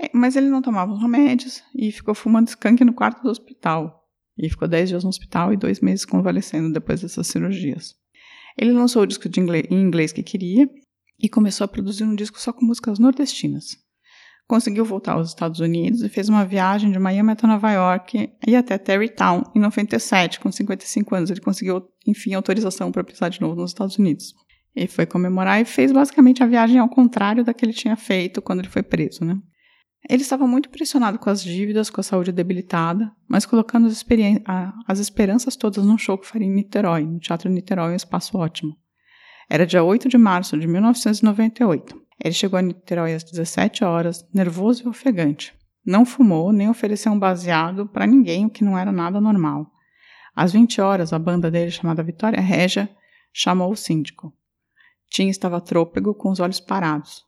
É, 0.00 0.10
mas 0.14 0.36
ele 0.36 0.48
não 0.48 0.62
tomava 0.62 0.92
os 0.92 1.00
remédios 1.00 1.62
e 1.74 1.92
ficou 1.92 2.14
fumando 2.14 2.48
skunk 2.48 2.82
no 2.84 2.94
quarto 2.94 3.22
do 3.22 3.28
hospital. 3.28 4.08
E 4.38 4.48
ficou 4.48 4.66
10 4.66 4.88
dias 4.88 5.04
no 5.04 5.10
hospital 5.10 5.52
e 5.52 5.56
dois 5.56 5.80
meses 5.80 6.06
convalescendo 6.06 6.72
depois 6.72 7.02
dessas 7.02 7.26
cirurgias. 7.26 7.94
Ele 8.56 8.72
lançou 8.72 9.02
o 9.02 9.06
disco 9.06 9.28
de 9.28 9.38
inglês, 9.40 9.66
em 9.70 9.80
inglês 9.80 10.12
que 10.12 10.22
queria 10.22 10.68
e 11.18 11.28
começou 11.28 11.66
a 11.66 11.68
produzir 11.68 12.04
um 12.04 12.14
disco 12.14 12.40
só 12.40 12.52
com 12.52 12.64
músicas 12.64 12.98
nordestinas. 12.98 13.76
Conseguiu 14.50 14.84
voltar 14.84 15.12
aos 15.12 15.28
Estados 15.28 15.60
Unidos 15.60 16.02
e 16.02 16.08
fez 16.08 16.28
uma 16.28 16.44
viagem 16.44 16.90
de 16.90 16.98
Miami 16.98 17.30
até 17.30 17.46
Nova 17.46 17.70
York 17.70 18.32
e 18.44 18.56
até 18.56 18.76
Terrytown 18.76 19.44
em 19.54 19.60
97, 19.60 20.40
com 20.40 20.50
55 20.50 21.14
anos. 21.14 21.30
Ele 21.30 21.40
conseguiu, 21.40 21.84
enfim, 22.04 22.34
autorização 22.34 22.90
para 22.90 23.04
pisar 23.04 23.30
de 23.30 23.40
novo 23.40 23.54
nos 23.54 23.70
Estados 23.70 23.96
Unidos. 23.96 24.34
Ele 24.74 24.88
foi 24.88 25.06
comemorar 25.06 25.60
e 25.60 25.64
fez 25.64 25.92
basicamente 25.92 26.42
a 26.42 26.48
viagem 26.48 26.80
ao 26.80 26.88
contrário 26.88 27.44
da 27.44 27.54
que 27.54 27.64
ele 27.64 27.72
tinha 27.72 27.94
feito 27.94 28.42
quando 28.42 28.58
ele 28.58 28.68
foi 28.68 28.82
preso, 28.82 29.24
né? 29.24 29.38
Ele 30.08 30.22
estava 30.22 30.48
muito 30.48 30.68
pressionado 30.68 31.16
com 31.16 31.30
as 31.30 31.44
dívidas, 31.44 31.88
com 31.88 32.00
a 32.00 32.02
saúde 32.02 32.32
debilitada, 32.32 33.08
mas 33.28 33.46
colocando 33.46 33.86
as, 33.86 34.04
as 34.88 34.98
esperanças 34.98 35.54
todas 35.54 35.86
num 35.86 35.96
show 35.96 36.18
que 36.18 36.26
faria 36.26 36.48
em 36.48 36.52
Niterói, 36.52 37.04
no 37.04 37.20
Teatro 37.20 37.48
Niterói, 37.48 37.92
um 37.92 37.96
espaço 37.96 38.36
ótimo. 38.36 38.76
Era 39.48 39.64
dia 39.64 39.84
8 39.84 40.08
de 40.08 40.18
março 40.18 40.58
de 40.58 40.66
1998. 40.66 41.99
Ele 42.22 42.34
chegou 42.34 42.58
a 42.58 42.62
Niterói 42.62 43.14
às 43.14 43.24
17 43.24 43.84
horas, 43.84 44.26
nervoso 44.32 44.84
e 44.84 44.88
ofegante. 44.88 45.54
Não 45.84 46.04
fumou 46.04 46.52
nem 46.52 46.68
ofereceu 46.68 47.12
um 47.12 47.18
baseado 47.18 47.86
para 47.86 48.06
ninguém, 48.06 48.46
o 48.46 48.50
que 48.50 48.62
não 48.62 48.76
era 48.76 48.92
nada 48.92 49.20
normal. 49.20 49.66
Às 50.36 50.52
20 50.52 50.80
horas, 50.80 51.12
a 51.12 51.18
banda 51.18 51.50
dele, 51.50 51.70
chamada 51.70 52.02
Vitória 52.02 52.40
Régia, 52.40 52.88
chamou 53.32 53.70
o 53.70 53.76
síndico. 53.76 54.32
Tim 55.08 55.28
estava 55.28 55.60
trôpego, 55.60 56.14
com 56.14 56.30
os 56.30 56.38
olhos 56.38 56.60
parados. 56.60 57.24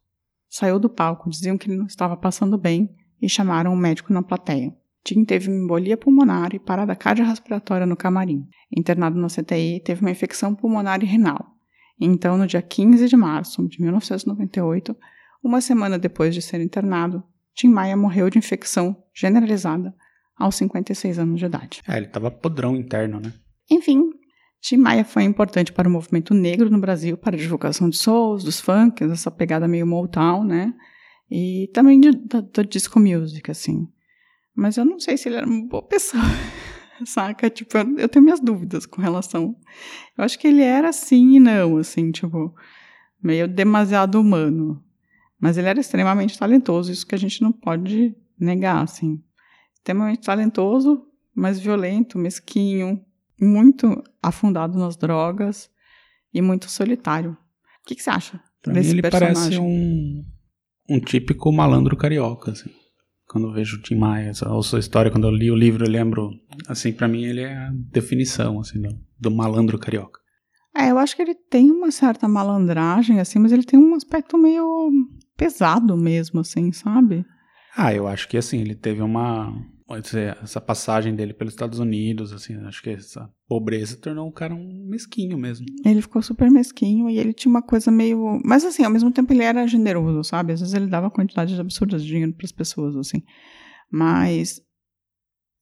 Saiu 0.49 0.79
do 0.79 0.89
palco, 0.89 1.31
diziam 1.31 1.57
que 1.57 1.69
ele 1.69 1.79
não 1.79 1.87
estava 1.87 2.17
passando 2.17 2.59
bem 2.59 2.95
e 3.21 3.29
chamaram 3.29 3.73
um 3.73 3.77
médico 3.77 4.13
na 4.13 4.23
plateia. 4.23 4.77
Tim 5.03 5.25
teve 5.25 5.49
uma 5.49 5.65
embolia 5.65 5.97
pulmonar 5.97 6.55
e 6.55 6.61
parada 6.61 6.95
cardiorrespiratória 6.95 7.87
no 7.87 7.97
camarim. 7.97 8.47
Internado 8.71 9.19
na 9.19 9.29
CTI, 9.29 9.81
teve 9.81 10.03
uma 10.03 10.11
infecção 10.11 10.55
pulmonar 10.55 11.03
e 11.03 11.07
renal. 11.07 11.57
Então, 12.01 12.37
no 12.37 12.47
dia 12.47 12.63
15 12.63 13.09
de 13.09 13.17
março 13.17 13.67
de 13.69 13.81
1998, 13.81 14.97
uma 15.43 15.61
semana 15.61 15.99
depois 15.99 16.35
de 16.35 16.43
ser 16.43 16.61
internado, 16.61 17.23
Tim 17.55 17.69
Maia 17.69 17.97
morreu 17.97 18.31
de 18.31 18.39
infecção 18.39 18.97
generalizada 19.15 19.95
aos 20.37 20.55
56 20.57 21.19
anos 21.19 21.39
de 21.39 21.47
idade. 21.47 21.83
É, 21.87 21.97
ele 21.97 22.07
estava 22.07 22.31
podrão 22.31 22.75
interno, 22.77 23.21
né? 23.21 23.33
Enfim, 23.71 24.11
Tim 24.61 24.77
Maia 24.77 25.05
foi 25.05 25.25
importante 25.25 25.73
para 25.73 25.89
o 25.89 25.91
movimento 25.91 26.33
negro 26.35 26.71
no 26.71 26.79
Brasil, 26.79 27.17
para 27.17 27.37
a 27.37 27.39
divulgação 27.39 27.89
de 27.91 27.97
souls, 27.97 28.45
dos 28.45 28.61
funks, 28.61 29.11
essa 29.11 29.31
pegada 29.31 29.67
meio 29.67 29.87
Motown, 29.87 30.45
né? 30.45 30.73
E 31.31 31.71
também 31.75 32.01
de, 32.01 32.13
da, 32.13 32.41
da 32.41 32.63
disco 32.63 33.01
music, 33.01 33.51
assim. 33.51 33.89
Mas 34.55 34.77
eu 34.77 34.85
não 34.85 35.01
sei 35.01 35.17
se 35.17 35.29
ele 35.29 35.37
era 35.37 35.47
uma 35.47 35.67
boa 35.67 35.83
pessoa, 35.83 36.23
saca? 37.09 37.49
Tipo, 37.51 37.79
eu, 37.79 38.09
tenho 38.09 38.25
minhas 38.25 38.41
dúvidas 38.41 38.87
com 38.87 39.01
relação. 39.01 39.57
Eu 40.17 40.25
acho 40.25 40.39
que 40.39 40.49
ele 40.49 40.63
era 40.63 40.93
sim 40.93 41.37
e 41.37 41.41
não, 41.41 41.77
assim, 41.77 42.11
tipo, 42.11 42.55
meio 43.23 43.49
demasiado 43.49 44.21
humano. 44.21 44.83
Mas 45.41 45.59
ele 45.59 45.69
era 45.69 45.81
extremamente 45.81 46.39
talentoso, 46.39 46.93
isso 46.93 47.07
que 47.07 47.15
a 47.15 47.19
gente 47.19 47.43
não 47.43 47.51
pode 47.51 48.15
negar, 48.39 48.83
assim. 48.83 49.23
Extremamente 49.75 50.23
talentoso, 50.23 51.05
mas 51.35 51.59
violento, 51.59 52.19
mesquinho, 52.19 53.05
muito 53.41 54.03
afundado 54.23 54.79
nas 54.79 54.97
drogas 54.97 55.69
e 56.33 56.41
muito 56.41 56.71
solitário. 56.71 57.33
O 57.83 57.87
que, 57.87 57.97
que 57.97 58.03
você 58.03 58.11
acha 58.11 58.41
Pra 58.63 58.73
desse 58.73 58.91
mim 58.91 58.95
ele 58.95 59.03
personagem? 59.03 59.35
parece 59.35 59.59
um, 59.59 60.25
um 60.89 61.01
típico 61.01 61.51
malandro 61.51 61.97
carioca, 61.97 62.53
assim. 62.53 62.71
Quando 63.33 63.49
eu 63.49 63.53
vejo 63.55 63.79
o 63.79 63.81
Tim 63.81 63.95
Maia, 63.95 64.31
a 64.31 64.63
sua 64.63 64.79
história, 64.79 65.11
quando 65.11 65.27
eu 65.27 65.31
li 65.31 65.51
o 65.51 65.57
livro, 65.57 65.87
eu 65.87 65.91
lembro, 65.91 66.31
assim, 66.69 66.93
pra 66.93 67.09
mim 67.09 67.25
ele 67.25 67.41
é 67.41 67.57
a 67.57 67.71
definição, 67.91 68.61
assim, 68.61 68.79
do, 68.79 68.91
do 69.19 69.31
malandro 69.31 69.79
carioca. 69.79 70.21
É, 70.77 70.91
eu 70.91 70.99
acho 70.99 71.17
que 71.17 71.23
ele 71.23 71.35
tem 71.35 71.71
uma 71.71 71.91
certa 71.91 72.29
malandragem, 72.29 73.21
assim, 73.21 73.39
mas 73.39 73.51
ele 73.51 73.63
tem 73.63 73.81
um 73.81 73.95
aspecto 73.95 74.37
meio 74.37 74.91
pesado 75.35 75.97
mesmo, 75.97 76.41
assim, 76.41 76.73
sabe? 76.73 77.25
Ah, 77.75 77.95
eu 77.95 78.07
acho 78.07 78.29
que, 78.29 78.37
assim, 78.37 78.61
ele 78.61 78.75
teve 78.75 79.01
uma, 79.01 79.51
essa 80.43 80.61
passagem 80.61 81.15
dele 81.15 81.35
pelos 81.35 81.53
Estados 81.53 81.79
Unidos, 81.79 82.33
assim, 82.33 82.55
acho 82.67 82.83
que 82.83 82.91
essa 82.91 83.29
pobreza 83.47 83.97
tornou 83.97 84.29
o 84.29 84.33
cara 84.33 84.55
um 84.55 84.87
mesquinho 84.89 85.37
mesmo. 85.37 85.67
Ele 85.85 86.01
ficou 86.01 86.23
super 86.23 86.51
mesquinho 86.51 87.11
e 87.11 87.19
ele 87.19 87.33
tinha 87.33 87.51
uma 87.51 87.63
coisa 87.63 87.91
meio. 87.91 88.41
Mas 88.45 88.65
assim, 88.65 88.85
ao 88.85 88.91
mesmo 88.91 89.11
tempo 89.11 89.33
ele 89.33 89.43
era 89.43 89.67
generoso, 89.67 90.25
sabe? 90.25 90.53
Às 90.53 90.61
vezes 90.61 90.75
ele 90.75 90.87
dava 90.87 91.11
quantidades 91.11 91.59
absurdas 91.59 92.03
de 92.03 92.09
dinheiro 92.09 92.33
para 92.33 92.47
as 92.47 92.53
pessoas, 92.53 92.97
assim. 92.97 93.23
Mas. 93.91 94.61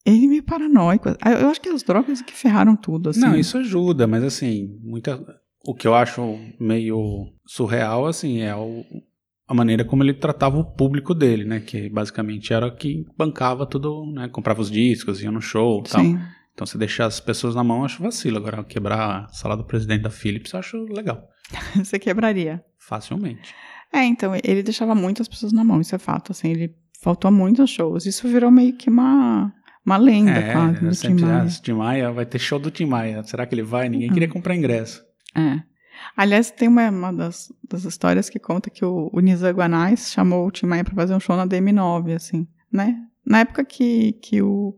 Ele 0.05 0.25
é 0.25 0.27
meio 0.27 0.43
paranoico. 0.43 1.09
Ah, 1.21 1.31
Eu 1.31 1.49
acho 1.49 1.61
que 1.61 1.69
as 1.69 1.83
drogas 1.83 2.21
que 2.21 2.33
ferraram 2.33 2.75
tudo, 2.75 3.09
assim. 3.09 3.19
Não, 3.19 3.35
isso 3.35 3.57
ajuda, 3.57 4.07
mas 4.07 4.23
assim, 4.23 4.79
muita, 4.81 5.23
o 5.63 5.75
que 5.75 5.87
eu 5.87 5.93
acho 5.93 6.39
meio 6.59 7.31
surreal, 7.45 8.07
assim, 8.07 8.39
é 8.39 8.55
o, 8.55 8.83
a 9.51 9.53
maneira 9.53 9.83
como 9.83 10.01
ele 10.03 10.13
tratava 10.13 10.57
o 10.57 10.63
público 10.63 11.13
dele, 11.13 11.43
né? 11.43 11.59
Que 11.59 11.89
basicamente 11.89 12.53
era 12.53 12.71
que 12.71 13.05
bancava 13.17 13.65
tudo, 13.65 14.05
né? 14.13 14.27
Comprava 14.29 14.61
os 14.61 14.71
discos, 14.71 15.21
ia 15.21 15.29
no 15.31 15.41
show 15.41 15.83
e 15.85 15.89
tal. 15.89 16.03
Então, 16.53 16.65
se 16.67 16.77
deixar 16.77 17.05
as 17.05 17.19
pessoas 17.19 17.53
na 17.55 17.63
mão, 17.63 17.79
eu 17.79 17.85
acho 17.85 18.01
vacilo. 18.03 18.37
Agora, 18.37 18.63
quebrar 18.63 19.25
a 19.25 19.27
sala 19.29 19.55
do 19.57 19.63
presidente 19.63 20.01
da 20.03 20.09
Philips, 20.09 20.51
eu 20.53 20.59
acho 20.59 20.77
legal. 20.85 21.27
Você 21.75 21.97
quebraria. 21.99 22.63
Facilmente. 22.77 23.53
É, 23.91 24.03
então, 24.05 24.33
ele 24.43 24.63
deixava 24.63 24.95
muitas 24.95 25.27
pessoas 25.27 25.51
na 25.51 25.63
mão, 25.63 25.81
isso 25.81 25.95
é 25.95 25.99
fato. 25.99 26.31
Assim, 26.31 26.49
ele 26.51 26.73
faltou 27.01 27.29
muitos 27.31 27.69
shows. 27.69 28.05
Isso 28.05 28.27
virou 28.27 28.49
meio 28.51 28.73
que 28.77 28.89
uma, 28.89 29.51
uma 29.85 29.97
lenda, 29.97 30.31
É, 30.31 30.53
quase, 30.53 30.79
do 30.79 30.91
Tim 30.95 31.21
Maia. 31.21 31.43
ah, 31.43 31.61
Tim 31.61 31.73
Maia, 31.73 32.11
vai 32.11 32.25
ter 32.25 32.39
show 32.39 32.59
do 32.59 32.71
Tim 32.71 32.85
Maia. 32.85 33.23
Será 33.23 33.45
que 33.45 33.53
ele 33.55 33.63
vai? 33.63 33.89
Ninguém 33.89 34.07
Uhum. 34.07 34.13
queria 34.13 34.29
comprar 34.29 34.55
ingresso. 34.55 35.03
É. 35.35 35.61
Aliás, 36.15 36.51
tem 36.51 36.67
uma, 36.67 36.89
uma 36.89 37.13
das, 37.13 37.51
das 37.67 37.83
histórias 37.83 38.29
que 38.29 38.39
conta 38.39 38.69
que 38.69 38.83
o, 38.83 39.09
o 39.11 39.19
Nizam 39.19 39.51
Guanais 39.51 40.11
chamou 40.11 40.47
o 40.47 40.51
Tim 40.51 40.65
Maia 40.65 40.83
pra 40.83 40.95
fazer 40.95 41.13
um 41.13 41.19
show 41.19 41.35
na 41.35 41.47
DM9, 41.47 42.15
assim, 42.15 42.47
né? 42.71 42.97
Na 43.25 43.39
época 43.39 43.63
que, 43.63 44.13
que 44.13 44.41
o 44.41 44.77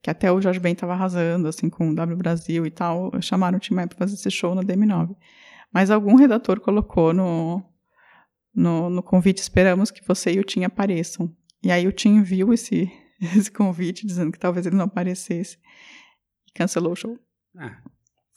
que 0.00 0.10
até 0.10 0.30
o 0.30 0.40
Jorge 0.40 0.60
Ben 0.60 0.74
tava 0.74 0.92
arrasando, 0.92 1.48
assim, 1.48 1.68
com 1.68 1.90
o 1.90 1.94
W 1.94 2.16
Brasil 2.16 2.64
e 2.64 2.70
tal, 2.70 3.10
chamaram 3.20 3.58
o 3.58 3.60
Tim 3.60 3.74
Maia 3.74 3.88
pra 3.88 3.98
fazer 3.98 4.14
esse 4.14 4.30
show 4.30 4.54
na 4.54 4.62
DM9. 4.62 5.16
Mas 5.72 5.90
algum 5.90 6.14
redator 6.14 6.60
colocou 6.60 7.12
no, 7.12 7.62
no, 8.54 8.88
no 8.88 9.02
convite, 9.02 9.38
esperamos 9.38 9.90
que 9.90 10.06
você 10.06 10.32
e 10.32 10.40
o 10.40 10.44
Tim 10.44 10.64
apareçam. 10.64 11.34
E 11.62 11.70
aí 11.70 11.86
o 11.86 11.92
Tim 11.92 12.22
viu 12.22 12.52
esse, 12.52 12.90
esse 13.36 13.50
convite, 13.50 14.06
dizendo 14.06 14.32
que 14.32 14.38
talvez 14.38 14.66
ele 14.66 14.76
não 14.76 14.84
aparecesse, 14.84 15.58
e 16.46 16.52
cancelou 16.52 16.92
o 16.92 16.96
show. 16.96 17.18
Ah, 17.56 17.82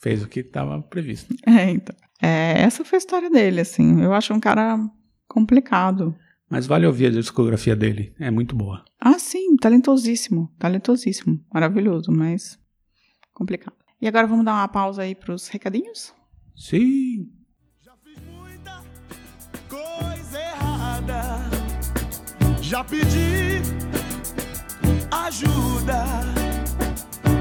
fez 0.00 0.22
o 0.22 0.28
que 0.28 0.40
estava 0.40 0.80
previsto. 0.82 1.34
É, 1.46 1.70
então. 1.70 1.94
É, 2.22 2.62
essa 2.62 2.84
foi 2.84 2.96
a 2.96 3.00
história 3.00 3.28
dele, 3.28 3.60
assim. 3.60 4.00
Eu 4.00 4.12
acho 4.14 4.32
um 4.32 4.38
cara 4.38 4.78
complicado. 5.26 6.14
Mas 6.48 6.66
vale 6.66 6.86
ouvir 6.86 7.06
a 7.06 7.10
discografia 7.10 7.74
dele. 7.74 8.14
É 8.20 8.30
muito 8.30 8.54
boa. 8.54 8.84
Ah, 9.00 9.18
sim, 9.18 9.56
talentosíssimo. 9.56 10.48
Talentosíssimo. 10.58 11.40
Maravilhoso, 11.52 12.12
mas 12.12 12.58
complicado. 13.34 13.74
E 14.00 14.06
agora 14.06 14.26
vamos 14.26 14.44
dar 14.44 14.52
uma 14.52 14.68
pausa 14.68 15.02
aí 15.02 15.14
pros 15.14 15.48
recadinhos? 15.48 16.14
Sim. 16.54 17.28
Já 17.80 17.92
fiz 18.04 18.18
muita 18.22 18.82
coisa 19.68 20.38
errada. 20.38 21.22
Já 22.60 22.84
pedi 22.84 23.62
ajuda. 25.10 26.04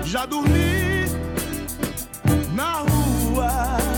Já 0.03 0.25
dormi 0.25 1.05
na 2.55 2.79
rua. 2.79 3.90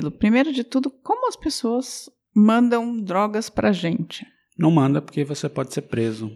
Danilo, 0.00 0.10
primeiro 0.18 0.52
de 0.52 0.64
tudo, 0.64 0.90
como 0.90 1.28
as 1.28 1.36
pessoas 1.36 2.08
mandam 2.34 3.00
drogas 3.02 3.50
pra 3.50 3.72
gente? 3.72 4.26
Não 4.58 4.70
manda 4.70 5.00
porque 5.02 5.24
você 5.24 5.48
pode 5.48 5.72
ser 5.74 5.82
preso. 5.82 6.30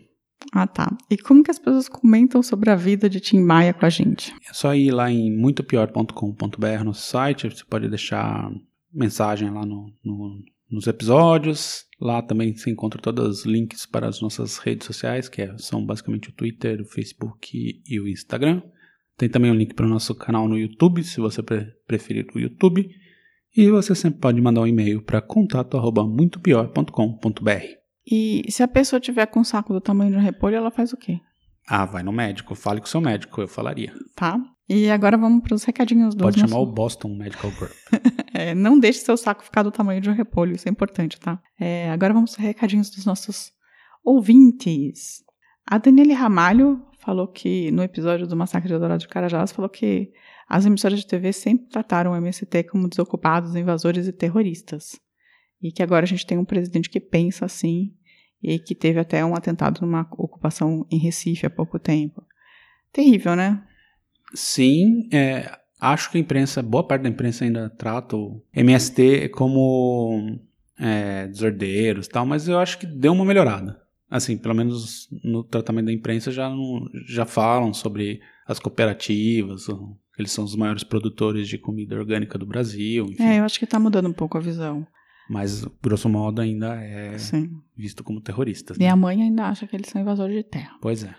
Ah, 0.53 0.67
tá. 0.67 0.95
E 1.11 1.17
como 1.17 1.43
que 1.43 1.51
as 1.51 1.59
pessoas 1.59 1.89
comentam 1.89 2.43
sobre 2.43 2.71
a 2.71 2.77
vida 2.77 3.09
de 3.09 3.21
Tim 3.21 3.41
Maia 3.41 3.73
com 3.73 3.87
a 3.87 3.91
gente? 3.91 4.33
É 4.49 4.53
só 4.53 4.75
ir 4.75 4.91
lá 4.91 5.11
em 5.11 5.35
muitopior.com.br 5.37 6.85
no 6.85 6.95
site, 6.95 7.49
você 7.49 7.65
pode 7.65 7.89
deixar 7.89 8.51
mensagem 8.93 9.51
lá 9.51 9.65
no, 9.65 9.93
no- 10.05 10.39
nos 10.71 10.87
episódios. 10.87 11.85
Lá 12.01 12.21
também 12.23 12.55
se 12.57 12.71
encontra 12.71 13.01
todos 13.01 13.41
os 13.41 13.47
links 13.47 13.87
para 13.87 14.09
as 14.09 14.21
nossas 14.21 14.59
redes 14.59 14.87
sociais, 14.87 15.29
que 15.29 15.43
é- 15.43 15.57
são 15.59 15.85
basicamente 15.85 16.29
o 16.29 16.33
Twitter, 16.33 16.81
o 16.83 16.87
Facebook 16.87 17.83
e 17.87 18.01
o 18.01 18.09
Instagram. 18.09 18.63
Tem 19.17 19.29
também 19.29 19.51
um 19.51 19.55
link 19.55 19.75
para 19.75 19.87
o 19.87 19.89
nosso 19.89 20.15
canal 20.15 20.49
no 20.49 20.59
YouTube, 20.59 21.03
se 21.05 21.21
você 21.21 21.43
pre- 21.43 21.69
preferir 21.87 22.27
o 22.35 22.39
YouTube. 22.39 22.89
E 23.57 23.71
você 23.71 23.95
sempre 23.95 24.19
pode 24.21 24.41
mandar 24.41 24.63
um 24.63 24.67
e-mail 24.67 25.01
para 25.03 25.21
contato@muitopior.com.br. 25.23 27.65
E 28.07 28.45
se 28.51 28.63
a 28.63 28.69
pessoa 28.69 29.01
tiver 29.01 29.27
com 29.27 29.41
um 29.41 29.45
saco 29.45 29.73
do 29.73 29.81
tamanho 29.81 30.11
de 30.13 30.19
um 30.19 30.21
repolho, 30.21 30.57
ela 30.57 30.71
faz 30.71 30.93
o 30.93 30.97
quê? 30.97 31.19
Ah, 31.67 31.87
vai 31.87 32.03
no 32.03 32.13
médico, 32.13 32.55
fale 32.55 32.81
com 32.81 32.87
o 32.87 32.91
seu 32.91 33.01
médico, 33.01 33.41
eu 33.41 33.49
falaria. 33.49 33.95
Tá? 34.15 34.39
E 34.69 34.91
agora 34.91 35.17
vamos 35.17 35.43
para 35.43 35.55
os 35.55 35.65
recadinhos 35.65 36.15
dos 36.15 36.23
Pode 36.23 36.39
chamar 36.41 36.57
o 36.57 36.61
nossos- 36.61 36.75
Boston 36.75 37.09
Medical 37.17 37.51
Group. 37.53 37.73
É, 38.37 38.53
não 38.53 38.81
deixe 38.81 38.99
seu 38.99 39.17
saco 39.17 39.45
ficar 39.45 39.63
do 39.63 39.71
tamanho 39.71 40.01
de 40.01 40.11
um 40.11 40.13
repolho, 40.13 40.57
isso 40.57 40.69
é 40.69 40.73
importante, 40.73 41.21
tá? 41.21 41.41
É, 41.59 41.89
agora 41.91 42.13
vamos 42.13 42.35
para 42.35 42.43
recadinhos 42.45 42.91
dos 42.91 43.07
nossos 43.07 43.53
ouvintes. 44.05 45.23
A 45.65 45.79
Daniele 45.79 46.13
Ramalho 46.13 46.83
falou 46.99 47.29
que 47.29 47.71
no 47.71 47.81
episódio 47.85 48.27
do 48.27 48.35
Massacre 48.35 48.67
de 48.67 48.75
Eldorado 48.75 48.99
de 49.01 49.07
Carajás 49.09 49.53
falou 49.53 49.69
que 49.69 50.11
as 50.57 50.65
emissoras 50.65 51.01
de 51.01 51.07
TV 51.09 51.33
sempre 51.33 51.67
trataram 51.69 52.13
o 52.13 52.17
MST 52.17 52.63
como 52.65 52.89
desocupados, 52.89 53.57
invasores 53.57 54.07
e 54.07 54.13
terroristas. 54.13 55.01
E 55.61 55.73
que 55.73 55.83
agora 55.83 56.05
a 56.05 56.07
gente 56.07 56.25
tem 56.25 56.39
um 56.39 56.45
presidente 56.45 56.89
que 56.89 57.01
pensa 57.01 57.45
assim 57.45 57.93
e 58.41 58.59
que 58.61 58.73
teve 58.73 59.01
até 59.01 59.25
um 59.25 59.35
atentado 59.35 59.81
numa 59.81 60.03
ocupação 60.13 60.87
em 60.93 60.97
Recife 60.99 61.45
há 61.45 61.51
pouco 61.51 61.77
tempo. 61.79 62.23
Terrível, 62.93 63.35
né? 63.35 63.65
Sim, 64.33 65.09
é, 65.13 65.51
acho 65.81 66.09
que 66.13 66.19
a 66.19 66.21
imprensa, 66.21 66.63
boa 66.63 66.87
parte 66.87 67.03
da 67.03 67.09
imprensa 67.09 67.45
ainda 67.45 67.69
trata 67.71 68.17
o 68.17 68.41
MST 68.53 69.31
como 69.31 70.39
é, 70.79 71.27
desordeiros 71.27 72.07
e 72.07 72.11
tal, 72.11 72.25
mas 72.25 72.47
eu 72.47 72.61
acho 72.61 72.79
que 72.79 72.87
deu 72.87 73.13
uma 73.13 73.25
melhorada. 73.25 73.83
Assim, 74.09 74.37
pelo 74.37 74.55
menos 74.55 75.09
no 75.25 75.43
tratamento 75.43 75.87
da 75.87 75.93
imprensa 75.93 76.31
já, 76.31 76.49
não- 76.49 76.89
já 77.09 77.27
falam 77.27 77.75
sobre 77.75 78.21
as 78.47 78.61
cooperativas, 78.61 79.69
o- 79.69 79.97
eles 80.19 80.33
são 80.33 80.45
os 80.45 80.55
maiores 80.55 80.85
produtores 80.85 81.49
de 81.49 81.59
comida 81.59 81.97
orgânica 81.97 82.39
do 82.39 82.47
Brasil, 82.47 83.07
enfim. 83.07 83.23
É, 83.23 83.39
eu 83.39 83.45
acho 83.45 83.59
que 83.59 83.67
tá 83.67 83.79
mudando 83.79 84.09
um 84.09 84.13
pouco 84.13 84.39
a 84.39 84.41
visão. 84.41 84.87
Mas, 85.29 85.65
grosso 85.83 86.09
modo, 86.09 86.41
ainda 86.41 86.75
é 86.75 87.17
Sim. 87.19 87.51
visto 87.77 88.05
como 88.05 88.21
terroristas. 88.21 88.77
Minha 88.77 88.95
né? 88.95 89.01
mãe 89.01 89.23
ainda 89.23 89.47
acha 89.47 89.67
que 89.67 89.75
eles 89.75 89.89
são 89.89 90.01
invasores 90.01 90.37
de 90.37 90.43
terra. 90.43 90.77
Pois 90.81 91.03
é. 91.03 91.15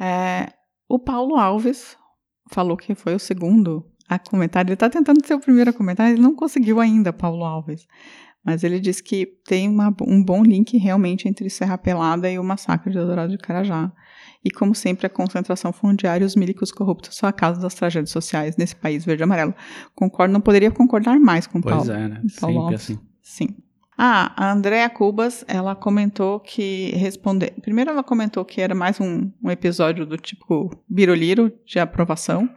É, 0.00 0.52
o 0.88 0.98
Paulo 0.98 1.36
Alves 1.36 1.96
falou 2.50 2.76
que 2.76 2.94
foi 2.94 3.14
o 3.14 3.18
segundo 3.18 3.84
a 4.08 4.18
comentar. 4.18 4.64
Ele 4.64 4.74
está 4.74 4.88
tentando 4.88 5.24
ser 5.24 5.34
o 5.34 5.40
primeiro 5.40 5.70
a 5.70 5.72
comentar, 5.72 6.10
ele 6.10 6.20
não 6.20 6.34
conseguiu 6.34 6.80
ainda, 6.80 7.12
Paulo 7.12 7.44
Alves. 7.44 7.86
Mas 8.44 8.64
ele 8.64 8.80
disse 8.80 9.02
que 9.02 9.26
tem 9.44 9.68
uma- 9.68 9.94
um 10.06 10.22
bom 10.24 10.42
link 10.42 10.76
realmente 10.78 11.28
entre 11.28 11.48
Serra 11.50 11.76
Pelada 11.76 12.30
e 12.30 12.38
o 12.38 12.44
massacre 12.44 12.90
de 12.90 12.96
Eldorado 12.98 13.32
de 13.32 13.38
Carajá. 13.38 13.92
E 14.42 14.50
como 14.50 14.74
sempre, 14.74 15.06
a 15.06 15.10
concentração 15.10 15.70
fundiária 15.72 16.24
e 16.24 16.26
os 16.26 16.34
milicos 16.34 16.72
corruptos 16.72 17.14
são 17.16 17.28
a 17.28 17.32
causa 17.32 17.60
das 17.60 17.74
tragédias 17.74 18.10
sociais 18.10 18.56
nesse 18.56 18.74
país 18.74 19.04
verde 19.04 19.22
e 19.22 19.24
amarelo. 19.24 19.54
Concordo, 19.94 20.32
não 20.32 20.40
poderia 20.40 20.70
concordar 20.70 21.20
mais 21.20 21.46
com 21.46 21.58
o 21.58 21.62
Pois 21.62 21.74
Paulo. 21.76 21.92
é, 21.92 22.08
né? 22.08 22.14
Paulo 22.14 22.28
Sempre 22.30 22.56
Alves. 22.56 22.80
assim. 22.82 22.98
Sim. 23.22 23.48
Ah, 24.02 24.32
a 24.34 24.50
Andrea 24.52 24.88
Cubas, 24.88 25.44
ela 25.46 25.76
comentou 25.76 26.40
que 26.40 26.90
responder. 26.96 27.52
Primeiro 27.60 27.90
ela 27.90 28.02
comentou 28.02 28.42
que 28.46 28.62
era 28.62 28.74
mais 28.74 28.98
um, 28.98 29.30
um 29.44 29.50
episódio 29.50 30.06
do 30.06 30.16
tipo 30.16 30.70
Biroliro 30.88 31.52
de 31.66 31.78
aprovação. 31.78 32.48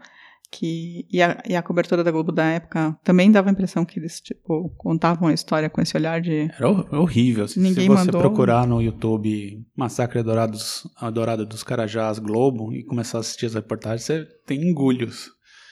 Que, 0.55 1.07
e, 1.11 1.19
a, 1.19 1.41
e 1.49 1.55
a 1.55 1.63
cobertura 1.63 2.03
da 2.03 2.11
Globo 2.11 2.31
da 2.31 2.45
época 2.45 2.95
também 3.03 3.31
dava 3.31 3.49
a 3.49 3.51
impressão 3.51 3.83
que 3.83 3.99
eles, 3.99 4.21
tipo, 4.21 4.69
contavam 4.77 5.27
a 5.27 5.33
história 5.33 5.67
com 5.67 5.81
esse 5.81 5.97
olhar 5.97 6.21
de. 6.21 6.47
Era 6.55 6.69
hor- 6.69 6.93
horrível. 6.93 7.47
Se, 7.47 7.59
Ninguém 7.59 7.85
se 7.85 7.89
você 7.89 8.05
mandou. 8.05 8.21
procurar 8.21 8.67
no 8.67 8.79
YouTube 8.79 9.65
Massacre 9.75 10.19
Adorados, 10.19 10.87
Adorado 10.95 11.43
dos 11.43 11.63
Carajás 11.63 12.19
Globo 12.19 12.71
e 12.71 12.83
começar 12.83 13.17
a 13.17 13.21
assistir 13.21 13.47
as 13.47 13.55
reportagens, 13.55 14.03
você 14.03 14.25
tem 14.45 14.61
engulhos. 14.69 15.31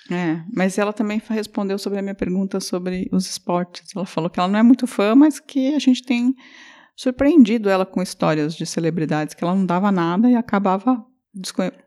É, 0.09 0.41
mas 0.51 0.79
ela 0.79 0.91
também 0.91 1.21
respondeu 1.29 1.77
sobre 1.77 1.99
a 1.99 2.01
minha 2.01 2.15
pergunta 2.15 2.59
sobre 2.59 3.07
os 3.13 3.29
esportes. 3.29 3.95
Ela 3.95 4.05
falou 4.07 4.31
que 4.31 4.39
ela 4.39 4.49
não 4.49 4.57
é 4.57 4.63
muito 4.63 4.87
fã, 4.87 5.13
mas 5.13 5.39
que 5.39 5.75
a 5.75 5.79
gente 5.79 6.01
tem 6.03 6.33
surpreendido 6.95 7.69
ela 7.69 7.85
com 7.85 8.01
histórias 8.01 8.55
de 8.55 8.65
celebridades 8.65 9.35
que 9.35 9.43
ela 9.43 9.53
não 9.55 9.65
dava 9.65 9.91
nada 9.91 10.29
e 10.29 10.35
acabava 10.35 11.05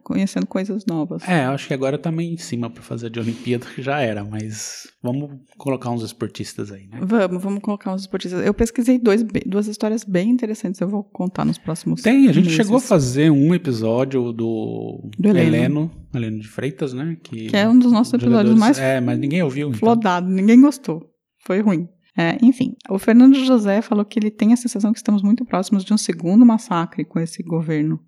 conhecendo 0.03 0.47
coisas 0.47 0.87
novas. 0.87 1.23
É, 1.29 1.45
acho 1.45 1.69
que 1.69 1.75
agora 1.75 1.99
tá 1.99 2.11
meio 2.11 2.33
em 2.33 2.37
cima 2.39 2.71
pra 2.71 2.83
fazer 2.83 3.11
de 3.11 3.21
Olimpíada, 3.21 3.67
que 3.75 3.83
já 3.83 4.01
era, 4.01 4.25
mas 4.25 4.87
vamos 5.03 5.31
colocar 5.59 5.91
uns 5.91 6.03
esportistas 6.03 6.73
aí, 6.73 6.87
né? 6.87 6.99
Vamos, 7.03 7.43
vamos 7.43 7.61
colocar 7.61 7.93
uns 7.93 8.03
esportistas. 8.03 8.45
Eu 8.45 8.55
pesquisei 8.55 8.99
dois, 8.99 9.23
duas 9.47 9.67
histórias 9.67 10.03
bem 10.05 10.31
interessantes, 10.31 10.81
eu 10.81 10.89
vou 10.89 11.05
contar 11.05 11.45
nos 11.45 11.59
próximos 11.59 12.03
Tem, 12.03 12.29
a 12.29 12.33
gente 12.33 12.45
meses. 12.45 12.57
chegou 12.57 12.77
a 12.77 12.81
fazer 12.81 13.31
um 13.31 13.55
episódio 13.55 14.33
do, 14.33 15.11
Do 15.19 15.29
Heleno. 15.29 15.47
Heleno, 15.57 15.91
Heleno 16.15 16.41
de 16.41 16.49
Freitas, 16.49 16.95
né? 16.95 17.17
Que, 17.23 17.49
Que 17.49 17.57
é 17.57 17.69
um 17.69 17.79
dos 17.79 17.93
nossos 17.93 18.15
episódios 18.15 18.59
mais 18.59 18.79
É, 18.79 19.01
mas 19.01 19.19
ninguém 19.19 19.43
ouviu, 19.43 19.69
então. 19.69 19.79
flodado, 19.79 20.29
ninguém 20.29 20.61
gostou. 20.61 21.11
Foi 21.45 21.61
ruim. 21.61 21.87
É, 22.17 22.39
enfim, 22.43 22.77
o 22.89 22.97
Fernando 22.99 23.35
José 23.35 23.83
falou 23.83 24.05
que 24.05 24.19
ele 24.19 24.31
tem 24.31 24.53
a 24.53 24.57
sensação 24.57 24.93
que 24.93 24.99
estamos 24.99 25.21
muito 25.21 25.45
próximos 25.45 25.85
de 25.85 25.93
um 25.93 25.99
segundo 25.99 26.47
massacre 26.47 27.05
com 27.05 27.19
esse 27.19 27.43
governo. 27.43 28.01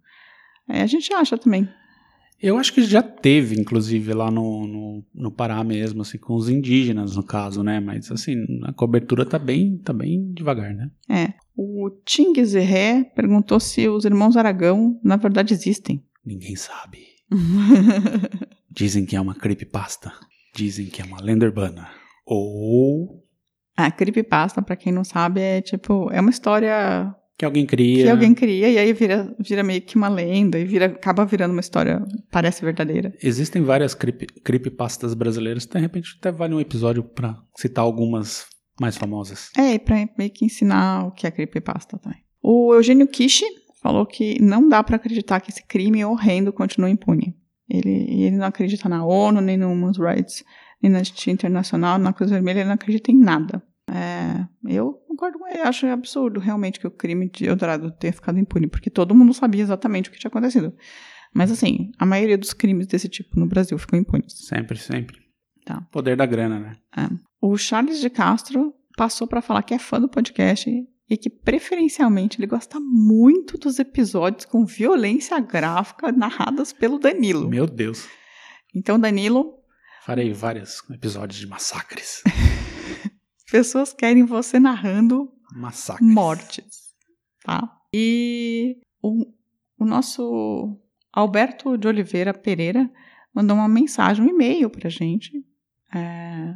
É, 0.69 0.83
a 0.83 0.87
gente 0.87 1.13
acha 1.13 1.39
também. 1.39 1.69
Eu 2.41 2.59
acho 2.59 2.73
que 2.73 2.83
já 2.83 3.03
teve, 3.03 3.59
inclusive, 3.59 4.13
lá 4.13 4.31
no, 4.31 4.67
no, 4.67 5.05
no 5.15 5.31
Pará 5.31 5.65
mesmo, 5.65 6.03
assim, 6.03 6.19
com 6.19 6.35
os 6.35 6.51
indígenas, 6.51 7.17
no 7.17 7.23
caso, 7.23 7.63
né? 7.63 7.81
Mas, 7.81 8.11
assim, 8.11 8.45
a 8.65 8.73
cobertura 8.73 9.25
tá 9.25 9.39
bem, 9.39 9.79
tá 9.79 9.93
bem 9.93 10.33
devagar, 10.33 10.75
né? 10.75 10.91
É. 11.09 11.33
O 11.57 11.91
Ting 12.05 12.45
Zerré 12.45 13.05
perguntou 13.15 13.59
se 13.59 13.89
os 13.89 14.05
irmãos 14.05 14.37
Aragão, 14.37 15.01
na 15.03 15.17
verdade, 15.17 15.55
existem. 15.55 16.05
Ninguém 16.25 16.57
sabe. 16.57 17.07
Dizem 18.71 19.07
que 19.07 19.17
é 19.17 19.21
uma 19.21 19.35
creepypasta. 19.35 20.13
Dizem 20.55 20.87
que 20.87 21.01
é 21.01 21.05
uma 21.05 21.21
lenda 21.23 21.47
urbana. 21.47 21.89
Ou 22.27 23.25
A 23.75 23.91
creepypasta, 23.91 24.61
pra 24.61 24.77
quem 24.77 24.93
não 24.93 25.05
sabe, 25.05 25.41
é 25.41 25.63
tipo, 25.63 26.11
é 26.13 26.21
uma 26.21 26.31
história 26.31 27.15
que 27.39 27.45
alguém 27.45 27.67
cria. 27.67 28.05
que 28.05 28.11
alguém 28.11 28.35
cria 28.35 28.69
e 28.69 28.79
aí 28.79 28.93
vira, 28.93 29.35
vira 29.39 29.63
meio 29.63 29.83
que 29.83 29.97
uma 29.97 30.09
lenda 30.09 30.59
e 30.59 30.65
vira, 30.65 30.87
acaba 30.87 31.25
virando 31.25 31.53
uma 31.53 31.61
história, 31.61 32.03
parece 32.31 32.65
verdadeira. 32.65 33.15
Existem 33.23 33.63
várias 33.63 33.95
creep, 33.95 34.23
creepypastas 34.43 35.15
brasileiras. 35.15 35.67
De 35.67 35.79
repente 35.79 36.17
até 36.19 36.33
vale 36.33 36.55
um 36.55 36.61
episódio 36.61 37.05
pra 37.05 37.37
citar 37.57 37.85
algumas 37.85 38.47
mais 38.81 38.97
famosas. 38.97 39.51
É, 39.57 39.75
e 39.75 39.79
pra 39.79 39.97
meio 40.19 40.31
que 40.31 40.45
ensinar 40.45 41.07
o 41.07 41.13
que 41.13 41.27
é 41.27 41.31
creepypasta 41.31 41.99
também. 41.99 42.21
O 42.43 42.75
Eugênio 42.75 43.07
Kishi 43.07 43.45
falou 43.83 44.07
que 44.07 44.41
não 44.41 44.69
dá 44.69 44.83
pra 44.83 44.97
acreditar 44.97 45.41
que 45.41 45.51
esse 45.51 45.65
crime 45.67 46.05
horrendo 46.05 46.53
continua 46.53 46.89
impune. 46.89 47.37
Ele, 47.69 48.25
ele 48.25 48.37
não 48.37 48.47
acredita 48.47 48.89
na 48.89 49.05
ONU, 49.05 49.41
nem 49.41 49.57
no 49.57 49.71
Human 49.71 49.93
Rights, 49.93 50.45
nem 50.83 50.91
na 50.91 51.01
Justiça 51.01 51.31
Internacional, 51.31 51.99
na 51.99 52.13
Cruz 52.13 52.31
Vermelha, 52.31 52.61
ele 52.61 52.69
não 52.69 52.75
acredita 52.75 53.11
em 53.11 53.19
nada. 53.19 53.63
É, 53.89 54.47
eu 54.67 54.95
concordo 55.09 55.39
com 55.39 55.47
ele, 55.47 55.61
acho 55.61 55.87
absurdo 55.87 56.41
realmente 56.41 56.81
que 56.81 56.87
o 56.87 56.91
crime 56.91 57.31
de 57.31 57.47
Eldorado 57.47 57.91
tenha 57.93 58.13
ficado 58.13 58.39
impune, 58.39 58.67
porque 58.67 58.91
todo 58.91 59.15
mundo 59.15 59.33
sabia 59.33 59.63
exatamente 59.63 60.09
o 60.09 60.13
que 60.13 60.19
tinha 60.19 60.29
acontecido. 60.29 60.75
Mas 61.33 61.51
assim, 61.53 61.93
a 61.99 62.07
maioria 62.07 62.39
dos 62.39 62.53
crimes 62.53 62.87
desse 62.87 63.09
tipo 63.09 63.39
no 63.39 63.47
Brasil 63.47 63.79
ficam 63.79 63.99
impunes. 63.99 64.33
Sempre, 64.47 64.79
sempre. 64.79 65.19
Tá. 65.65 65.83
Poder 65.93 66.17
da 66.17 66.27
grana, 66.27 66.59
né? 66.59 66.73
O 67.41 67.57
Charles 67.57 68.01
de 68.01 68.09
Castro 68.09 68.75
passou 68.97 69.27
para 69.27 69.43
falar 69.43 69.63
que 69.63 69.75
é 69.75 69.79
fã 69.79 70.01
do 70.01 70.09
podcast 70.09 70.71
e 71.09 71.17
que 71.17 71.31
preferencialmente 71.31 72.41
ele 72.41 72.47
gosta 72.47 72.81
muito 72.81 73.59
dos 73.59 73.79
episódios 73.79 74.45
com 74.45 74.65
violência 74.65 75.39
gráfica 75.39 76.11
narradas 76.11 76.73
pelo 76.73 76.99
Danilo. 76.99 77.49
Meu 77.49 77.67
Deus. 77.67 78.09
Então, 78.75 78.99
Danilo, 78.99 79.57
Farei 80.07 80.33
vários 80.33 80.89
episódios 80.89 81.37
de 81.41 81.49
massacres. 81.49 82.23
pessoas 83.51 83.93
querem 83.93 84.25
você 84.25 84.59
narrando 84.59 85.31
Massacres. 85.55 86.09
mortes, 86.13 86.65
tá? 87.45 87.71
E 87.93 88.77
o, 89.03 89.27
o 89.79 89.85
nosso 89.85 90.79
Alberto 91.13 91.77
de 91.79 91.87
Oliveira 91.89 92.35
Pereira 92.35 92.91
mandou 93.35 93.57
uma 93.57 93.69
mensagem, 93.69 94.25
um 94.25 94.29
e-mail 94.29 94.69
pra 94.71 94.89
gente. 94.91 95.33
é, 95.95 96.55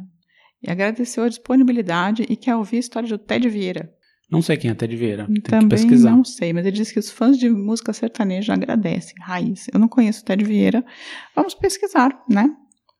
e 0.63 0.69
agradeceu 0.69 1.23
a 1.23 1.29
disponibilidade 1.29 2.23
e 2.29 2.35
quer 2.35 2.55
ouvir 2.55 2.77
a 2.77 2.79
história 2.81 3.09
do 3.09 3.17
Ted 3.17 3.49
Vieira. 3.49 3.91
Não 4.29 4.41
sei 4.43 4.55
quem 4.57 4.69
é 4.69 4.75
Ted 4.75 4.95
Vieira. 4.95 5.25
Tem 5.25 5.33
que 5.35 5.41
Também 5.41 5.69
pesquisar. 5.69 6.11
não 6.11 6.23
sei, 6.23 6.53
mas 6.53 6.65
ele 6.65 6.75
disse 6.77 6.93
que 6.93 6.99
os 6.99 7.09
fãs 7.09 7.37
de 7.37 7.49
música 7.49 7.91
sertaneja 7.91 8.53
agradecem. 8.53 9.15
Raiz. 9.19 9.67
Eu 9.73 9.79
não 9.79 9.87
conheço 9.87 10.21
o 10.21 10.25
Ted 10.25 10.43
Vieira. 10.45 10.85
Vamos 11.35 11.53
pesquisar, 11.55 12.23
né? 12.29 12.47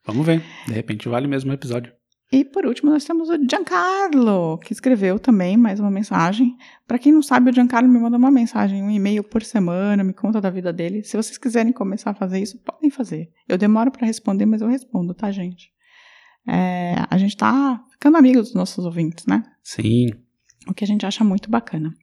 Vamos 0.05 0.25
ver. 0.25 0.43
De 0.67 0.73
repente 0.73 1.07
vale 1.07 1.27
mesmo 1.27 1.51
o 1.51 1.53
episódio. 1.53 1.93
E 2.31 2.45
por 2.45 2.65
último, 2.65 2.89
nós 2.89 3.03
temos 3.03 3.29
o 3.29 3.33
Giancarlo, 3.35 4.57
que 4.59 4.71
escreveu 4.71 5.19
também 5.19 5.57
mais 5.57 5.81
uma 5.81 5.91
mensagem. 5.91 6.55
Para 6.87 6.97
quem 6.97 7.11
não 7.11 7.21
sabe, 7.21 7.49
o 7.49 7.53
Giancarlo 7.53 7.89
me 7.89 7.99
manda 7.99 8.15
uma 8.15 8.31
mensagem, 8.31 8.81
um 8.81 8.89
e-mail 8.89 9.21
por 9.21 9.43
semana, 9.43 10.01
me 10.01 10.13
conta 10.13 10.39
da 10.39 10.49
vida 10.49 10.71
dele. 10.71 11.03
Se 11.03 11.17
vocês 11.17 11.37
quiserem 11.37 11.73
começar 11.73 12.11
a 12.11 12.13
fazer 12.13 12.39
isso, 12.39 12.57
podem 12.59 12.89
fazer. 12.89 13.29
Eu 13.49 13.57
demoro 13.57 13.91
para 13.91 14.07
responder, 14.07 14.45
mas 14.45 14.61
eu 14.61 14.69
respondo, 14.69 15.13
tá, 15.13 15.29
gente? 15.29 15.71
É, 16.47 16.95
a 17.09 17.17
gente 17.17 17.35
tá 17.35 17.83
ficando 17.91 18.15
amigo 18.15 18.39
dos 18.39 18.53
nossos 18.53 18.85
ouvintes, 18.85 19.25
né? 19.25 19.43
Sim. 19.61 20.11
O 20.65 20.73
que 20.73 20.85
a 20.85 20.87
gente 20.87 21.05
acha 21.05 21.25
muito 21.25 21.49
bacana. 21.49 21.93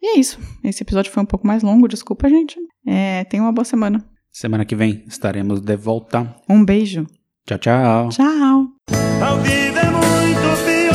E 0.00 0.16
é 0.16 0.20
isso. 0.20 0.38
Esse 0.62 0.84
episódio 0.84 1.10
foi 1.10 1.22
um 1.22 1.26
pouco 1.26 1.48
mais 1.48 1.64
longo, 1.64 1.88
desculpa, 1.88 2.28
gente. 2.28 2.56
É, 2.86 3.24
tenha 3.24 3.42
uma 3.42 3.52
boa 3.52 3.64
semana. 3.64 4.04
Semana 4.30 4.64
que 4.64 4.76
vem 4.76 5.02
estaremos 5.08 5.60
de 5.60 5.76
volta. 5.76 6.36
Um 6.48 6.64
beijo. 6.64 7.06
Tchau, 7.46 7.58
tchau. 7.58 8.08
Tchau. 8.08 8.72
A 9.22 9.34
vida 9.42 9.80
é 9.80 9.90
muito 9.90 10.64
pior. 10.64 10.94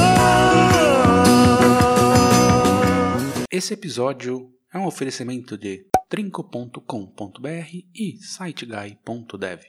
Esse 3.52 3.76
episódio 3.76 4.50
é 4.74 4.80
um 4.80 4.88
oferecimento 4.88 5.56
de 5.56 5.86
trinco.com.br 6.10 7.70
e 7.94 8.18
siteguy.dev. 8.18 9.58